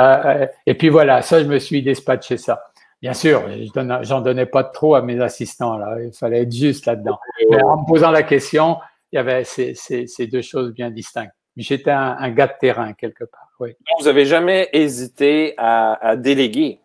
et 0.68 0.74
puis 0.76 0.89
voilà, 0.89 1.24
ça, 1.24 1.41
je 1.41 1.48
me 1.48 1.58
suis 1.58 1.82
dispatché 1.82 2.38
ça. 2.38 2.62
Bien 3.02 3.13
sûr, 3.13 3.44
j'en 4.02 4.22
donnais 4.22 4.46
pas 4.46 4.63
trop 4.63 4.96
à 4.96 5.02
mes 5.02 5.22
assistants. 5.22 5.78
Là. 5.78 5.98
Il 6.04 6.12
fallait 6.12 6.41
être 6.41 6.52
juste 6.52 6.86
là-dedans. 6.86 7.20
Mais 7.52 7.62
en 7.62 7.82
me 7.82 7.88
posant 7.88 8.10
la 8.10 8.24
question, 8.24 8.78
il 9.12 9.18
y 9.18 9.20
avait 9.20 9.44
ces, 9.44 9.76
ces, 9.76 10.28
deux 10.28 10.41
choses 10.41 10.74
bien 10.74 10.89
distinctes. 10.89 11.34
J'étais 11.56 11.91
un, 11.91 12.30
gars 12.32 12.48
de 12.48 12.54
terrain 12.60 12.94
quelque 12.94 13.24
part. 13.26 13.50
Oui. 13.60 13.76
Vous 14.00 14.06
n'avez 14.06 14.26
jamais 14.26 14.70
hésité 14.74 15.54
à, 15.58 16.15
déléguer? 16.18 16.80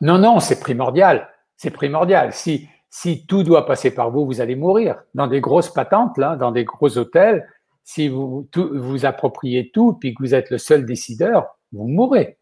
Non, 0.00 0.18
non, 0.18 0.40
c'est 0.40 0.60
primordial. 0.60 1.28
C'est 1.56 1.70
primordial. 1.70 2.32
Si, 2.32 2.68
si 2.90 3.26
tout 3.26 3.42
doit 3.42 3.66
passer 3.66 3.94
par 3.94 4.10
vous, 4.10 4.26
vous 4.26 4.40
allez 4.40 4.56
mourir. 4.56 5.02
Dans 5.14 5.26
des 5.26 5.40
grosses 5.40 5.72
patentes, 5.72 6.18
là, 6.18 6.36
dans 6.36 6.52
des 6.52 6.64
gros 6.64 6.98
hôtels, 6.98 7.46
si 7.84 8.08
vous 8.08 8.48
vous 8.54 9.06
appropriez 9.06 9.70
tout, 9.70 9.94
puis 9.94 10.14
que 10.14 10.22
vous 10.22 10.34
êtes 10.34 10.50
le 10.50 10.58
seul 10.58 10.86
décideur, 10.86 11.58
vous 11.72 11.86
mourrez 11.86 12.38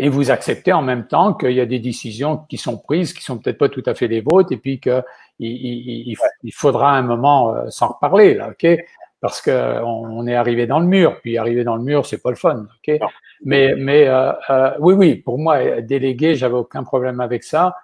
et 0.00 0.08
vous 0.08 0.30
acceptez 0.30 0.72
en 0.72 0.80
même 0.80 1.08
temps 1.08 1.34
qu'il 1.34 1.50
y 1.50 1.60
a 1.60 1.66
des 1.66 1.80
décisions 1.80 2.38
qui 2.48 2.56
sont 2.56 2.78
prises, 2.78 3.12
qui 3.12 3.22
sont 3.22 3.36
peut-être 3.36 3.58
pas 3.58 3.68
tout 3.68 3.82
à 3.84 3.94
fait 3.96 4.06
les 4.06 4.20
vôtres, 4.20 4.52
et 4.52 4.56
puis 4.56 4.78
qu'il 4.78 5.02
il, 5.40 6.16
il, 6.44 6.52
faudra 6.52 6.96
un 6.96 7.02
moment 7.02 7.52
euh, 7.52 7.68
s'en 7.68 7.88
reparler, 7.88 8.34
là, 8.34 8.50
ok? 8.50 8.78
Parce 9.20 9.42
que 9.42 9.82
on, 9.82 10.26
est 10.26 10.34
arrivé 10.34 10.66
dans 10.66 10.78
le 10.78 10.86
mur, 10.86 11.20
puis 11.20 11.38
arriver 11.38 11.64
dans 11.64 11.76
le 11.76 11.82
mur, 11.82 12.06
c'est 12.06 12.22
pas 12.22 12.30
le 12.30 12.36
fun, 12.36 12.66
ok? 12.78 13.00
Mais, 13.44 13.74
mais 13.76 14.06
euh, 14.06 14.32
euh, 14.50 14.70
oui, 14.78 14.94
oui, 14.94 15.14
pour 15.16 15.38
moi, 15.38 15.80
déléguer, 15.80 16.36
j'avais 16.36 16.54
aucun 16.54 16.84
problème 16.84 17.20
avec 17.20 17.42
ça, 17.42 17.76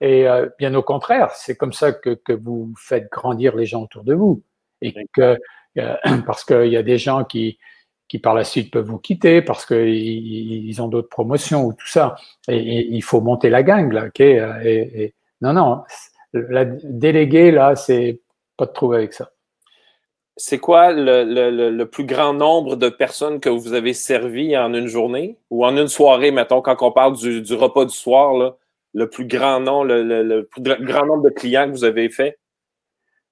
et 0.00 0.26
bien 0.58 0.74
au 0.74 0.82
contraire, 0.82 1.30
c'est 1.32 1.56
comme 1.56 1.72
ça 1.72 1.92
que, 1.92 2.10
que 2.10 2.32
vous 2.32 2.72
faites 2.78 3.10
grandir 3.10 3.56
les 3.56 3.66
gens 3.66 3.82
autour 3.82 4.04
de 4.04 4.14
vous, 4.14 4.42
et 4.80 4.94
que 5.12 5.36
parce 6.26 6.44
qu'il 6.44 6.68
y 6.68 6.76
a 6.76 6.82
des 6.82 6.98
gens 6.98 7.24
qui 7.24 7.58
qui 8.08 8.18
par 8.18 8.34
la 8.34 8.44
suite 8.44 8.72
peuvent 8.72 8.86
vous 8.86 8.98
quitter 8.98 9.42
parce 9.42 9.66
qu'ils 9.66 10.80
ont 10.80 10.88
d'autres 10.88 11.08
promotions 11.08 11.64
ou 11.64 11.72
tout 11.72 11.88
ça. 11.88 12.16
Et, 12.48 12.86
il 12.88 13.02
faut 13.02 13.20
monter 13.20 13.50
la 13.50 13.62
gang, 13.62 13.92
là, 13.92 14.06
ok? 14.06 14.20
Et, 14.20 15.14
Non, 15.40 15.52
non, 15.52 15.84
la 16.32 16.64
délégué, 16.64 17.50
là, 17.50 17.76
c'est 17.76 18.20
pas 18.56 18.66
de 18.66 18.72
trouver 18.72 18.98
avec 18.98 19.12
ça. 19.12 19.30
C'est 20.38 20.58
quoi 20.58 20.92
le, 20.92 21.84
plus 21.84 22.04
grand 22.04 22.34
nombre 22.34 22.76
de 22.76 22.90
personnes 22.90 23.40
que 23.40 23.48
vous 23.48 23.72
avez 23.72 23.94
servi 23.94 24.56
en 24.56 24.74
une 24.74 24.86
journée? 24.86 25.38
Ou 25.50 25.64
en 25.64 25.76
une 25.76 25.88
soirée, 25.88 26.30
mettons, 26.30 26.60
quand 26.60 26.76
on 26.82 26.92
parle 26.92 27.16
du, 27.16 27.54
repas 27.54 27.86
du 27.86 27.94
soir, 27.94 28.34
là, 28.34 28.56
le 28.92 29.08
plus 29.08 29.26
grand 29.26 29.60
nombre, 29.60 29.86
le, 29.86 30.42
plus 30.42 30.62
grand 30.62 31.06
nombre 31.06 31.22
de 31.22 31.30
clients 31.30 31.66
que 31.66 31.72
vous 31.72 31.84
avez 31.84 32.10
fait? 32.10 32.38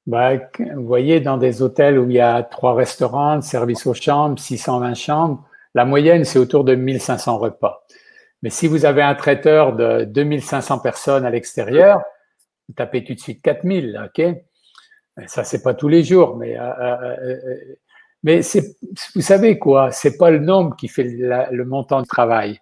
Bah, 0.07 0.33
vous 0.59 0.87
voyez, 0.87 1.21
dans 1.21 1.37
des 1.37 1.63
hôtels 1.63 1.99
où 1.99 2.09
il 2.09 2.17
y 2.17 2.21
a 2.21 2.43
trois 2.43 2.75
restaurants, 2.75 3.41
service 3.41 3.87
aux 3.87 3.95
chambres, 3.95 4.39
620 4.39 4.95
chambres, 4.95 5.45
la 5.75 5.85
moyenne, 5.85 6.25
c'est 6.25 6.39
autour 6.39 6.65
de 6.65 6.75
1500 6.75 7.39
repas. 7.39 7.85
Mais 8.43 8.51
si 8.51 8.67
vous 8.67 8.85
avez 8.85 9.03
un 9.03 9.15
traiteur 9.15 9.75
de 9.75 10.05
2500 10.05 10.79
personnes 10.79 11.25
à 11.25 11.31
l'extérieur, 11.31 12.03
vous 12.69 12.75
tapez 12.75 13.03
tout 13.05 13.15
de 13.15 13.21
suite 13.21 13.43
4000, 13.43 14.01
OK? 14.07 14.25
Ça, 15.27 15.45
c'est 15.45 15.63
pas 15.63 15.75
tous 15.75 15.89
les 15.89 16.03
jours, 16.03 16.37
mais, 16.37 16.59
euh, 16.59 16.63
euh, 16.63 17.17
euh, 17.23 17.77
mais 18.23 18.43
c'est, 18.43 18.77
vous 19.15 19.21
savez 19.21 19.59
quoi? 19.59 19.91
C'est 19.93 20.17
pas 20.17 20.31
le 20.31 20.41
nombre 20.41 20.75
qui 20.77 20.89
fait 20.89 21.05
le 21.05 21.65
montant 21.65 22.03
de 22.03 22.07
travail. 22.07 22.61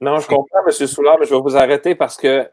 Non, 0.00 0.18
je 0.18 0.26
comprends, 0.26 0.58
M. 0.66 0.72
Soulard, 0.86 1.18
mais 1.18 1.26
je 1.26 1.34
vais 1.34 1.40
vous 1.40 1.56
arrêter 1.56 1.94
parce 1.94 2.16
que 2.16 2.48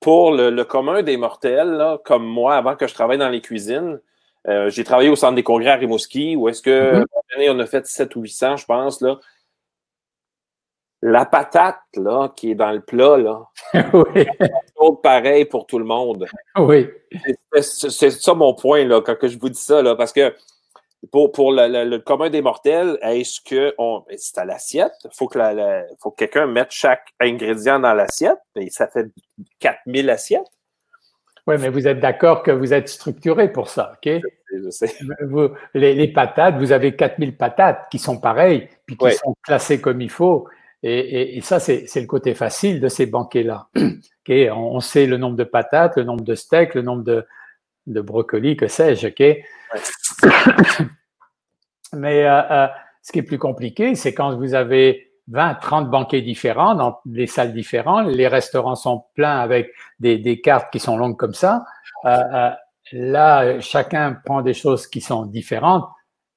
pour 0.00 0.32
le, 0.32 0.62
commun 0.64 1.02
des 1.02 1.16
mortels, 1.16 1.98
comme 2.04 2.26
moi, 2.26 2.56
avant 2.56 2.74
que 2.74 2.86
je 2.86 2.94
travaille 2.94 3.18
dans 3.18 3.28
les 3.28 3.40
cuisines, 3.40 4.00
euh, 4.48 4.70
j'ai 4.70 4.82
travaillé 4.82 5.10
au 5.10 5.16
centre 5.16 5.34
des 5.34 5.42
congrès 5.42 5.70
à 5.70 5.76
Rimouski, 5.76 6.36
où 6.36 6.48
est-ce 6.48 6.62
que 6.62 7.02
mm-hmm. 7.02 7.50
on 7.50 7.58
a 7.58 7.66
fait 7.66 7.86
7 7.86 8.16
ou 8.16 8.22
800, 8.22 8.56
je 8.56 8.66
pense. 8.66 9.00
Là. 9.00 9.18
La 11.02 11.26
patate 11.26 11.80
là, 11.94 12.32
qui 12.34 12.52
est 12.52 12.54
dans 12.54 12.72
le 12.72 12.80
plat, 12.80 13.18
là, 13.18 13.46
oui. 13.92 14.26
C'est 14.80 15.02
pareil 15.02 15.44
pour 15.44 15.66
tout 15.66 15.78
le 15.78 15.84
monde. 15.84 16.26
Oui. 16.56 16.88
C'est 17.60 18.10
ça 18.10 18.34
mon 18.34 18.54
point 18.54 18.84
là, 18.84 19.00
quand 19.00 19.16
je 19.22 19.38
vous 19.38 19.48
dis 19.48 19.60
ça, 19.60 19.82
là, 19.82 19.94
parce 19.94 20.12
que 20.12 20.34
pour, 21.12 21.32
pour 21.32 21.52
le, 21.52 21.98
commun 21.98 22.28
des 22.28 22.42
mortels, 22.42 22.98
est-ce 23.02 23.40
que 23.40 23.74
c'est 24.16 24.38
à 24.38 24.44
l'assiette? 24.44 24.92
Il 25.04 25.10
faut 25.14 25.28
que, 25.28 25.38
faut 26.00 26.10
que 26.10 26.16
quelqu'un 26.16 26.46
mette 26.46 26.70
chaque 26.70 27.14
ingrédient 27.20 27.78
dans 27.78 27.94
l'assiette. 27.94 28.38
Et 28.56 28.70
ça 28.70 28.88
fait 28.88 29.06
4000 29.60 30.10
assiettes. 30.10 30.50
Oui, 31.46 31.56
mais 31.58 31.70
vous 31.70 31.86
êtes 31.88 32.00
d'accord 32.00 32.42
que 32.42 32.50
vous 32.50 32.74
êtes 32.74 32.88
structuré 32.88 33.50
pour 33.50 33.70
ça, 33.70 33.94
OK? 33.94 34.20
Je 34.54 34.70
sais. 34.70 34.94
Vous, 35.28 35.48
les, 35.72 36.08
patates, 36.08 36.56
vous 36.56 36.72
avez 36.72 36.94
4000 36.94 37.36
patates 37.36 37.86
qui 37.90 37.98
sont 37.98 38.18
pareilles, 38.18 38.68
puis 38.84 38.96
qui 38.96 39.12
sont 39.12 39.34
classées 39.42 39.80
comme 39.80 40.00
il 40.00 40.10
faut. 40.10 40.46
Et, 40.82 41.38
et, 41.38 41.40
ça, 41.40 41.58
c'est 41.58 41.88
le 41.96 42.06
côté 42.06 42.34
facile 42.34 42.80
de 42.80 42.88
ces 42.88 43.06
banquets-là. 43.06 43.68
On, 44.30 44.80
sait 44.80 45.06
le 45.06 45.16
nombre 45.16 45.36
de 45.36 45.44
patates, 45.44 45.96
le 45.96 46.04
nombre 46.04 46.24
de 46.24 46.34
steaks, 46.34 46.74
le 46.74 46.82
nombre 46.82 47.02
de, 47.02 47.26
de 47.86 48.00
brocolis, 48.00 48.56
que 48.56 48.66
sais-je? 48.68 49.08
Mais 51.94 52.24
euh, 52.24 52.42
euh, 52.50 52.66
ce 53.02 53.12
qui 53.12 53.20
est 53.20 53.22
plus 53.22 53.38
compliqué, 53.38 53.94
c'est 53.94 54.12
quand 54.12 54.36
vous 54.36 54.54
avez 54.54 55.10
20, 55.28 55.54
30 55.54 55.90
banquets 55.90 56.22
différents 56.22 56.74
dans 56.74 57.00
des 57.04 57.26
salles 57.26 57.52
différentes, 57.52 58.08
les 58.08 58.28
restaurants 58.28 58.74
sont 58.74 59.04
pleins 59.14 59.38
avec 59.38 59.72
des, 60.00 60.18
des 60.18 60.40
cartes 60.40 60.70
qui 60.72 60.80
sont 60.80 60.96
longues 60.96 61.16
comme 61.16 61.34
ça. 61.34 61.64
Euh, 62.04 62.50
là, 62.92 63.60
chacun 63.60 64.16
prend 64.24 64.42
des 64.42 64.54
choses 64.54 64.86
qui 64.86 65.00
sont 65.00 65.26
différentes. 65.26 65.86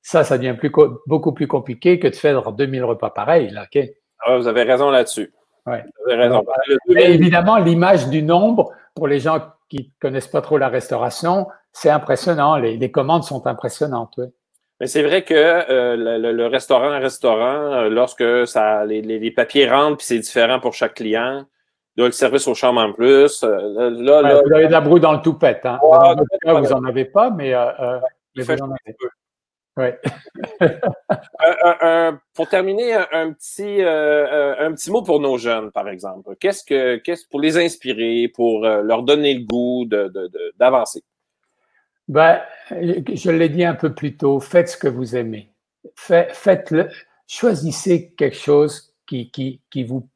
Ça, 0.02 0.24
ça 0.24 0.38
devient 0.38 0.56
plus, 0.58 0.72
beaucoup 1.06 1.32
plus 1.32 1.48
compliqué 1.48 2.00
que 2.00 2.08
de 2.08 2.16
faire 2.16 2.52
2000 2.52 2.84
repas 2.84 3.12
pareils. 3.12 3.50
Là, 3.52 3.68
ah, 4.26 4.38
vous 4.38 4.48
avez 4.48 4.64
raison 4.64 4.90
là-dessus. 4.90 5.32
Ouais. 5.66 5.84
Raison. 6.08 6.44
évidemment, 6.90 7.58
l'image 7.58 8.08
du 8.08 8.24
nombre, 8.24 8.72
pour 8.96 9.08
les 9.08 9.20
gens 9.20 9.40
qui 9.70 9.92
connaissent 10.02 10.28
pas 10.28 10.42
trop 10.42 10.58
la 10.58 10.70
restauration, 10.70 11.48
c'est 11.72 11.90
impressionnant. 11.90 12.58
Les, 12.58 12.92
commandes 12.92 13.24
sont 13.24 13.48
impressionnantes. 13.48 14.20
Mais 14.80 14.88
c'est 14.88 15.04
vrai 15.04 15.24
que 15.24 15.34
euh, 15.34 15.96
le, 16.18 16.48
restaurant 16.48 17.00
restaurant, 17.00 17.74
euh, 17.74 17.90
lorsque 17.90 18.48
ça, 18.48 18.84
les, 18.86 19.32
papiers 19.32 19.70
rentrent 19.70 19.98
puis 19.98 20.08
c'est 20.08 20.20
différent 20.20 20.60
pour 20.60 20.74
chaque 20.74 20.96
client, 20.96 21.46
là, 21.96 22.06
le 22.06 22.12
service 22.12 22.48
aux 22.48 22.56
chambres 22.56 22.82
en 22.82 22.92
plus. 22.92 23.44
Euh, 23.44 23.90
là, 23.92 24.42
vous 24.44 24.54
avez 24.54 24.68
de 24.68 24.72
la 24.72 24.82
brouille 24.82 25.00
dans 25.00 25.14
le 25.14 25.22
toupette. 25.22 25.66
Hein. 25.66 25.80
vous 25.82 26.70
n'en 26.70 26.84
avez 26.84 27.06
pas, 27.06 27.30
mais, 27.30 27.54
mais 28.36 28.44
vous 28.44 28.64
en 28.64 28.72
avez. 28.72 28.96
Ouais. 29.78 30.00
pour 32.34 32.50
terminer, 32.50 32.94
un, 32.94 33.32
petit, 33.32 33.82
un 33.82 34.74
petit 34.74 34.92
mot 34.92 35.02
pour 35.02 35.20
nos 35.20 35.38
jeunes, 35.38 35.72
par 35.72 35.88
exemple. 35.88 36.36
Qu'est-ce 36.40 36.64
que, 36.64 36.98
qu'est-ce 36.98 37.26
pour 37.28 37.40
les 37.40 37.58
inspirer, 37.58 38.28
pour 38.28 38.62
leur 38.62 39.04
donner 39.04 39.34
le 39.34 39.46
goût 39.46 39.86
d'avancer? 40.60 41.04
Ben, 42.08 42.42
je 42.70 43.32
l'ai 43.32 43.48
dit 43.48 43.64
un 43.64 43.76
peu 43.76 43.94
plus 43.94 44.18
tôt, 44.18 44.40
faites 44.40 44.70
ce 44.70 44.78
que 44.78 44.90
vous 44.90 45.16
aimez. 45.16 45.54
Faites-le, 45.96 46.90
choisissez 47.28 48.12
quelque 48.18 48.36
chose 48.36 48.94
qui, 49.08 49.32
qui, 49.32 49.62
qui, 49.70 49.84
vous, 49.84 50.10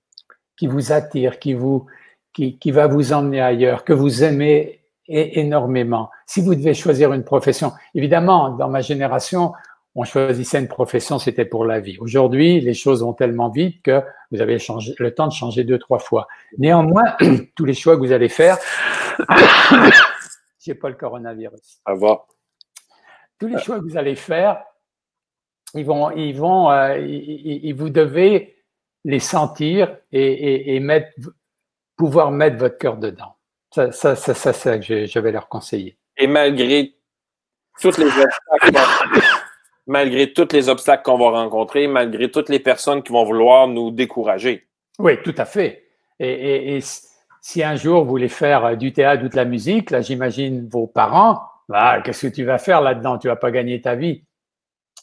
qui 0.57 0.67
vous 0.67 0.91
attire, 0.91 1.39
qui, 1.39 1.53
vous, 1.53 1.85
qui, 2.33 2.57
qui 2.59 2.71
va 2.71 2.87
vous 2.87 3.13
emmener 3.13 3.39
ailleurs, 3.39 3.85
que 3.85 3.93
vous 3.93 4.23
aimez 4.23 4.81
énormément. 5.07 6.09
Si 6.25 6.41
vous 6.41 6.55
devez 6.55 6.73
choisir 6.73 7.13
une 7.13 7.23
profession, 7.23 7.71
évidemment, 7.93 8.49
dans 8.49 8.69
ma 8.69 8.81
génération, 8.81 9.53
on 9.95 10.03
choisissait 10.03 10.59
une 10.59 10.67
profession, 10.67 11.19
c'était 11.19 11.45
pour 11.45 11.65
la 11.65 11.79
vie. 11.79 11.97
Aujourd'hui, 11.99 12.59
les 12.59 12.73
choses 12.73 13.01
vont 13.01 13.13
tellement 13.13 13.49
vite 13.49 13.81
que 13.81 14.03
vous 14.31 14.41
avez 14.41 14.59
changé, 14.59 14.93
le 14.99 15.13
temps 15.13 15.27
de 15.27 15.31
changer 15.33 15.63
deux, 15.63 15.79
trois 15.79 15.99
fois. 15.99 16.27
Néanmoins, 16.57 17.15
tous 17.55 17.65
les 17.65 17.73
choix 17.73 17.95
que 17.95 18.01
vous 18.01 18.11
allez 18.11 18.29
faire, 18.29 18.57
j'ai 20.59 20.75
pas 20.75 20.89
le 20.89 20.95
coronavirus. 20.95 21.79
À 21.85 21.93
voir. 21.93 22.27
Tous 23.39 23.47
les 23.47 23.57
choix 23.59 23.79
que 23.79 23.83
vous 23.83 23.97
allez 23.97 24.15
faire, 24.15 24.63
ils 25.73 25.85
vont, 25.85 26.11
ils 26.11 26.33
vont, 26.33 26.71
euh, 26.71 27.73
vous 27.75 27.89
devez 27.89 28.55
les 29.05 29.19
sentir 29.19 29.97
et, 30.11 30.79
mettre, 30.79 31.09
pouvoir 31.95 32.31
mettre 32.31 32.57
votre 32.57 32.77
cœur 32.77 32.97
dedans. 32.97 33.34
Ça, 33.75 33.91
ça, 33.91 34.15
ça, 34.15 34.33
ça, 34.33 34.53
ça 34.53 34.79
que 34.79 35.05
je, 35.05 35.19
vais 35.19 35.31
leur 35.33 35.49
conseiller. 35.49 35.97
Et 36.17 36.27
malgré 36.27 36.95
toutes 37.81 37.97
les 37.97 38.07
obstacles, 38.07 38.71
malgré 39.87 40.31
tous 40.31 40.47
les 40.53 40.69
obstacles 40.69 41.03
qu'on 41.03 41.17
va 41.17 41.31
rencontrer, 41.31 41.87
malgré 41.87 42.31
toutes 42.31 42.47
les 42.47 42.59
personnes 42.59 43.03
qui 43.03 43.11
vont 43.11 43.25
vouloir 43.25 43.67
nous 43.67 43.91
décourager. 43.91 44.69
Oui, 44.97 45.21
tout 45.23 45.35
à 45.37 45.43
fait. 45.43 45.83
et, 46.19 46.77
et 46.77 46.79
si 47.41 47.63
un 47.63 47.75
jour 47.75 48.05
vous 48.05 48.11
voulez 48.11 48.29
faire 48.29 48.63
euh, 48.63 48.75
du 48.75 48.93
théâtre 48.93 49.25
ou 49.25 49.27
de 49.27 49.35
la 49.35 49.43
musique, 49.43 49.91
là, 49.91 49.99
j'imagine 49.99 50.69
vos 50.69 50.87
parents, 50.87 51.43
bah, 51.67 52.01
qu'est-ce 52.01 52.27
que 52.27 52.33
tu 52.33 52.45
vas 52.45 52.59
faire 52.59 52.79
là-dedans? 52.79 53.17
Tu 53.17 53.27
vas 53.27 53.35
pas 53.35 53.51
gagner 53.51 53.81
ta 53.81 53.95
vie. 53.95 54.23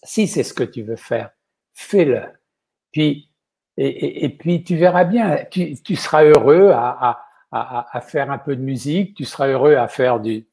Si 0.02 0.26
c'est 0.26 0.44
ce 0.44 0.54
que 0.54 0.64
tu 0.64 0.82
veux 0.82 0.96
faire, 0.96 1.28
fais-le. 1.74 2.22
Puis, 2.90 3.28
et, 3.76 4.30
puis 4.30 4.64
tu 4.64 4.76
verras 4.76 5.04
bien, 5.04 5.44
tu, 5.50 5.76
seras 5.94 6.24
heureux 6.24 6.70
à, 6.70 7.10
à, 7.10 7.24
faire 8.02 8.30
un 8.30 8.38
peu 8.38 8.56
de 8.56 8.62
musique, 8.62 9.14
tu 9.14 9.24
seras 9.24 9.48
heureux 9.48 9.74
à 9.74 9.88
faire 9.88 10.20
du, 10.20 10.46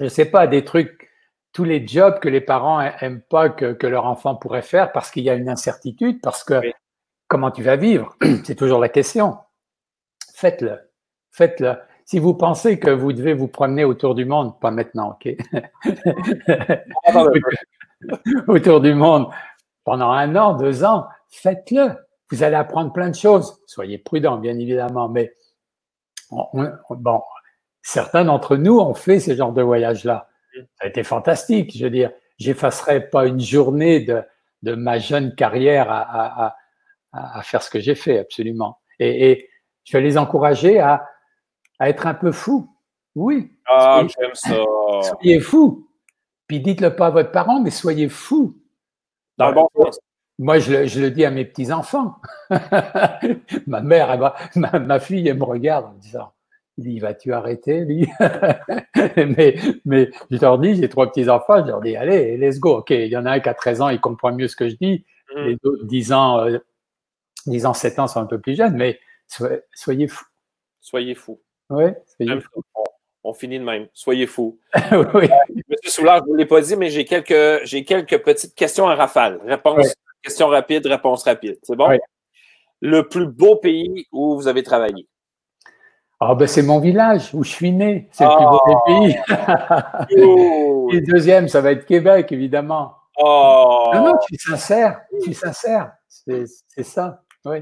je 0.00 0.08
sais 0.08 0.24
pas, 0.24 0.46
des 0.46 0.64
trucs, 0.64 1.10
tous 1.52 1.64
les 1.64 1.86
jobs 1.86 2.18
que 2.18 2.28
les 2.28 2.40
parents 2.40 2.80
aiment 3.00 3.22
pas 3.22 3.50
que, 3.50 3.72
que 3.72 3.86
leur 3.86 4.06
enfant 4.06 4.34
pourrait 4.34 4.62
faire 4.62 4.92
parce 4.92 5.10
qu'il 5.10 5.24
y 5.24 5.30
a 5.30 5.34
une 5.34 5.48
incertitude, 5.48 6.20
parce 6.22 6.44
que 6.44 6.60
comment 7.28 7.50
tu 7.50 7.62
vas 7.62 7.76
vivre, 7.76 8.16
c'est 8.44 8.56
toujours 8.56 8.80
la 8.80 8.88
question. 8.88 9.36
Faites-le, 10.34 10.78
faites-le. 11.30 11.76
Si 12.04 12.18
vous 12.18 12.34
pensez 12.34 12.78
que 12.78 12.90
vous 12.90 13.12
devez 13.12 13.32
vous 13.32 13.48
promener 13.48 13.84
autour 13.84 14.14
du 14.14 14.24
monde, 14.24 14.58
pas 14.60 14.70
maintenant, 14.70 15.16
ok? 15.16 15.36
Autour 18.48 18.80
du 18.80 18.94
monde 18.94 19.28
pendant 19.84 20.10
un 20.10 20.34
an, 20.36 20.54
deux 20.54 20.84
ans, 20.84 21.06
faites-le. 21.28 21.94
Vous 22.30 22.42
allez 22.42 22.56
apprendre 22.56 22.92
plein 22.92 23.08
de 23.08 23.14
choses. 23.14 23.60
Soyez 23.66 23.98
prudents, 23.98 24.38
bien 24.38 24.58
évidemment, 24.58 25.08
mais 25.08 25.34
bon, 26.90 27.22
certains 27.82 28.24
d'entre 28.24 28.56
nous 28.56 28.78
ont 28.78 28.94
fait 28.94 29.20
ce 29.20 29.34
genre 29.34 29.52
de 29.52 29.62
voyage-là. 29.62 30.28
Ça 30.54 30.84
a 30.84 30.86
été 30.86 31.02
fantastique. 31.02 31.76
Je 31.76 31.84
veux 31.84 31.90
dire, 31.90 32.10
j'effacerai 32.38 33.08
pas 33.08 33.26
une 33.26 33.40
journée 33.40 34.00
de, 34.00 34.22
de 34.62 34.74
ma 34.74 34.98
jeune 34.98 35.34
carrière 35.34 35.90
à, 35.90 36.46
à, 36.46 36.56
à, 37.12 37.42
faire 37.42 37.62
ce 37.62 37.70
que 37.70 37.80
j'ai 37.80 37.94
fait, 37.94 38.18
absolument. 38.18 38.78
Et, 38.98 39.30
et, 39.30 39.48
je 39.84 39.96
vais 39.96 40.02
les 40.02 40.16
encourager 40.16 40.78
à, 40.78 41.04
à 41.78 41.88
être 41.88 42.06
un 42.06 42.14
peu 42.14 42.30
fous. 42.30 42.72
Oui. 43.14 43.52
Ah, 43.66 44.02
j'aime 44.18 44.34
ça. 44.34 44.54
Soyez 45.02 45.40
fous. 45.40 45.88
Puis 46.46 46.60
dites-le 46.60 46.94
pas 46.94 47.06
à 47.06 47.10
votre 47.10 47.32
parent, 47.32 47.60
mais 47.60 47.70
soyez 47.70 48.08
fous. 48.08 48.56
Moi, 50.42 50.58
je 50.58 50.72
le, 50.72 50.86
je 50.86 51.00
le, 51.00 51.10
dis 51.10 51.24
à 51.24 51.30
mes 51.30 51.44
petits-enfants. 51.44 52.16
ma 53.66 53.80
mère, 53.80 54.34
ma, 54.56 54.78
ma, 54.78 55.00
fille, 55.00 55.28
elle 55.28 55.38
me 55.38 55.44
regarde 55.44 55.86
en 55.86 55.94
disant 55.94 56.32
il 56.78 56.84
dit, 56.84 56.98
vas-tu 57.00 57.32
arrêter, 57.32 57.84
lui? 57.84 58.08
Mais, 59.16 59.56
mais 59.84 60.10
je 60.30 60.38
leur 60.38 60.58
dis, 60.58 60.76
j'ai 60.76 60.88
trois 60.88 61.10
petits-enfants, 61.10 61.62
je 61.62 61.68
leur 61.68 61.80
dis, 61.80 61.96
allez, 61.96 62.36
let's 62.38 62.58
go. 62.58 62.78
OK, 62.78 62.90
il 62.90 63.08
y 63.08 63.16
en 63.16 63.26
a 63.26 63.32
un 63.32 63.40
qui 63.40 63.48
a 63.48 63.54
13 63.54 63.82
ans, 63.82 63.88
il 63.90 64.00
comprend 64.00 64.32
mieux 64.32 64.48
ce 64.48 64.56
que 64.56 64.68
je 64.68 64.76
dis. 64.76 65.04
Mm. 65.34 65.46
Les 65.46 65.58
autres, 65.64 65.84
10 65.84 66.12
ans, 66.12 66.40
euh, 66.40 66.58
10 67.46 67.66
ans, 67.66 67.74
7 67.74 67.98
ans 67.98 68.06
sont 68.06 68.20
un 68.20 68.26
peu 68.26 68.40
plus 68.40 68.56
jeunes, 68.56 68.74
mais 68.74 68.98
soyez 69.74 70.08
fous. 70.08 70.26
Soyez 70.80 71.14
fous. 71.14 71.40
Oui, 71.70 71.84
soyez 72.16 72.40
fous. 72.40 72.62
On, 73.24 73.34
finit 73.34 73.58
de 73.58 73.64
même. 73.64 73.86
Soyez 73.92 74.26
fous. 74.26 74.58
oui. 75.14 75.28
Euh, 75.30 75.54
Monsieur 75.68 75.90
Soulard, 75.90 76.18
je 76.18 76.22
ne 76.22 76.28
vous 76.28 76.34
l'ai 76.36 76.46
pas 76.46 76.60
dit, 76.60 76.76
mais 76.76 76.88
j'ai 76.88 77.04
quelques, 77.04 77.64
j'ai 77.64 77.84
quelques 77.84 78.18
petites 78.18 78.54
questions 78.54 78.84
en 78.84 78.96
rafale. 78.96 79.40
Réponse, 79.46 79.94
question 80.22 80.48
rapide, 80.48 80.86
réponse 80.86 81.24
rapide. 81.24 81.58
C'est 81.62 81.76
bon? 81.76 81.88
Le 82.80 83.08
plus 83.08 83.26
beau 83.26 83.56
pays 83.56 84.06
où 84.12 84.36
vous 84.36 84.48
avez 84.48 84.62
travaillé? 84.62 85.06
Ah 86.24 86.36
ben 86.36 86.46
c'est 86.46 86.62
mon 86.62 86.78
village 86.78 87.30
où 87.34 87.42
je 87.42 87.50
suis 87.50 87.72
né. 87.72 88.08
C'est 88.12 88.24
le 88.24 88.30
plus 88.36 88.46
beau 88.46 88.60
des 88.66 88.76
pays. 88.86 89.16
Oh. 90.24 90.88
Et 90.92 90.96
le 90.96 91.00
deuxième, 91.00 91.48
ça 91.48 91.60
va 91.60 91.72
être 91.72 91.84
Québec, 91.84 92.30
évidemment. 92.30 92.94
Oh. 93.18 93.90
Non, 93.92 94.04
non, 94.04 94.14
je 94.20 94.36
suis 94.36 94.50
sincère. 94.50 95.00
Je 95.14 95.24
suis 95.24 95.34
sincère. 95.34 95.92
C'est 96.06 96.82
ça. 96.82 97.22
Oui. 97.44 97.58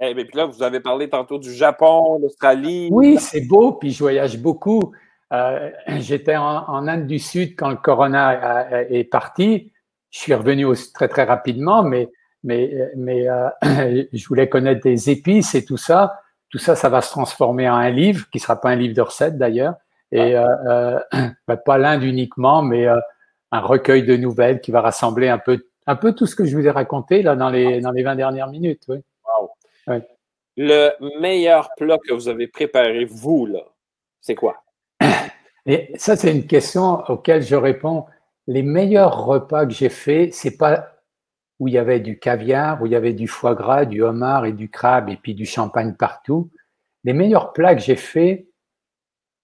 Eh 0.00 0.14
bien, 0.14 0.24
puis 0.24 0.36
là, 0.36 0.46
vous 0.46 0.62
avez 0.62 0.80
parlé 0.80 1.08
tantôt 1.08 1.38
du 1.38 1.52
Japon, 1.52 2.18
l'Australie. 2.20 2.88
Oui, 2.92 3.16
c'est 3.18 3.40
beau, 3.40 3.72
puis 3.72 3.90
je 3.90 3.98
voyage 3.98 4.38
beaucoup. 4.38 4.92
Euh, 5.32 5.70
j'étais 5.98 6.36
en, 6.36 6.86
Inde 6.86 7.06
du 7.06 7.18
Sud 7.18 7.56
quand 7.56 7.70
le 7.70 7.76
corona 7.76 8.68
est 8.90 9.04
parti. 9.04 9.72
Je 10.14 10.20
suis 10.20 10.34
revenu 10.34 10.64
aussi 10.64 10.92
très, 10.92 11.08
très 11.08 11.24
rapidement, 11.24 11.82
mais, 11.82 12.08
mais, 12.44 12.72
mais 12.94 13.28
euh, 13.28 13.48
je 14.12 14.28
voulais 14.28 14.48
connaître 14.48 14.80
des 14.80 15.10
épices 15.10 15.56
et 15.56 15.64
tout 15.64 15.76
ça. 15.76 16.20
Tout 16.50 16.58
ça, 16.58 16.76
ça 16.76 16.88
va 16.88 17.00
se 17.00 17.10
transformer 17.10 17.68
en 17.68 17.74
un 17.74 17.90
livre, 17.90 18.30
qui 18.30 18.38
sera 18.38 18.60
pas 18.60 18.70
un 18.70 18.76
livre 18.76 18.94
de 18.94 19.00
recettes 19.00 19.36
d'ailleurs, 19.36 19.74
et 20.12 20.36
euh, 20.36 21.00
bah, 21.48 21.56
pas 21.56 21.78
l'Inde 21.78 22.04
uniquement, 22.04 22.62
mais 22.62 22.86
un 22.86 23.60
recueil 23.60 24.04
de 24.04 24.16
nouvelles 24.16 24.60
qui 24.60 24.70
va 24.70 24.82
rassembler 24.82 25.28
un 25.28 25.38
peu, 25.38 25.66
un 25.88 25.96
peu 25.96 26.14
tout 26.14 26.26
ce 26.26 26.36
que 26.36 26.44
je 26.44 26.56
vous 26.56 26.64
ai 26.64 26.70
raconté 26.70 27.22
là 27.22 27.34
dans 27.34 27.50
les, 27.50 27.80
dans 27.80 27.90
les 27.90 28.04
20 28.04 28.14
dernières 28.14 28.48
minutes. 28.48 28.84
Oui. 28.88 29.00
Le 30.56 30.92
meilleur 31.20 31.70
plat 31.76 31.98
que 31.98 32.14
vous 32.14 32.28
avez 32.28 32.46
préparé, 32.46 33.04
vous, 33.04 33.46
là, 33.46 33.64
c'est 34.20 34.36
quoi? 34.36 34.62
Et 35.66 35.92
ça, 35.96 36.14
c'est 36.14 36.30
une 36.30 36.46
question 36.46 37.02
auquel 37.08 37.42
je 37.42 37.56
réponds. 37.56 38.06
Les 38.46 38.62
meilleurs 38.62 39.24
repas 39.24 39.66
que 39.66 39.72
j'ai 39.72 39.88
faits, 39.88 40.34
c'est 40.34 40.56
pas 40.56 40.94
où 41.58 41.68
il 41.68 41.74
y 41.74 41.78
avait 41.78 42.00
du 42.00 42.18
caviar, 42.18 42.82
où 42.82 42.86
il 42.86 42.92
y 42.92 42.96
avait 42.96 43.12
du 43.12 43.28
foie 43.28 43.54
gras, 43.54 43.84
du 43.84 44.02
homard 44.02 44.44
et 44.44 44.52
du 44.52 44.70
crabe 44.70 45.08
et 45.08 45.16
puis 45.16 45.34
du 45.34 45.46
champagne 45.46 45.94
partout. 45.94 46.50
Les 47.04 47.12
meilleurs 47.12 47.52
plats 47.52 47.74
que 47.74 47.80
j'ai 47.80 47.96
faits, 47.96 48.46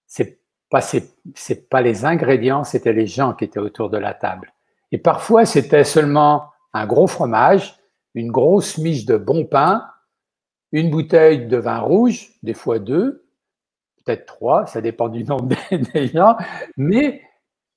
c'est 0.07 0.39
pas, 0.69 0.81
c'est 0.81 1.69
pas 1.69 1.81
les 1.81 2.05
ingrédients, 2.05 2.63
c'était 2.63 2.93
les 2.93 3.07
gens 3.07 3.33
qui 3.33 3.45
étaient 3.45 3.59
autour 3.59 3.89
de 3.89 3.97
la 3.97 4.13
table. 4.13 4.53
Et 4.91 4.97
parfois, 4.97 5.45
c'était 5.45 5.83
seulement 5.83 6.49
un 6.73 6.85
gros 6.85 7.07
fromage, 7.07 7.75
une 8.13 8.31
grosse 8.31 8.77
miche 8.77 9.05
de 9.05 9.17
bon 9.17 9.45
pain, 9.45 9.85
une 10.71 10.89
bouteille 10.89 11.47
de 11.47 11.57
vin 11.57 11.79
rouge, 11.79 12.29
des 12.43 12.53
fois 12.53 12.79
deux, 12.79 13.25
peut-être 14.03 14.25
trois, 14.25 14.65
ça 14.65 14.81
dépend 14.81 15.09
du 15.09 15.23
nombre 15.23 15.49
des 15.93 16.07
gens, 16.07 16.35
mais 16.77 17.21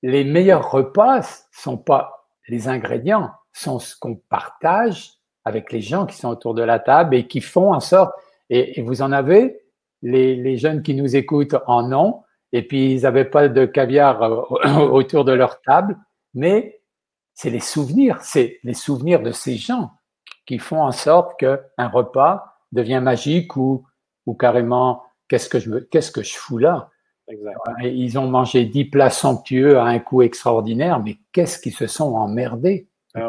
les 0.04 0.22
meilleurs 0.22 0.70
repas 0.70 1.46
sont 1.50 1.78
pas 1.78 2.28
les 2.48 2.68
ingrédients, 2.68 3.30
sont 3.54 3.78
ce 3.78 3.96
qu'on 3.98 4.16
partage 4.16 5.12
avec 5.46 5.72
les 5.72 5.80
gens 5.80 6.04
qui 6.04 6.14
sont 6.14 6.28
autour 6.28 6.52
de 6.52 6.62
la 6.62 6.78
table 6.78 7.14
et 7.14 7.26
qui 7.26 7.40
font 7.40 7.72
en 7.72 7.80
sorte, 7.80 8.12
et, 8.50 8.82
vous 8.82 9.00
en 9.00 9.12
avez, 9.12 9.62
les, 10.02 10.58
jeunes 10.58 10.82
qui 10.82 10.94
nous 10.94 11.16
écoutent 11.16 11.56
en 11.66 11.90
ont, 11.94 12.22
et 12.52 12.60
puis 12.60 12.92
ils 12.92 13.02
n'avaient 13.02 13.24
pas 13.24 13.48
de 13.48 13.64
caviar 13.64 14.22
euh, 14.22 14.78
autour 14.90 15.24
de 15.24 15.32
leur 15.32 15.62
table, 15.62 15.96
mais 16.34 16.82
c'est 17.32 17.48
les 17.48 17.60
souvenirs, 17.60 18.18
c'est 18.20 18.60
les 18.62 18.74
souvenirs 18.74 19.22
de 19.22 19.32
ces 19.32 19.56
gens 19.56 19.90
qui 20.44 20.58
font 20.58 20.82
en 20.82 20.92
sorte 20.92 21.38
qu'un 21.38 21.88
repas 21.88 22.58
devient 22.72 23.00
magique 23.02 23.56
ou, 23.56 23.86
ou 24.26 24.34
carrément 24.34 25.02
qu'est-ce 25.28 25.48
que 25.48 25.58
je 25.58 25.70
me, 25.70 25.80
qu'est-ce 25.80 26.12
que 26.12 26.22
je 26.22 26.34
fous 26.34 26.58
là? 26.58 26.90
Ils 27.82 28.18
ont 28.18 28.28
mangé 28.28 28.64
dix 28.64 28.84
plats 28.84 29.10
somptueux 29.10 29.78
à 29.78 29.84
un 29.84 29.98
coût 29.98 30.22
extraordinaire, 30.22 31.00
mais 31.00 31.16
qu'est-ce 31.32 31.58
qu'ils 31.58 31.74
se 31.74 31.86
sont 31.86 32.14
emmerdés 32.14 32.86
ah 33.14 33.28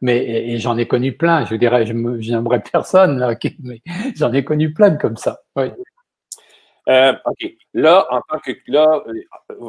Mais 0.00 0.24
et, 0.50 0.58
j'en 0.58 0.76
ai 0.76 0.86
connu 0.86 1.16
plein. 1.16 1.44
Je 1.46 1.54
dirais, 1.56 1.86
je 1.86 1.92
n'aimerais 1.92 2.62
personne 2.72 3.18
là, 3.18 3.34
mais 3.62 3.80
j'en 4.16 4.32
ai 4.32 4.44
connu 4.44 4.72
plein 4.72 4.96
comme 4.96 5.16
ça. 5.16 5.40
Euh, 5.56 7.12
ok. 7.24 7.54
Là, 7.72 8.06
en 8.10 8.20
tant 8.20 8.38
que 8.40 8.52
là, 8.66 9.02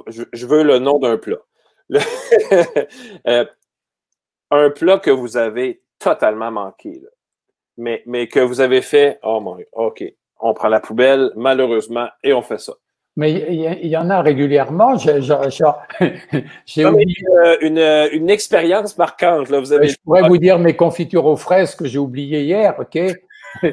je, 0.08 0.46
veux 0.46 0.64
le 0.64 0.80
nom 0.80 1.00
d'un 1.00 1.18
plat. 1.18 1.38
Euh, 3.28 3.46
un 4.52 4.70
plat 4.70 5.00
que 5.00 5.10
vous 5.10 5.38
avez 5.38 5.82
totalement 5.98 6.52
manqué. 6.52 7.00
Là 7.00 7.10
mais, 7.78 8.04
mais 8.06 8.28
que 8.28 8.40
vous 8.40 8.62
avez 8.62 8.82
fait, 8.82 9.20
oh 9.24 9.40
mon 9.40 9.58
OK, 9.74 10.04
on 10.40 10.54
prend 10.54 10.68
la 10.68 10.80
poubelle, 10.80 11.32
malheureusement, 11.36 12.08
et 12.24 12.34
on 12.34 12.42
fait 12.42 12.60
ça. 12.60 12.74
Mais 13.18 13.32
il 13.32 13.88
y, 13.88 13.96
en 13.96 14.10
a 14.10 14.22
régulièrement. 14.22 14.98
J'ai 15.00 15.14
euh, 16.86 16.92
une, 17.62 17.78
euh, 17.78 18.10
une, 18.12 18.30
expérience 18.30 18.98
marquante. 18.98 19.50
Là. 19.50 19.60
Vous 19.62 19.72
avez... 19.72 19.88
Je 19.88 19.96
pourrais 20.04 20.28
vous 20.28 20.38
dire 20.38 20.60
mes 20.60 20.76
confitures 20.76 21.26
aux 21.26 21.38
fraises 21.38 21.76
que 21.76 21.86
j'ai 21.86 21.98
oubliées 21.98 22.44
hier, 22.44 22.76
OK? 22.78 23.00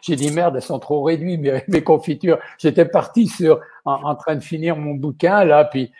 j'ai 0.00 0.14
dit 0.14 0.30
merde, 0.30 0.54
elles 0.54 0.62
sont 0.62 0.78
trop 0.78 1.02
réduites, 1.02 1.40
mes, 1.40 1.64
mes 1.66 1.82
confitures. 1.82 2.38
J'étais 2.56 2.84
parti 2.84 3.26
sur 3.26 3.60
en, 3.84 4.14
train 4.14 4.36
de 4.36 4.44
finir 4.44 4.76
mon 4.76 4.94
bouquin, 4.94 5.44
là, 5.44 5.64
puis 5.64 5.90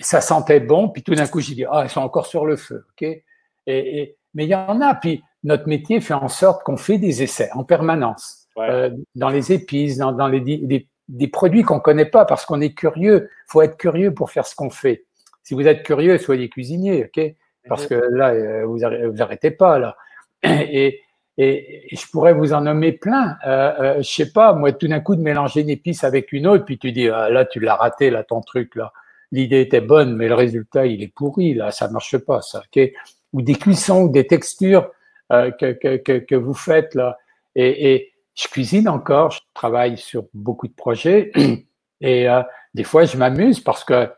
ça 0.00 0.20
sentait 0.20 0.58
bon, 0.58 0.88
puis 0.88 1.04
tout 1.04 1.14
d'un 1.14 1.28
coup, 1.28 1.40
j'ai 1.40 1.54
dit, 1.54 1.64
ah, 1.70 1.82
elles 1.84 1.88
sont 1.88 2.00
encore 2.00 2.26
sur 2.26 2.46
le 2.46 2.56
feu, 2.56 2.84
OK? 2.90 3.02
Et, 3.02 3.22
et 3.66 4.16
mais 4.34 4.44
il 4.44 4.50
y 4.50 4.54
en 4.54 4.80
a, 4.80 4.94
puis 4.94 5.22
notre 5.44 5.68
métier 5.68 6.00
fait 6.00 6.14
en 6.14 6.28
sorte 6.28 6.62
qu'on 6.64 6.76
fait 6.76 6.98
des 6.98 7.22
essais 7.22 7.50
en 7.54 7.64
permanence 7.64 8.48
euh, 8.58 8.90
dans 9.14 9.30
les 9.30 9.52
épices, 9.52 9.96
dans, 9.96 10.12
dans 10.12 10.28
les, 10.28 10.40
des, 10.40 10.88
des, 11.10 11.28
produits 11.28 11.62
qu'on 11.62 11.80
connaît 11.80 12.06
pas 12.06 12.24
parce 12.24 12.44
qu'on 12.44 12.60
est 12.60 12.74
curieux. 12.74 13.30
faut 13.46 13.62
être 13.62 13.76
curieux 13.76 14.14
pour 14.14 14.30
faire 14.30 14.46
ce 14.46 14.54
qu'on 14.54 14.70
fait. 14.70 15.04
Si 15.42 15.54
vous 15.54 15.66
êtes 15.66 15.82
curieux, 15.82 16.18
soyez 16.18 16.48
cuisinier, 16.48 17.04
ok? 17.04 17.34
Parce 17.68 17.86
que 17.86 17.94
là, 17.94 18.30
euh, 18.30 18.64
vous, 18.64 18.78
vous 18.78 19.22
arrêtez 19.22 19.50
pas 19.50 19.78
là. 19.78 19.96
Et, 20.42 21.02
et, 21.42 21.88
je 21.90 22.06
pourrais 22.10 22.34
vous 22.34 22.52
en 22.52 22.62
nommer 22.62 22.92
plein. 22.92 23.38
Euh, 23.46 23.72
euh, 23.80 23.96
je 24.02 24.10
sais 24.10 24.30
pas, 24.30 24.52
moi, 24.52 24.72
tout 24.72 24.88
d'un 24.88 25.00
coup, 25.00 25.16
de 25.16 25.22
mélanger 25.22 25.62
une 25.62 25.70
épice 25.70 26.04
avec 26.04 26.32
une 26.32 26.46
autre, 26.46 26.64
puis 26.64 26.78
tu 26.78 26.92
dis, 26.92 27.08
ah, 27.08 27.30
là, 27.30 27.46
tu 27.46 27.60
l'as 27.60 27.76
raté, 27.76 28.10
là, 28.10 28.24
ton 28.24 28.42
truc, 28.42 28.74
là. 28.74 28.92
L'idée 29.32 29.60
était 29.60 29.80
bonne, 29.80 30.16
mais 30.16 30.28
le 30.28 30.34
résultat, 30.34 30.86
il 30.86 31.02
est 31.02 31.14
pourri, 31.14 31.54
là, 31.54 31.70
ça 31.70 31.88
marche 31.88 32.18
pas, 32.18 32.42
ça, 32.42 32.62
ok? 32.74 32.90
Ou 33.32 33.42
des 33.42 33.54
cuissons, 33.54 34.02
ou 34.02 34.08
des 34.10 34.26
textures 34.26 34.90
euh, 35.32 35.50
que, 35.52 35.72
que, 35.72 36.18
que, 36.18 36.34
vous 36.34 36.54
faites 36.54 36.94
là. 36.94 37.16
Et, 37.54 37.94
et, 37.94 38.09
je 38.40 38.48
cuisine 38.48 38.88
encore, 38.88 39.30
je 39.30 39.40
travaille 39.54 39.98
sur 39.98 40.24
beaucoup 40.34 40.68
de 40.68 40.74
projets 40.74 41.32
et 42.00 42.28
euh, 42.28 42.42
des 42.74 42.84
fois 42.84 43.04
je 43.04 43.16
m'amuse 43.16 43.60
parce 43.60 43.84
que 43.84 44.10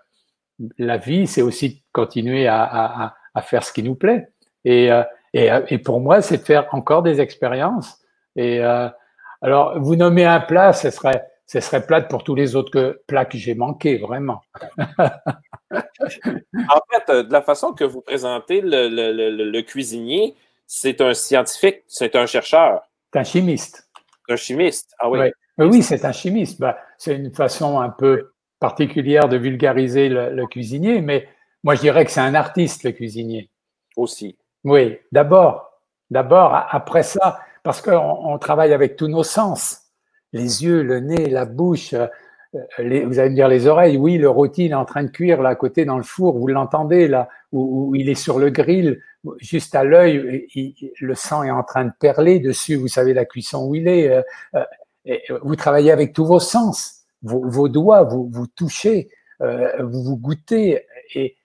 la 0.79 0.97
vie, 0.97 1.27
c'est 1.27 1.43
aussi 1.43 1.71
de 1.71 1.81
continuer 1.93 2.47
à, 2.47 2.63
à, 2.63 3.15
à, 3.35 3.43
faire 3.43 3.65
ce 3.65 3.73
qui 3.73 3.83
nous 3.83 3.97
plaît. 3.97 4.29
Et, 4.65 4.93
euh, 4.93 5.03
et, 5.33 5.51
et 5.69 5.79
pour 5.79 5.99
moi, 5.99 6.23
c'est 6.23 6.37
de 6.37 6.43
faire 6.43 6.73
encore 6.73 7.03
des 7.03 7.21
expériences. 7.21 7.99
Et 8.37 8.61
alors, 9.43 9.81
vous 9.81 9.97
nommez 9.97 10.25
un 10.25 10.39
plat, 10.39 10.73
ce 10.73 10.91
serait, 10.91 11.27
ce 11.47 11.59
serait 11.59 11.85
plate 11.85 12.09
pour 12.09 12.23
tous 12.23 12.37
les 12.37 12.55
autres 12.55 13.03
plats 13.09 13.25
que 13.25 13.37
j'ai 13.37 13.57
manqués, 13.57 13.99
vraiment. 13.99 14.41
en 14.79 15.81
fait, 16.91 17.11
euh, 17.11 17.23
de 17.25 17.33
la 17.33 17.43
façon 17.43 17.73
que 17.73 17.83
vous 17.83 18.01
présentez 18.01 18.61
le, 18.63 19.61
cuisinier, 19.63 20.37
c'est 20.69 21.01
un 21.01 21.13
scientifique, 21.13 21.83
c'est 21.89 22.15
un 22.15 22.27
chercheur. 22.27 22.83
C'est 23.13 23.19
un 23.19 23.25
chimiste. 23.25 23.89
Un 24.29 24.37
chimiste, 24.37 24.95
ah 24.99 25.11
oui. 25.11 25.31
Oui, 25.59 25.83
c'est 25.83 26.05
un 26.05 26.13
chimiste. 26.13 26.61
Bah, 26.61 26.79
c'est 26.99 27.17
une 27.17 27.33
façon 27.33 27.81
un 27.81 27.91
peu 27.91 28.33
particulière 28.59 29.29
de 29.29 29.37
vulgariser 29.37 30.09
le, 30.09 30.47
cuisinier, 30.47 31.01
mais 31.01 31.29
moi 31.65 31.75
je 31.75 31.81
dirais 31.81 32.05
que 32.05 32.11
c'est 32.11 32.21
un 32.21 32.35
artiste, 32.35 32.85
le 32.85 32.93
cuisinier. 32.93 33.51
Aussi. 33.97 34.39
Oui, 34.65 34.99
d'abord. 35.11 35.69
D'abord, 36.11 36.55
après 36.71 37.03
ça, 37.03 37.41
parce 37.63 37.81
qu'on 37.81 38.39
travaille 38.39 38.73
avec 38.73 38.97
tous 38.97 39.09
nos 39.09 39.23
sens. 39.23 39.81
Les 40.33 40.65
yeux, 40.65 40.83
le 40.83 41.01
nez, 41.01 41.29
la 41.29 41.45
bouche, 41.45 41.95
euh, 41.95 42.07
vous 43.07 43.19
allez 43.19 43.31
me 43.31 43.35
dire 43.35 43.49
les 43.49 43.67
oreilles. 43.67 43.97
Oui, 43.97 44.19
le 44.19 44.29
rôti, 44.29 44.67
est 44.67 44.75
en 44.75 44.85
train 44.85 45.05
de 45.05 45.09
cuire 45.09 45.43
là 45.43 45.51
à 45.51 45.55
côté 45.55 45.85
dans 45.85 45.97
le 45.97 46.03
four. 46.03 46.39
Vous 46.39 46.49
l'entendez 46.49 47.09
là, 47.09 47.29
où, 47.53 47.95
il 47.95 48.09
est 48.09 48.15
sur 48.15 48.39
le 48.39 48.51
grill, 48.51 49.01
juste 49.39 49.75
à 49.75 49.85
l'œil. 49.85 50.47
Le 51.01 51.15
sang 51.15 51.43
est 51.43 51.51
en 51.51 51.63
train 51.63 51.85
de 51.85 51.93
perler 51.99 52.41
dessus. 52.41 52.77
Vous 52.77 52.89
savez 52.89 53.15
la 53.15 53.25
cuisson 53.25 53.67
où 53.67 53.75
il 53.75 53.89
est. 53.89 54.09
Euh, 54.09 54.23
euh, 55.09 55.17
vous 55.43 55.57
travaillez 55.57 55.91
avec 55.91 56.13
tous 56.13 56.25
vos 56.25 56.41
sens. 56.41 57.01
Vos, 57.23 57.69
doigts, 57.69 58.03
vous, 58.03 58.29
vous 58.33 58.49
touchez, 58.49 59.09
vous 59.39 60.03
vous 60.03 60.17
goûtez. 60.17 60.85
Et, 61.15 61.37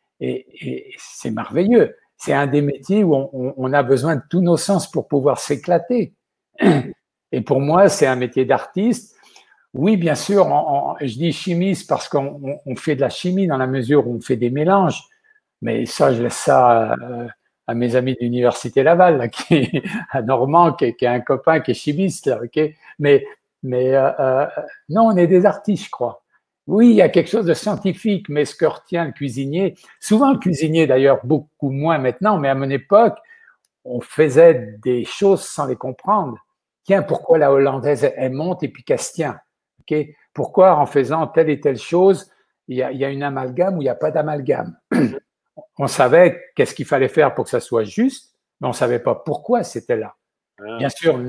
c'est 0.98 1.30
merveilleux. 1.30 1.96
C'est 2.18 2.34
un 2.34 2.48
des 2.48 2.64
métiers 2.64 3.04
où 3.04 3.14
on, 3.14 3.74
a 3.74 3.84
besoin 3.84 4.16
de 4.16 4.24
tous 4.28 4.42
nos 4.42 4.58
sens 4.58 4.90
pour 4.90 5.08
pouvoir 5.08 5.40
s'éclater. 5.40 6.16
Et 7.32 7.42
pour 7.42 7.60
moi, 7.60 7.90
c'est 7.90 8.08
un 8.08 8.16
métier 8.16 8.44
d'artiste. 8.46 9.16
Oui, 9.76 9.98
bien 9.98 10.16
sûr, 10.16 10.48
je 11.00 11.16
dis 11.16 11.32
chimiste 11.32 11.88
parce 11.88 12.10
qu'on 12.10 12.58
fait 12.76 12.96
de 12.96 13.02
la 13.02 13.10
chimie 13.10 13.46
dans 13.46 13.58
la 13.58 13.68
mesure 13.68 14.08
où 14.08 14.16
on 14.16 14.22
fait 14.22 14.38
des 14.38 14.50
mélanges. 14.50 15.04
Mais 15.62 15.86
ça, 15.86 16.12
je 16.12 16.24
laisse 16.24 16.34
ça 16.34 16.96
à, 17.68 17.74
mes 17.76 17.96
amis 17.96 18.14
de 18.14 18.20
l'université 18.22 18.84
Laval, 18.84 19.30
qui, 19.30 19.82
à 20.12 20.22
Normand, 20.22 20.74
qui, 20.74 20.96
qui, 20.96 21.06
est 21.06 21.10
un 21.10 21.20
copain 21.20 21.60
qui 21.60 21.72
est 21.72 21.76
chimiste. 21.76 22.28
Là, 22.28 22.40
Mais, 23.00 23.26
mais 23.64 23.94
euh, 23.96 24.10
euh, 24.20 24.48
non, 24.90 25.08
on 25.08 25.18
est 25.18 25.28
des 25.28 25.46
artistes, 25.46 25.86
je 25.86 25.92
crois. 25.92 26.24
Oui, 26.68 26.90
il 26.90 26.96
y 26.96 27.02
a 27.02 27.08
quelque 27.08 27.30
chose 27.30 27.46
de 27.46 27.54
scientifique, 27.54 28.28
mais 28.28 28.44
ce 28.44 28.54
que 28.54 28.66
retient 28.66 29.06
le 29.06 29.14
cuisinier, 29.14 29.76
souvent 30.02 30.34
le 30.34 30.38
cuisinier 30.38 30.86
d'ailleurs, 30.86 31.26
beaucoup 31.26 31.70
moins 31.70 31.98
maintenant, 31.98 32.38
mais 32.38 32.50
à 32.50 32.56
mon 32.56 32.70
époque, 32.70 33.18
on 33.86 34.02
faisait 34.02 34.76
des 34.84 35.06
choses 35.06 35.44
sans 35.44 35.66
les 35.66 35.78
comprendre. 35.78 36.38
Tiens, 36.84 37.04
pourquoi 37.04 37.38
la 37.38 37.52
hollandaise, 37.52 38.12
elle 38.16 38.34
monte 38.34 38.64
et 38.64 38.68
puis 38.68 38.84
se 38.98 39.14
tient 39.14 39.40
Pourquoi 40.34 40.76
en 40.76 40.86
faisant 40.86 41.28
telle 41.28 41.50
et 41.50 41.62
telle 41.62 41.78
chose, 41.78 42.30
il 42.68 42.78
y 42.78 42.84
a, 42.84 43.10
une 43.10 43.24
amalgame 43.24 43.78
ou 43.78 43.82
il 43.82 43.86
n'y 43.86 43.90
a 43.90 43.96
pas 43.96 44.12
d'amalgame? 44.12 44.78
On 45.78 45.88
savait 45.88 46.42
qu'est-ce 46.56 46.76
qu'il 46.76 46.86
fallait 46.86 47.08
faire 47.08 47.34
pour 47.34 47.46
que 47.46 47.52
ça 47.52 47.60
soit 47.60 47.84
juste, 47.84 48.36
mais 48.60 48.68
on 48.68 48.72
ne 48.72 48.76
savait 48.76 49.00
pas 49.00 49.16
pourquoi 49.16 49.64
c'était 49.64 49.98
là. 49.98 50.16
Ah. 50.60 50.78
Bien 50.78 50.90
sûr, 50.90 51.20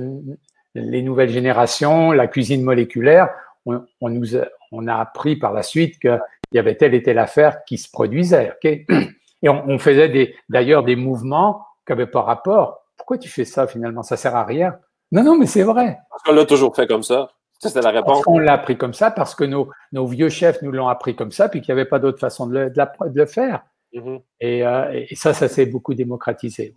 les 0.75 1.03
nouvelles 1.03 1.31
générations, 1.31 2.13
la 2.13 2.27
cuisine 2.27 2.63
moléculaire, 2.63 3.31
on, 3.67 4.09
nous 4.09 4.37
a, 4.37 4.47
on 4.73 4.87
a 4.87 4.97
appris 4.97 5.37
par 5.37 5.53
la 5.53 5.63
suite 5.63 5.99
qu'il 5.99 6.21
y 6.53 6.59
avait 6.59 6.77
telle 6.77 6.95
et 6.95 7.03
telle 7.03 7.19
affaire 7.19 7.65
qui 7.65 7.79
se 7.79 7.91
produisait. 7.91 8.55
et 8.63 9.49
on, 9.49 9.79
faisait 9.79 10.35
d'ailleurs 10.49 10.83
des 10.85 10.97
mouvements 10.97 11.65
qui 11.87 11.93
n'avaient 11.93 12.07
pas 12.07 12.23
rapport. 12.23 12.85
Pourquoi 12.97 13.19
tu 13.19 13.29
fais 13.29 13.45
ça 13.45 13.67
finalement? 13.67 14.03
Ça 14.03 14.17
sert 14.17 14.35
à 14.35 14.45
rien. 14.45 14.77
Non, 15.13 15.23
non, 15.23 15.39
mais 15.39 15.47
c'est 15.47 15.63
vrai. 15.63 15.99
Parce 16.11 16.23
qu'on 16.23 16.33
l'a 16.33 16.45
toujours 16.45 16.75
fait 16.75 16.87
comme 16.87 17.03
ça. 17.03 17.31
C'est 17.59 17.81
la 17.83 17.91
réponse. 17.91 18.23
On 18.27 18.39
l'a 18.39 18.53
appris 18.53 18.77
comme 18.77 18.95
ça 18.95 19.11
parce 19.11 19.35
que 19.35 19.45
nos, 19.45 20.07
vieux 20.07 20.29
chefs 20.29 20.63
nous 20.63 20.71
l'ont 20.71 20.89
appris 20.89 21.17
comme 21.17 21.33
ça, 21.33 21.49
puis 21.49 21.61
qu'il 21.61 21.75
n'y 21.75 21.81
avait 21.81 21.89
pas 21.89 21.99
d'autre 21.99 22.19
façon 22.19 22.47
de 22.47 22.73
le, 23.15 23.27
faire. 23.27 23.63
Mm-hmm. 23.95 24.23
Euh, 24.43 25.07
et, 25.09 25.15
ça, 25.15 25.33
ça 25.35 25.49
s'est 25.49 25.67
beaucoup 25.67 25.95
démocratisé. 25.95 26.75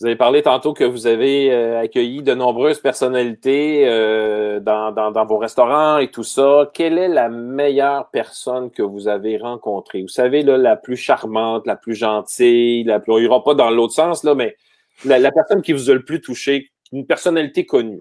Vous 0.00 0.06
avez 0.06 0.16
parlé 0.16 0.40
tantôt 0.40 0.72
que 0.72 0.84
vous 0.84 1.06
avez 1.06 1.52
euh, 1.52 1.80
accueilli 1.80 2.22
de 2.22 2.32
nombreuses 2.32 2.80
personnalités 2.80 3.86
euh, 3.86 4.58
dans, 4.58 4.92
dans, 4.92 5.26
vos 5.26 5.36
restaurants 5.36 5.98
et 5.98 6.10
tout 6.10 6.22
ça. 6.22 6.70
Quelle 6.72 6.96
est 6.96 7.08
la 7.08 7.28
meilleure 7.28 8.08
personne 8.08 8.70
que 8.70 8.82
vous 8.82 9.08
avez 9.08 9.36
rencontrée? 9.36 10.00
Vous 10.00 10.08
savez, 10.08 10.42
là, 10.42 10.56
la 10.56 10.76
plus 10.76 10.96
charmante, 10.96 11.66
la 11.66 11.76
plus 11.76 11.94
gentille, 11.94 12.84
la 12.84 12.98
plus... 12.98 13.12
On 13.12 13.18
ira 13.18 13.44
pas 13.44 13.54
dans 13.54 13.68
l'autre 13.68 13.92
sens, 13.92 14.24
là, 14.24 14.34
mais 14.34 14.56
la, 15.04 15.30
personne 15.30 15.60
qui 15.60 15.74
vous 15.74 15.90
a 15.90 15.94
le 15.94 16.02
plus 16.02 16.22
touché, 16.22 16.70
une 16.92 17.06
personnalité 17.06 17.66
connue? 17.66 18.00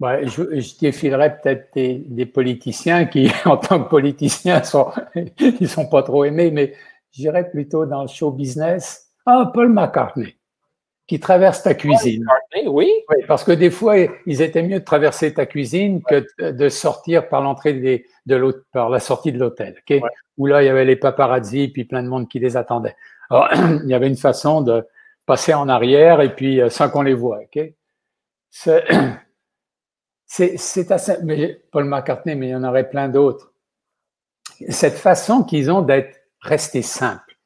Ouais, 0.00 0.26
je, 0.26 0.60
je 0.60 0.78
défilerais 0.78 1.38
peut-être 1.38 1.68
des, 1.74 2.26
politiciens 2.26 3.04
qui, 3.04 3.30
en 3.44 3.56
tant 3.56 3.82
que 3.82 3.88
politiciens, 3.88 4.62
sont, 4.62 4.90
ils 5.14 5.68
sont 5.68 5.88
pas 5.88 6.02
trop 6.02 6.24
aimés, 6.24 6.50
mais 6.50 6.74
j'irais 7.12 7.48
plutôt 7.48 7.86
dans 7.86 8.02
le 8.02 8.08
show 8.08 8.30
business. 8.30 9.12
Ah, 9.24 9.50
Paul 9.54 9.72
McCartney, 9.72 10.36
qui 11.06 11.20
traverse 11.20 11.62
ta 11.62 11.74
cuisine. 11.74 12.24
Paul 12.24 12.34
McCartney, 12.34 12.68
oui. 12.68 12.92
oui. 13.08 13.24
Parce 13.28 13.44
que 13.44 13.52
des 13.52 13.70
fois, 13.70 13.96
ils 14.26 14.42
étaient 14.42 14.62
mieux 14.62 14.80
de 14.80 14.84
traverser 14.84 15.32
ta 15.32 15.46
cuisine 15.46 16.02
que 16.02 16.26
de 16.50 16.68
sortir 16.68 17.28
par 17.28 17.40
l'entrée 17.40 18.04
de 18.26 18.36
l'autre, 18.36 18.64
par 18.72 18.90
la 18.90 19.00
sortie 19.00 19.32
de 19.32 19.38
l'hôtel, 19.38 19.76
ok? 19.88 20.00
Où 20.36 20.46
là, 20.46 20.62
il 20.62 20.66
y 20.66 20.68
avait 20.68 20.84
les 20.84 20.96
paparazzi 20.96 21.68
puis 21.68 21.84
plein 21.84 22.02
de 22.02 22.08
monde 22.08 22.28
qui 22.28 22.40
les 22.40 22.56
attendait. 22.56 22.96
Alors, 23.30 23.48
il 23.84 23.88
y 23.88 23.94
avait 23.94 24.08
une 24.08 24.16
façon 24.16 24.60
de, 24.60 24.84
passer 25.26 25.54
en 25.54 25.68
arrière 25.68 26.20
et 26.20 26.34
puis 26.34 26.60
euh, 26.60 26.68
sans 26.68 26.90
qu'on 26.90 27.02
les 27.02 27.14
voit. 27.14 27.40
ok? 27.40 27.72
C'est 28.50 28.84
assez. 30.40 31.16
Mais 31.22 31.60
Paul 31.70 31.84
McCartney, 31.84 32.34
mais 32.34 32.48
il 32.48 32.50
y 32.50 32.54
en 32.54 32.64
aurait 32.64 32.88
plein 32.88 33.08
d'autres. 33.08 33.52
Cette 34.68 34.94
façon 34.94 35.42
qu'ils 35.42 35.70
ont 35.70 35.82
d'être 35.82 36.18
restés 36.40 36.82
simples. 36.82 37.36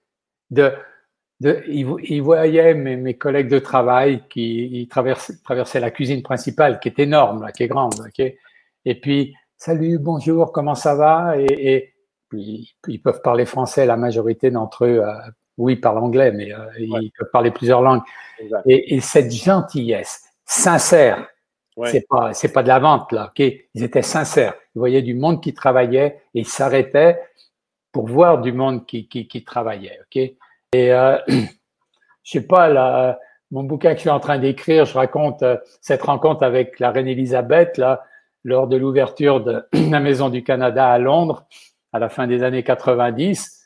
De, 0.50 0.72
de, 1.40 1.62
ils, 1.68 2.20
voyaient 2.22 2.74
mes, 2.74 2.96
mes, 2.96 3.16
collègues 3.16 3.48
de 3.48 3.58
travail 3.58 4.24
qui 4.28 4.88
traversaient, 4.90 5.34
traversaient, 5.44 5.80
la 5.80 5.90
cuisine 5.90 6.22
principale, 6.22 6.80
qui 6.80 6.88
est 6.88 6.98
énorme, 6.98 7.42
là, 7.42 7.52
qui 7.52 7.62
est 7.62 7.68
grande. 7.68 7.94
et 8.18 9.00
puis, 9.00 9.34
salut, 9.56 9.98
bonjour, 9.98 10.52
comment 10.52 10.74
ça 10.74 10.94
va 10.94 11.38
Et, 11.38 11.74
et 11.74 11.94
puis, 12.28 12.76
ils 12.86 13.00
peuvent 13.00 13.22
parler 13.22 13.46
français, 13.46 13.86
la 13.86 13.96
majorité 13.96 14.50
d'entre 14.50 14.84
eux, 14.84 15.00
euh, 15.02 15.12
oui, 15.58 15.74
ils 15.74 15.80
parlent 15.80 15.98
anglais, 15.98 16.30
mais 16.32 16.52
euh, 16.52 16.66
ils 16.78 17.10
peuvent 17.18 17.30
parler 17.32 17.50
plusieurs 17.50 17.82
langues. 17.82 18.02
Et, 18.66 19.00
cette 19.00 19.32
gentillesse, 19.32 20.22
sincère, 20.44 21.26
c'est 21.86 22.06
pas 22.08 22.32
c'est 22.32 22.52
pas 22.52 22.62
de 22.62 22.68
la 22.68 22.78
vente 22.78 23.12
là, 23.12 23.32
Ils 23.38 23.82
étaient 23.82 24.02
sincères. 24.02 24.54
Ils 24.74 24.78
voyaient 24.78 25.02
du 25.02 25.14
monde 25.14 25.42
qui 25.42 25.54
travaillait 25.54 26.20
et 26.34 26.40
ils 26.40 26.48
s'arrêtaient 26.48 27.20
pour 27.92 28.06
voir 28.06 28.40
du 28.40 28.52
monde 28.52 28.86
qui 28.86 29.08
qui, 29.08 29.44
travaillait, 29.44 29.98
ok? 30.02 30.16
Et 30.16 30.92
euh, 30.92 31.18
je 31.28 32.30
sais 32.30 32.46
pas 32.46 32.68
là, 32.68 33.18
mon 33.50 33.62
bouquin 33.62 33.90
que 33.90 33.96
je 33.96 34.02
suis 34.02 34.10
en 34.10 34.20
train 34.20 34.38
d'écrire, 34.38 34.84
je 34.84 34.94
raconte 34.94 35.42
euh, 35.42 35.56
cette 35.80 36.02
rencontre 36.02 36.42
avec 36.42 36.78
la 36.80 36.90
reine 36.90 37.08
Elisabeth 37.08 37.78
là 37.78 38.04
lors 38.44 38.68
de 38.68 38.76
l'ouverture 38.76 39.42
de 39.42 39.66
la 39.90 40.00
Maison 40.00 40.28
du 40.28 40.42
Canada 40.42 40.88
à 40.88 40.98
Londres 40.98 41.46
à 41.92 41.98
la 41.98 42.08
fin 42.08 42.26
des 42.26 42.42
années 42.42 42.62
90 42.62 43.58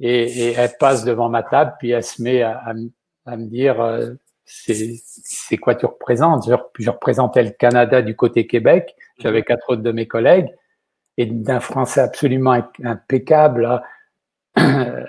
et, 0.00 0.52
elle 0.52 0.70
passe 0.78 1.04
devant 1.04 1.28
ma 1.28 1.42
table, 1.42 1.74
puis 1.78 1.90
elle 1.90 2.04
se 2.04 2.22
met 2.22 2.42
à, 2.42 2.72
me 2.74 3.46
dire 3.46 3.80
euh, 3.80 4.14
c'est 4.48 5.56
quoi 5.58 5.74
tu 5.74 5.86
représentes? 5.86 6.48
Je, 6.48 6.54
je, 6.78 6.90
représentais 6.90 7.42
le 7.42 7.50
Canada 7.50 8.02
du 8.02 8.16
côté 8.16 8.46
Québec, 8.46 8.94
j'avais 9.18 9.42
quatre 9.42 9.70
autres 9.70 9.82
de 9.82 9.92
mes 9.92 10.06
collègues, 10.06 10.48
et 11.18 11.26
d'un 11.26 11.60
français 11.60 12.00
absolument 12.00 12.56
impeccable. 12.82 13.82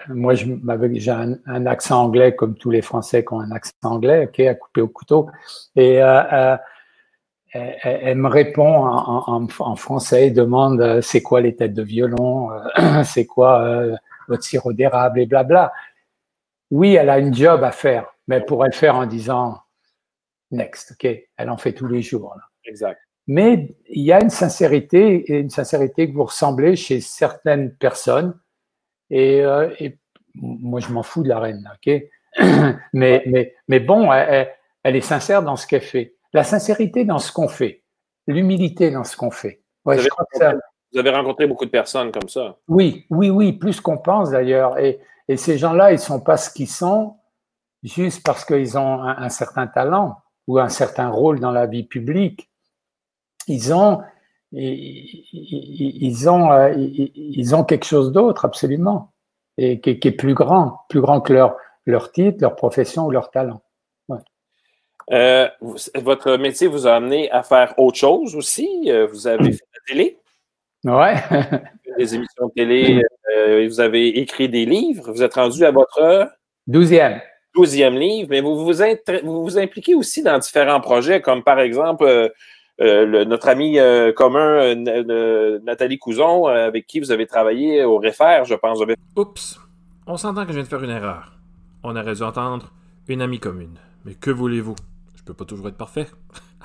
Moi, 0.09 0.33
j'ai 0.33 1.11
un, 1.11 1.35
un, 1.45 1.65
accent 1.65 2.03
anglais 2.03 2.35
comme 2.35 2.55
tous 2.55 2.71
les 2.71 2.81
Français 2.81 3.23
qui 3.23 3.33
ont 3.33 3.39
un 3.39 3.51
accent 3.51 3.73
anglais, 3.83 4.25
ok, 4.25 4.39
à 4.41 4.55
couper 4.55 4.81
au 4.81 4.87
couteau. 4.87 5.29
Et 5.75 6.03
euh, 6.03 6.21
euh 6.31 6.57
elle, 7.51 8.17
me 8.17 8.27
répond 8.27 8.85
en, 8.85 9.75
français, 9.75 10.29
demande 10.29 10.81
euh, 10.81 11.01
c'est 11.01 11.23
quoi 11.23 11.41
les 11.41 11.55
têtes 11.55 11.73
de 11.73 11.81
violon, 11.81 12.49
c'est 13.03 13.25
quoi 13.25 13.87
votre 14.27 14.43
sirop 14.43 14.71
d'érable 14.71 15.19
et 15.19 15.25
blabla. 15.25 15.73
Oui, 16.69 16.93
elle 16.93 17.09
a 17.09 17.17
une 17.17 17.33
job 17.33 17.63
à 17.63 17.71
faire, 17.71 18.13
mais 18.29 18.45
elle 18.63 18.73
faire 18.73 18.95
en 18.95 19.07
disant 19.07 19.57
next, 20.51 20.91
ok, 20.91 21.09
elle 21.35 21.49
en 21.49 21.57
fait 21.57 21.73
tous 21.73 21.87
les 21.87 22.03
jours. 22.03 22.35
Exact. 22.63 23.01
Mais 23.25 23.75
il 23.89 24.03
y 24.03 24.11
a 24.11 24.21
une 24.21 24.29
sincérité, 24.29 25.31
et 25.31 25.39
une 25.39 25.49
sincérité 25.49 26.09
que 26.09 26.15
vous 26.15 26.25
ressemblez 26.25 26.75
chez 26.75 27.01
certaines 27.01 27.75
personnes. 27.75 28.39
Et, 29.09 29.41
euh, 29.43 29.69
moi, 30.35 30.79
je 30.79 30.89
m'en 30.89 31.01
fous 31.01 31.23
de 31.23 31.29
la 31.29 31.39
reine, 31.39 31.69
ok? 31.73 32.03
mais, 32.93 33.23
mais, 33.25 33.55
mais 33.67 33.79
bon, 33.79 34.13
elle, 34.13 34.47
est 34.83 35.01
sincère 35.01 35.41
dans 35.41 35.55
ce 35.55 35.65
qu'elle 35.65 35.81
fait. 35.81 36.15
La 36.31 36.43
sincérité 36.43 37.05
dans 37.05 37.19
ce 37.19 37.31
qu'on 37.31 37.47
fait, 37.47 37.83
l'humilité 38.27 38.91
dans 38.91 39.03
ce 39.03 39.17
qu'on 39.17 39.31
fait. 39.31 39.63
Ouais, 39.85 39.97
je 39.97 40.07
crois 40.07 40.25
que 40.31 40.37
ça, 40.37 40.53
vous 40.93 40.99
avez 40.99 41.09
rencontré 41.09 41.47
beaucoup 41.47 41.65
de 41.65 41.71
personnes 41.71 42.11
comme 42.11 42.29
ça. 42.29 42.57
Oui, 42.67 43.07
oui, 43.09 43.31
oui, 43.31 43.53
plus 43.53 43.81
qu'on 43.81 43.97
pense 43.97 44.29
d'ailleurs. 44.29 44.77
Et, 44.77 44.99
ces 45.35 45.57
gens-là, 45.57 45.91
ils 45.91 45.95
ne 45.95 45.99
sont 45.99 46.19
pas 46.21 46.37
ce 46.37 46.49
qu'ils 46.49 46.69
sont 46.69 47.18
juste 47.83 48.25
parce 48.25 48.45
qu'ils 48.45 48.77
ont 48.77 49.03
un, 49.03 49.29
certain 49.29 49.67
talent 49.67 50.17
ou 50.47 50.59
un 50.59 50.69
certain 50.69 51.09
rôle 51.09 51.39
dans 51.39 51.51
la 51.51 51.65
vie 51.65 51.83
publique. 51.83 52.49
Ils 53.47 53.73
ont 53.73 54.01
ils, 54.51 56.29
ont, 56.29 56.51
euh, 56.51 56.73
ils 56.75 57.55
ont 57.55 57.63
quelque 57.63 57.85
chose 57.85 58.11
d'autre, 58.11 58.45
absolument, 58.45 59.13
et 59.57 59.79
qui, 59.79 59.91
est 59.91 60.11
plus 60.11 60.33
grand, 60.33 60.79
plus 60.89 61.01
grand 61.01 61.21
que 61.21 61.33
leur, 61.33 61.55
leur 61.85 62.11
titre, 62.11 62.39
leur 62.41 62.55
profession 62.55 63.05
ou 63.05 63.11
leur 63.11 63.31
talent. 63.31 63.61
Euh, 65.11 65.47
votre 65.95 66.37
métier 66.37 66.67
vous 66.67 66.85
a 66.85 66.93
amené 66.93 67.31
à 67.31 67.41
faire 67.41 67.73
autre 67.77 67.97
chose 67.97 68.35
aussi? 68.35 68.91
Euh, 68.91 69.07
vous 69.07 69.25
avez 69.25 69.53
fait 69.53 69.65
la 69.73 69.79
télé? 69.87 70.17
Ouais. 70.83 71.15
des 71.97 72.13
émissions 72.13 72.45
de 72.45 72.51
télé. 72.53 73.03
vous 73.67 73.79
avez 73.79 74.19
écrit 74.19 74.49
des 74.49 74.65
livres. 74.65 75.11
Vous 75.11 75.23
êtes 75.23 75.33
rendu 75.33 75.65
à 75.65 75.71
votre 75.71 76.31
douzième. 76.67 77.19
Douzième 77.55 77.95
livre, 77.95 78.27
mais 78.29 78.41
vous 78.41 78.63
vous, 78.63 79.57
impliquez 79.57 79.95
aussi 79.95 80.21
dans 80.21 80.37
différents 80.37 80.81
projets, 80.81 81.21
comme 81.21 81.43
par 81.43 81.59
exemple 81.59 82.31
euh, 82.81 83.25
notre 83.25 83.49
ami 83.49 83.77
euh, 83.77 84.13
commun, 84.13 84.75
euh, 84.75 85.59
Nathalie 85.63 85.97
Couson, 85.97 86.45
avec 86.45 86.87
qui 86.87 86.99
vous 86.99 87.11
avez 87.11 87.27
travaillé 87.27 87.83
au 87.83 87.97
REFER, 87.97 88.43
je 88.45 88.55
pense. 88.55 88.79
Oups, 89.17 89.59
on 90.07 90.15
s'entend 90.15 90.43
que 90.43 90.49
je 90.49 90.53
viens 90.53 90.63
de 90.63 90.67
faire 90.67 90.83
une 90.83 90.91
erreur. 90.91 91.33
On 91.83 91.95
aurait 91.95 92.15
dû 92.15 92.23
entendre 92.23 92.71
une 93.07 93.21
amie 93.21 93.39
commune. 93.39 93.79
Mais 94.05 94.13
que 94.13 94.31
voulez-vous? 94.31 94.75
Je 95.15 95.23
peux 95.23 95.33
pas 95.33 95.45
toujours 95.45 95.67
être 95.67 95.77
parfait. 95.77 96.07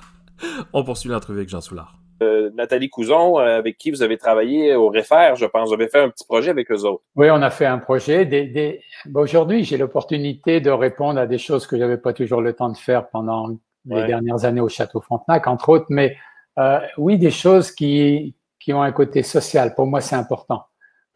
on 0.72 0.84
poursuit 0.84 1.08
l'entrevue 1.08 1.38
avec 1.38 1.48
Jean 1.48 1.60
Soulard. 1.60 1.96
Nathalie 2.20 2.88
Couson, 2.88 3.36
avec 3.36 3.76
qui 3.76 3.90
vous 3.90 4.02
avez 4.02 4.16
travaillé 4.16 4.74
au 4.74 4.88
REFER, 4.88 5.34
je 5.36 5.46
pense. 5.46 5.68
Vous 5.68 5.74
avez 5.74 5.88
fait 5.88 6.00
un 6.00 6.08
petit 6.08 6.24
projet 6.24 6.50
avec 6.50 6.70
eux 6.70 6.84
autres. 6.84 7.02
Oui, 7.16 7.28
on 7.30 7.42
a 7.42 7.50
fait 7.50 7.66
un 7.66 7.78
projet. 7.78 8.80
Aujourd'hui, 9.14 9.64
j'ai 9.64 9.76
l'opportunité 9.76 10.60
de 10.60 10.70
répondre 10.70 11.18
à 11.18 11.26
des 11.26 11.38
choses 11.38 11.66
que 11.66 11.76
je 11.76 11.82
n'avais 11.82 11.98
pas 11.98 12.12
toujours 12.12 12.40
le 12.40 12.52
temps 12.52 12.70
de 12.70 12.76
faire 12.76 13.08
pendant 13.08 13.48
les 13.86 14.04
dernières 14.06 14.44
années 14.44 14.60
au 14.60 14.68
Château 14.68 15.00
Frontenac, 15.00 15.46
entre 15.46 15.68
autres. 15.68 15.86
Mais 15.90 16.16
euh, 16.58 16.80
oui, 16.96 17.18
des 17.18 17.30
choses 17.30 17.70
qui, 17.72 18.34
qui 18.60 18.72
ont 18.72 18.82
un 18.82 18.92
côté 18.92 19.22
social. 19.22 19.74
Pour 19.74 19.86
moi, 19.86 20.00
c'est 20.00 20.16
important. 20.16 20.64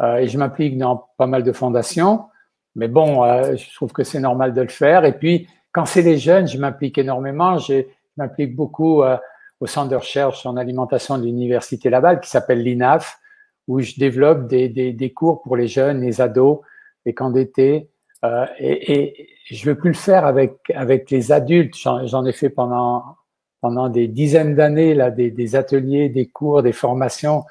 Euh, 0.03 0.17
et 0.17 0.29
je 0.29 0.39
m'implique 0.39 0.77
dans 0.79 1.09
pas 1.17 1.27
mal 1.27 1.43
de 1.43 1.53
fondations. 1.53 2.27
Mais 2.75 2.89
bon, 2.89 3.25
euh, 3.25 3.57
je 3.57 3.75
trouve 3.75 3.93
que 3.93 4.05
c'est 4.05 4.21
normal 4.21 4.55
de 4.55 4.61
le 4.61 4.69
faire. 4.69 5.05
Et 5.05 5.13
puis, 5.13 5.49
quand 5.73 5.85
c'est 5.85 6.03
les 6.03 6.19
jeunes, 6.19 6.47
je 6.47 6.59
m'implique 6.59 6.99
énormément. 6.99 7.59
Je 7.59 7.85
m'implique 8.17 8.55
beaucoup 8.55 9.03
euh, 9.03 9.17
au 9.61 9.67
centre 9.67 9.89
de 9.89 9.97
recherche 9.97 10.47
en 10.47 10.57
alimentation 10.57 11.19
de 11.19 11.25
l'Université 11.25 11.91
Laval 11.91 12.21
qui 12.21 12.31
s'appelle 12.31 12.63
l'INAF, 12.63 13.19
où 13.67 13.81
je 13.81 13.95
développe 13.99 14.47
des, 14.47 14.69
des, 14.69 14.93
des, 14.93 15.13
cours 15.13 15.43
pour 15.43 15.57
les 15.57 15.69
jeunes, 15.69 16.01
les 16.01 16.21
ados, 16.21 16.61
les 17.05 17.15
camps 17.15 17.31
d'été. 17.31 17.91
Euh, 18.25 18.47
et, 18.59 18.93
et, 18.93 19.29
je 19.51 19.65
veux 19.65 19.77
plus 19.77 19.91
le 19.91 19.97
faire 19.97 20.27
avec 20.27 20.71
avec 20.75 21.11
les 21.11 21.33
adultes. 21.33 21.75
J'en 21.77 22.25
ai 22.27 22.33
fait 22.33 22.51
pendant 22.51 23.17
pendant 23.61 23.89
des 23.89 24.07
dizaines 24.07 24.55
d'années 24.55 24.95
là, 24.95 25.11
des, 25.11 25.31
des, 25.31 25.57
ateliers, 25.57 26.09
des 26.09 26.27
cours, 26.27 26.63
des 26.63 26.73
formations. 26.73 27.45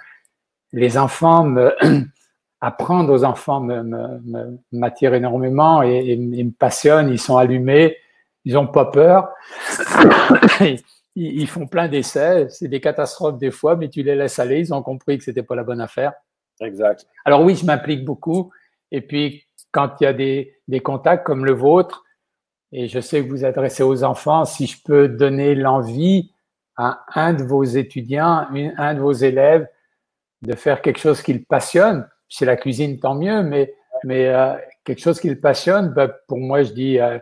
Les 0.71 0.97
enfants 0.97 1.43
me 1.43 1.75
apprendre 2.61 3.11
aux 3.11 3.23
enfants 3.23 3.65
m'attire 4.71 5.13
énormément 5.13 5.83
et, 5.83 6.11
et, 6.11 6.17
me 6.17 6.51
passionne. 6.51 7.09
Ils 7.09 7.19
sont 7.19 7.37
allumés, 7.37 7.97
ils 8.45 8.57
ont 8.57 8.67
pas 8.67 8.85
peur. 8.85 9.29
ils, 11.18 11.41
ils 11.41 11.47
font 11.47 11.68
plein 11.68 11.88
d'essais. 11.88 12.47
C'est 12.49 12.68
des 12.68 12.80
catastrophes 12.80 13.38
des 13.38 13.51
fois, 13.51 13.76
mais 13.76 13.89
tu 13.89 14.03
les 14.03 14.15
laisses 14.15 14.39
aller. 14.39 14.59
Ils 14.59 14.74
ont 14.74 14.84
compris 14.84 15.18
que 15.18 15.24
c'était 15.24 15.43
pas 15.43 15.55
la 15.55 15.63
bonne 15.63 15.82
affaire. 15.82 16.13
Exact. 16.61 17.05
Alors 17.26 17.41
oui, 17.41 17.55
je 17.55 17.65
m'implique 17.65 18.05
beaucoup. 18.05 18.51
Et 18.91 19.01
puis 19.01 19.43
quand 19.72 19.99
il 19.99 20.05
y 20.05 20.07
a 20.07 20.13
des, 20.13 20.55
des, 20.68 20.80
contacts 20.80 21.26
comme 21.26 21.45
le 21.45 21.51
vôtre, 21.51 22.03
et 22.72 22.88
je 22.88 22.99
sais 22.99 23.24
que 23.24 23.30
vous 23.30 23.45
adressez 23.45 23.84
aux 23.84 24.03
enfants, 24.03 24.45
si 24.45 24.65
je 24.65 24.78
peux 24.84 25.07
donner 25.07 25.55
l'envie 25.55 26.32
à 26.78 27.05
un 27.15 27.34
de 27.34 27.43
vos 27.43 27.63
étudiants, 27.63 28.47
un 28.78 28.93
de 28.93 28.99
vos 28.99 29.13
élèves, 29.13 29.68
de 30.41 30.55
faire 30.55 30.82
quelque 30.82 30.99
chose 30.99 31.22
qui 31.22 31.34
le 31.34 31.43
passionne, 31.43 32.07
c'est 32.30 32.45
la 32.45 32.55
cuisine, 32.55 32.99
tant 32.99 33.15
mieux, 33.15 33.41
mais, 33.41 33.74
mais 34.03 34.28
euh, 34.28 34.53
quelque 34.84 35.01
chose 35.01 35.20
qui 35.20 35.30
le 35.30 35.39
passionne, 35.39 35.93
ben, 35.93 36.11
pour 36.28 36.38
moi, 36.38 36.63
je 36.63 36.74
dis, 36.74 36.99
euh, 36.99 37.18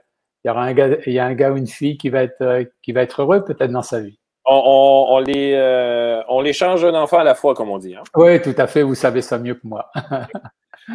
il 0.45 0.49
y 0.49 0.51
aura 0.51 0.61
un 0.61 0.73
gars, 0.73 0.89
il 1.07 1.13
y 1.13 1.17
a 1.17 1.25
un 1.25 1.33
gars 1.33 1.51
ou 1.51 1.57
une 1.57 1.65
fille 1.65 1.97
qui 1.97 2.09
va 2.09 2.21
être, 2.21 2.41
euh, 2.41 2.63
qui 2.83 2.91
va 2.91 3.01
être 3.01 3.23
heureux 3.23 3.43
peut-être 3.43 3.71
dans 3.71 3.81
sa 3.81 3.99
vie. 3.99 4.19
On, 4.45 4.53
on, 4.53 5.15
on 5.15 5.19
les, 5.19 5.53
euh, 5.55 6.21
on 6.29 6.39
les 6.39 6.53
change 6.53 6.83
d'un 6.83 6.93
enfant 6.93 7.17
à 7.17 7.23
la 7.23 7.33
fois, 7.33 7.55
comme 7.55 7.71
on 7.71 7.79
dit. 7.79 7.95
Hein? 7.95 8.03
Oui, 8.15 8.39
tout 8.39 8.53
à 8.55 8.67
fait. 8.67 8.83
Vous 8.83 8.93
savez 8.93 9.23
ça 9.23 9.39
mieux 9.39 9.55
que 9.55 9.67
moi. 9.67 9.91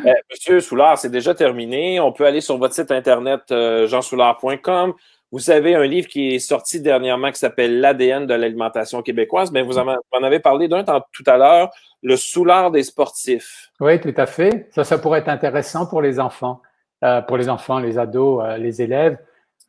Euh, 0.06 0.12
Monsieur 0.30 0.60
Soulard, 0.60 0.98
c'est 0.98 1.10
déjà 1.10 1.34
terminé. 1.34 1.98
On 1.98 2.12
peut 2.12 2.24
aller 2.24 2.40
sur 2.40 2.56
votre 2.58 2.74
site 2.74 2.92
internet 2.92 3.40
euh, 3.50 3.88
jeansoulard.com. 3.88 4.94
Vous 5.32 5.50
avez 5.50 5.74
un 5.74 5.84
livre 5.84 6.06
qui 6.06 6.36
est 6.36 6.38
sorti 6.38 6.80
dernièrement 6.80 7.32
qui 7.32 7.40
s'appelle 7.40 7.80
L'ADN 7.80 8.24
de 8.24 8.34
l'alimentation 8.34 9.02
québécoise. 9.02 9.50
Mais 9.50 9.62
vous 9.62 9.78
en, 9.78 9.88
avez 10.22 10.38
parlé 10.38 10.68
d'un 10.68 10.84
tout 10.84 11.24
à 11.26 11.36
l'heure, 11.36 11.70
le 12.04 12.16
Soulard 12.16 12.70
des 12.70 12.84
sportifs. 12.84 13.72
Oui, 13.80 13.98
tout 14.00 14.14
à 14.16 14.26
fait. 14.26 14.68
Ça, 14.70 14.84
ça 14.84 14.96
pourrait 14.96 15.18
être 15.18 15.28
intéressant 15.28 15.86
pour 15.86 16.02
les 16.02 16.20
enfants, 16.20 16.62
euh, 17.02 17.20
pour 17.20 17.36
les 17.36 17.48
enfants, 17.48 17.80
les 17.80 17.98
ados, 17.98 18.44
les 18.60 18.82
élèves. 18.82 19.18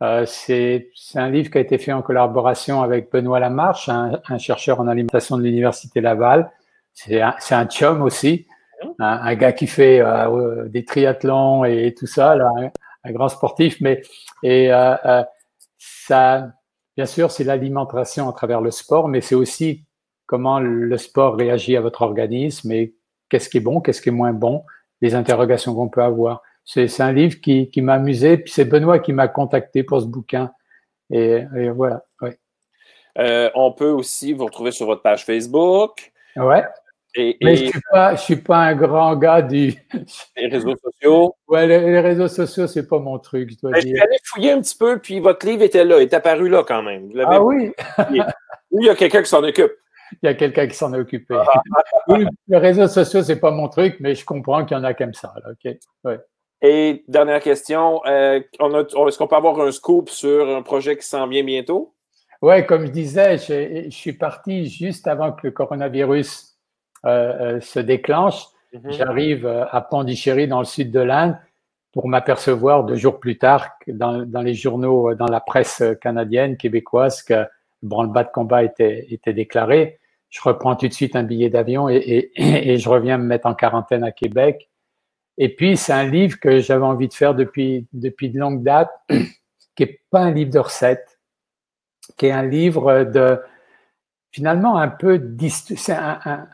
Euh, 0.02 0.26
c'est 0.26 0.90
un 1.16 1.30
livre 1.30 1.52
qui 1.52 1.58
a 1.58 1.62
été 1.62 1.78
fait 1.78 1.92
en 1.92 2.02
collaboration 2.02 2.82
avec 2.82 3.12
Benoît 3.12 3.40
Lamarche, 3.40 3.88
un, 3.90 4.20
un 4.28 4.38
chercheur 4.38 4.80
en 4.80 4.88
alimentation 4.88 5.38
de 5.38 5.44
l'Université 5.44 6.02
Laval. 6.02 6.52
C'est 6.94 7.22
un, 7.22 7.36
un 7.52 7.66
chum 7.66 8.02
aussi 8.02 8.48
un, 9.00 9.36
gars 9.36 9.54
qui 9.54 9.68
fait 9.68 10.00
euh, 10.02 10.68
des 10.68 10.86
triathlons 10.86 11.66
et, 11.66 11.94
tout 11.98 12.08
ça, 12.08 12.36
là, 12.36 12.52
un, 13.04 13.12
grand 13.12 13.30
sportif, 13.30 13.78
mais 13.82 14.02
et 14.44 14.72
euh, 14.72 14.96
euh, 15.06 15.24
ça, 15.78 16.52
bien 16.96 17.06
sûr, 17.06 17.32
c'est 17.32 17.44
l'alimentation 17.44 18.30
à 18.30 18.34
travers 18.34 18.62
le 18.62 18.72
sport, 18.72 19.08
mais 19.08 19.22
c'est 19.22 19.36
aussi 19.36 19.86
comment 20.26 20.60
le 20.60 20.98
sport 20.98 21.36
réagit 21.36 21.76
à 21.76 21.82
votre 21.82 22.04
organisme 22.04 22.72
et 22.72 22.96
qu'est-ce 23.30 23.50
qui 23.50 23.58
est 23.58 23.62
bon, 23.62 23.82
qu'est-ce 23.82 24.02
qui 24.02 24.10
est 24.10 24.14
moins 24.14 24.34
bon, 24.34 24.64
les 25.02 25.16
interrogations 25.16 25.74
qu'on 25.74 25.90
peut 25.90 26.04
avoir. 26.04 26.42
C'est 26.74 27.02
un 27.02 27.12
livre 27.12 27.42
qui, 27.42 27.70
qui 27.70 27.82
m'a 27.82 27.96
amusé, 27.96 28.38
puis 28.38 28.52
c'est 28.52 28.64
Benoît 28.64 29.00
qui 29.00 29.12
m'a 29.12 29.28
contacté 29.28 29.84
pour 29.84 30.00
ce 30.00 30.06
bouquin. 30.06 30.52
Et, 31.10 31.44
voilà. 31.76 32.06
Ouais. 32.22 32.40
Euh, 33.18 33.50
on 33.56 33.74
peut 33.74 33.90
aussi 33.90 34.32
vous 34.32 34.46
retrouver 34.46 34.72
sur 34.72 34.86
votre 34.86 35.02
page 35.02 35.26
Facebook. 35.26 36.14
Ouais. 36.38 36.64
Mais 37.18 37.36
je 37.42 37.50
ne 37.50 37.56
suis, 37.56 37.82
pas, 37.92 38.16
je 38.16 38.22
suis 38.22 38.36
pas 38.38 38.58
un 38.60 38.76
grand 38.76 39.18
gars 39.18 39.42
du. 39.42 39.74
Les 40.38 40.48
réseaux 40.48 40.76
sociaux. 40.78 41.36
Ouais, 41.46 41.68
les, 41.68 42.00
réseaux 42.00 42.30
sociaux, 42.30 42.68
c'est 42.68 42.88
pas 42.88 43.00
mon 43.00 43.20
truc, 43.20 43.52
je 43.52 43.58
dois 43.58 43.72
dire. 43.74 43.82
Je 43.82 43.88
suis 43.88 44.00
allé 44.00 44.18
fouiller 44.24 44.52
un 44.52 44.62
petit 44.62 44.78
peu, 44.78 44.98
puis 44.98 45.20
votre 45.20 45.46
livre 45.46 45.64
était 45.64 45.84
là, 45.84 46.00
est 46.00 46.14
apparu 46.14 46.48
là 46.48 46.64
quand 46.66 46.82
même. 46.84 47.12
ah 47.26 47.44
oui? 47.44 47.74
il 48.12 48.86
y 48.86 48.90
a 48.90 48.96
quelqu'un 48.96 49.22
qui 49.22 49.30
s'en 49.30 49.44
occupe. 49.44 49.74
Il 50.24 50.28
y 50.28 50.30
a 50.30 50.36
quelqu'un 50.36 50.68
qui 50.68 50.76
s'en 50.76 50.94
est 50.94 51.00
occupé. 51.00 51.36
Ah. 51.38 51.62
oui, 52.08 52.26
les 52.48 52.58
réseaux 52.58 52.88
sociaux, 52.88 53.24
c'est 53.24 53.42
pas 53.42 53.52
mon 53.52 53.68
truc, 53.68 53.98
mais 54.00 54.16
je 54.16 54.24
comprends 54.24 54.64
qu'il 54.64 54.78
y 54.78 54.80
en 54.80 54.86
a 54.86 54.94
comme 54.94 55.14
ça. 55.14 55.34
Là, 55.44 55.52
OK. 55.52 55.78
Ouais. 56.06 56.20
Et 56.62 57.04
dernière 57.08 57.40
question, 57.40 58.02
euh, 58.06 58.40
est-ce 58.40 59.18
qu'on 59.18 59.28
peut 59.28 59.36
avoir 59.36 59.60
un 59.62 59.72
scoop 59.72 60.10
sur 60.10 60.48
un 60.48 60.62
projet 60.62 60.96
qui 60.96 61.06
s'en 61.06 61.28
vient 61.28 61.44
bientôt? 61.44 61.94
Oui, 62.42 62.66
comme 62.66 62.88
je 62.88 62.92
disais, 62.92 63.38
je, 63.38 63.86
je 63.86 63.96
suis 63.96 64.14
parti 64.14 64.66
juste 64.66 65.08
avant 65.08 65.32
que 65.32 65.48
le 65.48 65.52
coronavirus 65.52 66.52
euh, 67.06 67.56
euh, 67.56 67.62
se 67.62 67.80
déclenche. 67.80 68.46
Mhm. 68.74 68.92
J'arrive 68.92 69.46
euh, 69.48 69.66
à 69.72 69.82
Pondichéry, 69.82 70.48
dans 70.48 70.60
le 70.60 70.66
sud 70.66 70.92
de 70.92 71.00
l'Inde, 71.00 71.36
pour 71.94 72.08
m'apercevoir 72.08 72.84
deux 72.84 72.96
jours 72.96 73.20
plus 73.20 73.40
tard 73.40 73.70
dans, 73.88 74.24
dans, 74.24 74.42
les 74.42 74.54
journaux, 74.54 75.16
dans 75.16 75.26
la 75.26 75.40
presse 75.40 75.84
canadienne, 76.00 76.58
québécoise, 76.58 77.24
que 77.24 77.34
le 77.34 77.48
branle-bas 77.82 78.24
de 78.24 78.30
combat 78.32 78.64
était, 78.64 79.08
était 79.10 79.34
déclaré. 79.34 80.00
Je 80.30 80.40
reprends 80.44 80.76
tout 80.76 80.88
de 80.88 80.94
suite 80.94 81.16
un 81.16 81.24
billet 81.24 81.50
d'avion 81.50 81.90
et, 81.90 81.96
et, 81.96 82.32
et, 82.74 82.78
je 82.78 82.88
reviens 82.88 83.18
me 83.18 83.26
mettre 83.26 83.48
en 83.48 83.56
quarantaine 83.56 84.04
à 84.04 84.12
Québec. 84.12 84.70
Et 85.38 85.56
puis, 85.56 85.78
c'est 85.78 85.94
un 85.94 86.06
livre 86.06 86.40
que 86.40 86.60
j'avais 86.60 86.86
envie 86.86 87.08
de 87.08 87.14
faire 87.14 87.36
depuis, 87.36 87.88
depuis 87.94 88.30
de 88.30 88.40
longue 88.40 88.64
date, 88.64 88.92
qui 89.76 89.84
est 89.84 90.02
pas 90.10 90.22
un 90.22 90.32
livre 90.32 90.52
de 90.52 90.60
recettes, 90.60 91.20
qui 92.18 92.28
est 92.28 92.32
un 92.32 92.46
livre 92.46 93.04
de, 93.04 93.40
finalement 94.32 94.78
un 94.78 94.88
peu 94.88 95.22
c'est 95.78 95.94
un, 95.94 96.20
un, 96.26 96.48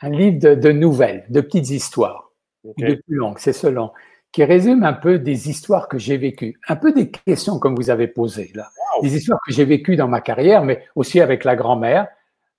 un, 0.00 0.10
livre 0.10 0.38
de, 0.38 0.54
de, 0.54 0.72
nouvelles, 0.72 1.24
de 1.28 1.40
petites 1.40 1.70
histoires, 1.70 2.30
de 2.64 2.94
plus 2.94 3.16
longues, 3.16 3.38
c'est 3.38 3.52
selon, 3.52 3.92
qui 4.32 4.44
résume 4.44 4.82
un 4.84 4.92
peu 4.92 5.18
des 5.18 5.48
histoires 5.48 5.88
que 5.88 5.98
j'ai 5.98 6.16
vécues, 6.16 6.58
un 6.68 6.76
peu 6.76 6.92
des 6.92 7.10
questions 7.10 7.58
comme 7.58 7.76
vous 7.76 7.90
avez 7.90 8.08
posées 8.08 8.52
là, 8.54 8.70
des 9.02 9.16
histoires 9.16 9.38
que 9.46 9.52
j'ai 9.52 9.64
vécues 9.64 9.96
dans 9.96 10.08
ma 10.08 10.20
carrière, 10.20 10.64
mais 10.64 10.84
aussi 10.94 11.20
avec 11.20 11.44
la 11.44 11.56
grand-mère. 11.56 12.08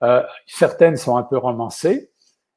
Euh, 0.04 0.22
certaines 0.46 0.98
sont 0.98 1.16
un 1.18 1.24
peu 1.24 1.38
romancées 1.38 2.12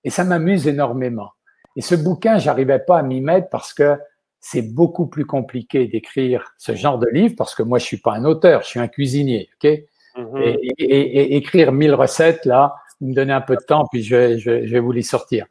et 0.05 0.11
ça 0.11 0.25
m'amuse 0.25 0.67
énormément. 0.67 1.31
Et 1.79 1.81
ce 1.81 1.95
bouquin, 1.95 2.39
j'arrivais 2.39 2.81
pas 2.81 2.99
à 2.99 3.03
m'y 3.05 3.21
mettre 3.21 3.51
parce 3.51 3.73
que 3.73 3.97
c'est 4.41 4.63
beaucoup 4.63 5.07
plus 5.07 5.25
compliqué 5.25 5.87
d'écrire 5.87 6.53
ce 6.59 6.75
genre 6.75 6.99
de 6.99 7.07
livre 7.07 7.37
parce 7.39 7.55
que 7.55 7.63
moi, 7.63 7.79
je 7.79 7.85
suis 7.85 7.99
pas 7.99 8.15
un 8.15 8.25
auteur, 8.25 8.63
je 8.63 8.67
suis 8.67 8.81
un 8.81 8.89
cuisinier, 8.89 9.49
ok? 9.55 9.71
Mhm. 10.17 10.57
et, 10.79 11.37
écrire 11.37 11.71
mille 11.71 11.95
recettes, 11.95 12.45
là, 12.45 12.75
vous 13.01 13.07
me 13.07 13.15
donnez 13.15 13.33
un 13.33 13.41
peu 13.41 13.55
de 13.55 13.63
temps, 13.63 13.87
puis 13.93 14.03
je 14.03 14.17
vais, 14.17 14.39
je, 14.41 14.51
vais 14.51 14.81
vous 14.81 14.91
les 14.91 15.03
sortir. 15.03 15.47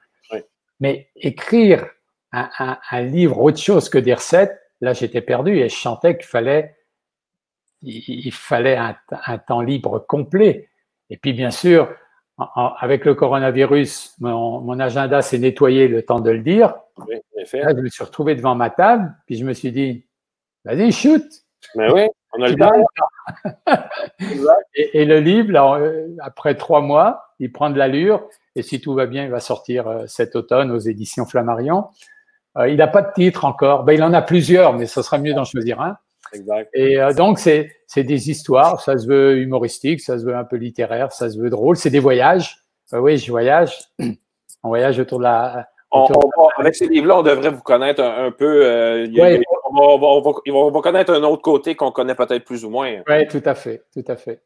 Mais 0.81 1.09
écrire 1.15 1.87
un, 2.33 2.77
un, 2.91 3.01
livre 3.01 3.39
autre 3.39 3.57
chose 3.57 3.87
que 3.87 3.97
des 3.97 4.13
recettes, 4.13 4.59
là, 4.81 4.91
j'étais 4.91 5.21
perdu 5.21 5.57
et 5.57 5.69
je 5.69 5.75
chantais 5.75 6.17
qu'il 6.17 6.27
fallait, 6.27 6.75
il, 7.81 8.31
fallait 8.33 8.75
un, 8.75 8.97
un, 9.11 9.37
temps 9.37 9.61
libre 9.61 10.05
complet. 10.05 10.67
Et 11.09 11.15
puis, 11.15 11.31
bien 11.31 11.51
sûr, 11.51 11.89
avec 12.37 13.05
le 13.05 13.15
coronavirus, 13.15 14.15
mon, 14.19 14.79
agenda 14.79 15.21
s'est 15.21 15.39
nettoyé 15.39 15.87
le 15.87 16.03
temps 16.03 16.19
de 16.19 16.29
le 16.29 16.39
dire. 16.39 16.75
Oui, 17.07 17.15
Là, 17.53 17.73
je 17.75 17.81
me 17.81 17.89
suis 17.89 18.03
retrouvé 18.03 18.35
devant 18.35 18.55
ma 18.55 18.69
table, 18.69 19.13
puis 19.25 19.37
je 19.37 19.45
me 19.45 19.53
suis 19.53 19.71
dit, 19.71 20.05
vas-y, 20.65 20.91
shoot. 20.91 21.23
Mais 21.75 21.91
oui, 21.91 22.07
on 22.33 22.41
a 22.43 22.49
le 22.49 22.55
temps. 22.55 22.71
et, 24.75 25.05
le 25.05 25.19
livre, 25.19 25.55
euh, 25.55 26.07
après 26.21 26.55
trois 26.55 26.81
mois, 26.81 27.33
il 27.39 27.51
prend 27.51 27.69
de 27.69 27.77
l'allure, 27.77 28.27
et 28.55 28.61
si 28.61 28.81
tout 28.81 28.93
va 28.93 29.05
bien, 29.05 29.23
il 29.23 29.31
va 29.31 29.39
sortir 29.39 29.87
euh, 29.87 30.05
cet 30.07 30.35
automne 30.35 30.71
aux 30.71 30.79
éditions 30.79 31.25
Flammarion. 31.25 31.87
Euh, 32.57 32.69
il 32.69 32.77
n'a 32.77 32.87
pas 32.87 33.01
de 33.01 33.13
titre 33.13 33.45
encore. 33.45 33.83
Ben, 33.83 33.93
il 33.93 34.03
en 34.03 34.13
a 34.13 34.21
plusieurs, 34.21 34.73
mais 34.73 34.85
ce 34.85 35.01
sera 35.01 35.17
mieux 35.17 35.33
d'en 35.33 35.45
choisir 35.45 35.81
un. 35.81 35.97
Exact. 36.33 36.69
Et 36.73 36.99
euh, 36.99 37.13
donc, 37.13 37.39
c'est, 37.39 37.71
des 37.95 38.29
histoires. 38.29 38.81
Ça 38.81 38.97
se 38.97 39.07
veut 39.07 39.37
humoristique, 39.37 40.01
ça 40.01 40.19
se 40.19 40.25
veut 40.25 40.35
un 40.35 40.43
peu 40.43 40.57
littéraire, 40.57 41.11
ça 41.11 41.29
se 41.29 41.39
veut 41.39 41.49
drôle. 41.49 41.77
C'est 41.77 41.89
des 41.89 41.99
voyages. 41.99 42.57
Euh, 42.93 42.99
oui, 42.99 43.17
je 43.17 43.31
voyage. 43.31 43.77
On 44.63 44.69
voyage 44.69 44.99
autour 44.99 45.19
de 45.19 45.23
la. 45.23 45.67
avec 46.57 46.75
ces 46.75 46.87
livres-là, 46.87 47.19
on 47.19 47.23
devrait 47.23 47.51
vous 47.51 47.61
connaître 47.61 48.03
un, 48.03 48.31
peu. 48.31 49.07
on, 49.71 50.71
va, 50.71 50.81
connaître 50.81 51.13
un 51.13 51.23
autre 51.23 51.43
côté 51.43 51.75
qu'on 51.75 51.91
connaît 51.91 52.15
peut-être 52.15 52.43
plus 52.43 52.65
ou 52.65 52.69
moins. 52.69 53.01
Oui, 53.07 53.27
tout 53.27 53.41
à 53.45 53.53
fait. 53.53 53.83
Tout 53.93 54.03
à 54.07 54.15
fait. 54.15 54.41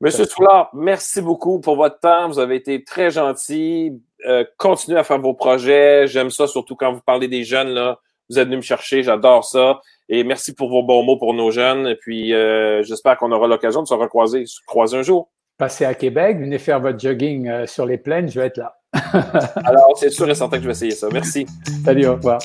Monsieur 0.00 0.26
Soulard, 0.26 0.70
merci 0.74 1.20
beaucoup 1.20 1.60
pour 1.60 1.74
votre 1.74 1.98
temps. 1.98 2.28
Vous 2.28 2.38
avez 2.38 2.54
été 2.54 2.84
très 2.84 3.10
gentil. 3.10 4.00
Euh, 4.26 4.44
continuez 4.56 4.98
à 4.98 5.02
faire 5.02 5.18
vos 5.18 5.34
projets. 5.34 6.06
J'aime 6.06 6.30
ça, 6.30 6.46
surtout 6.46 6.76
quand 6.76 6.92
vous 6.92 7.00
parlez 7.00 7.26
des 7.26 7.42
jeunes. 7.42 7.70
Là. 7.70 7.98
Vous 8.30 8.38
êtes 8.38 8.46
venu 8.46 8.56
me 8.56 8.62
chercher, 8.62 9.02
j'adore 9.02 9.44
ça. 9.44 9.80
Et 10.08 10.24
merci 10.24 10.54
pour 10.54 10.70
vos 10.70 10.82
bons 10.82 11.02
mots 11.02 11.18
pour 11.18 11.34
nos 11.34 11.50
jeunes. 11.50 11.86
Et 11.86 11.96
puis, 11.96 12.34
euh, 12.34 12.82
j'espère 12.82 13.16
qu'on 13.16 13.32
aura 13.32 13.46
l'occasion 13.46 13.82
de 13.82 13.88
se 13.88 13.94
recroiser 13.94 14.44
croiser 14.66 14.98
un 14.98 15.02
jour. 15.02 15.30
Passez 15.58 15.84
à 15.84 15.94
Québec, 15.94 16.38
venez 16.38 16.58
faire 16.58 16.80
votre 16.80 16.98
jogging 16.98 17.48
euh, 17.48 17.66
sur 17.66 17.84
les 17.84 17.98
plaines, 17.98 18.30
je 18.30 18.38
vais 18.38 18.46
être 18.46 18.58
là. 18.58 18.74
Alors, 19.64 19.96
c'est 19.98 20.10
sûr 20.10 20.28
et 20.30 20.34
certain 20.34 20.56
que 20.56 20.62
je 20.62 20.68
vais 20.68 20.72
essayer 20.72 20.92
ça. 20.92 21.08
Merci. 21.12 21.46
Salut, 21.84 22.06
au 22.06 22.14
revoir. 22.14 22.38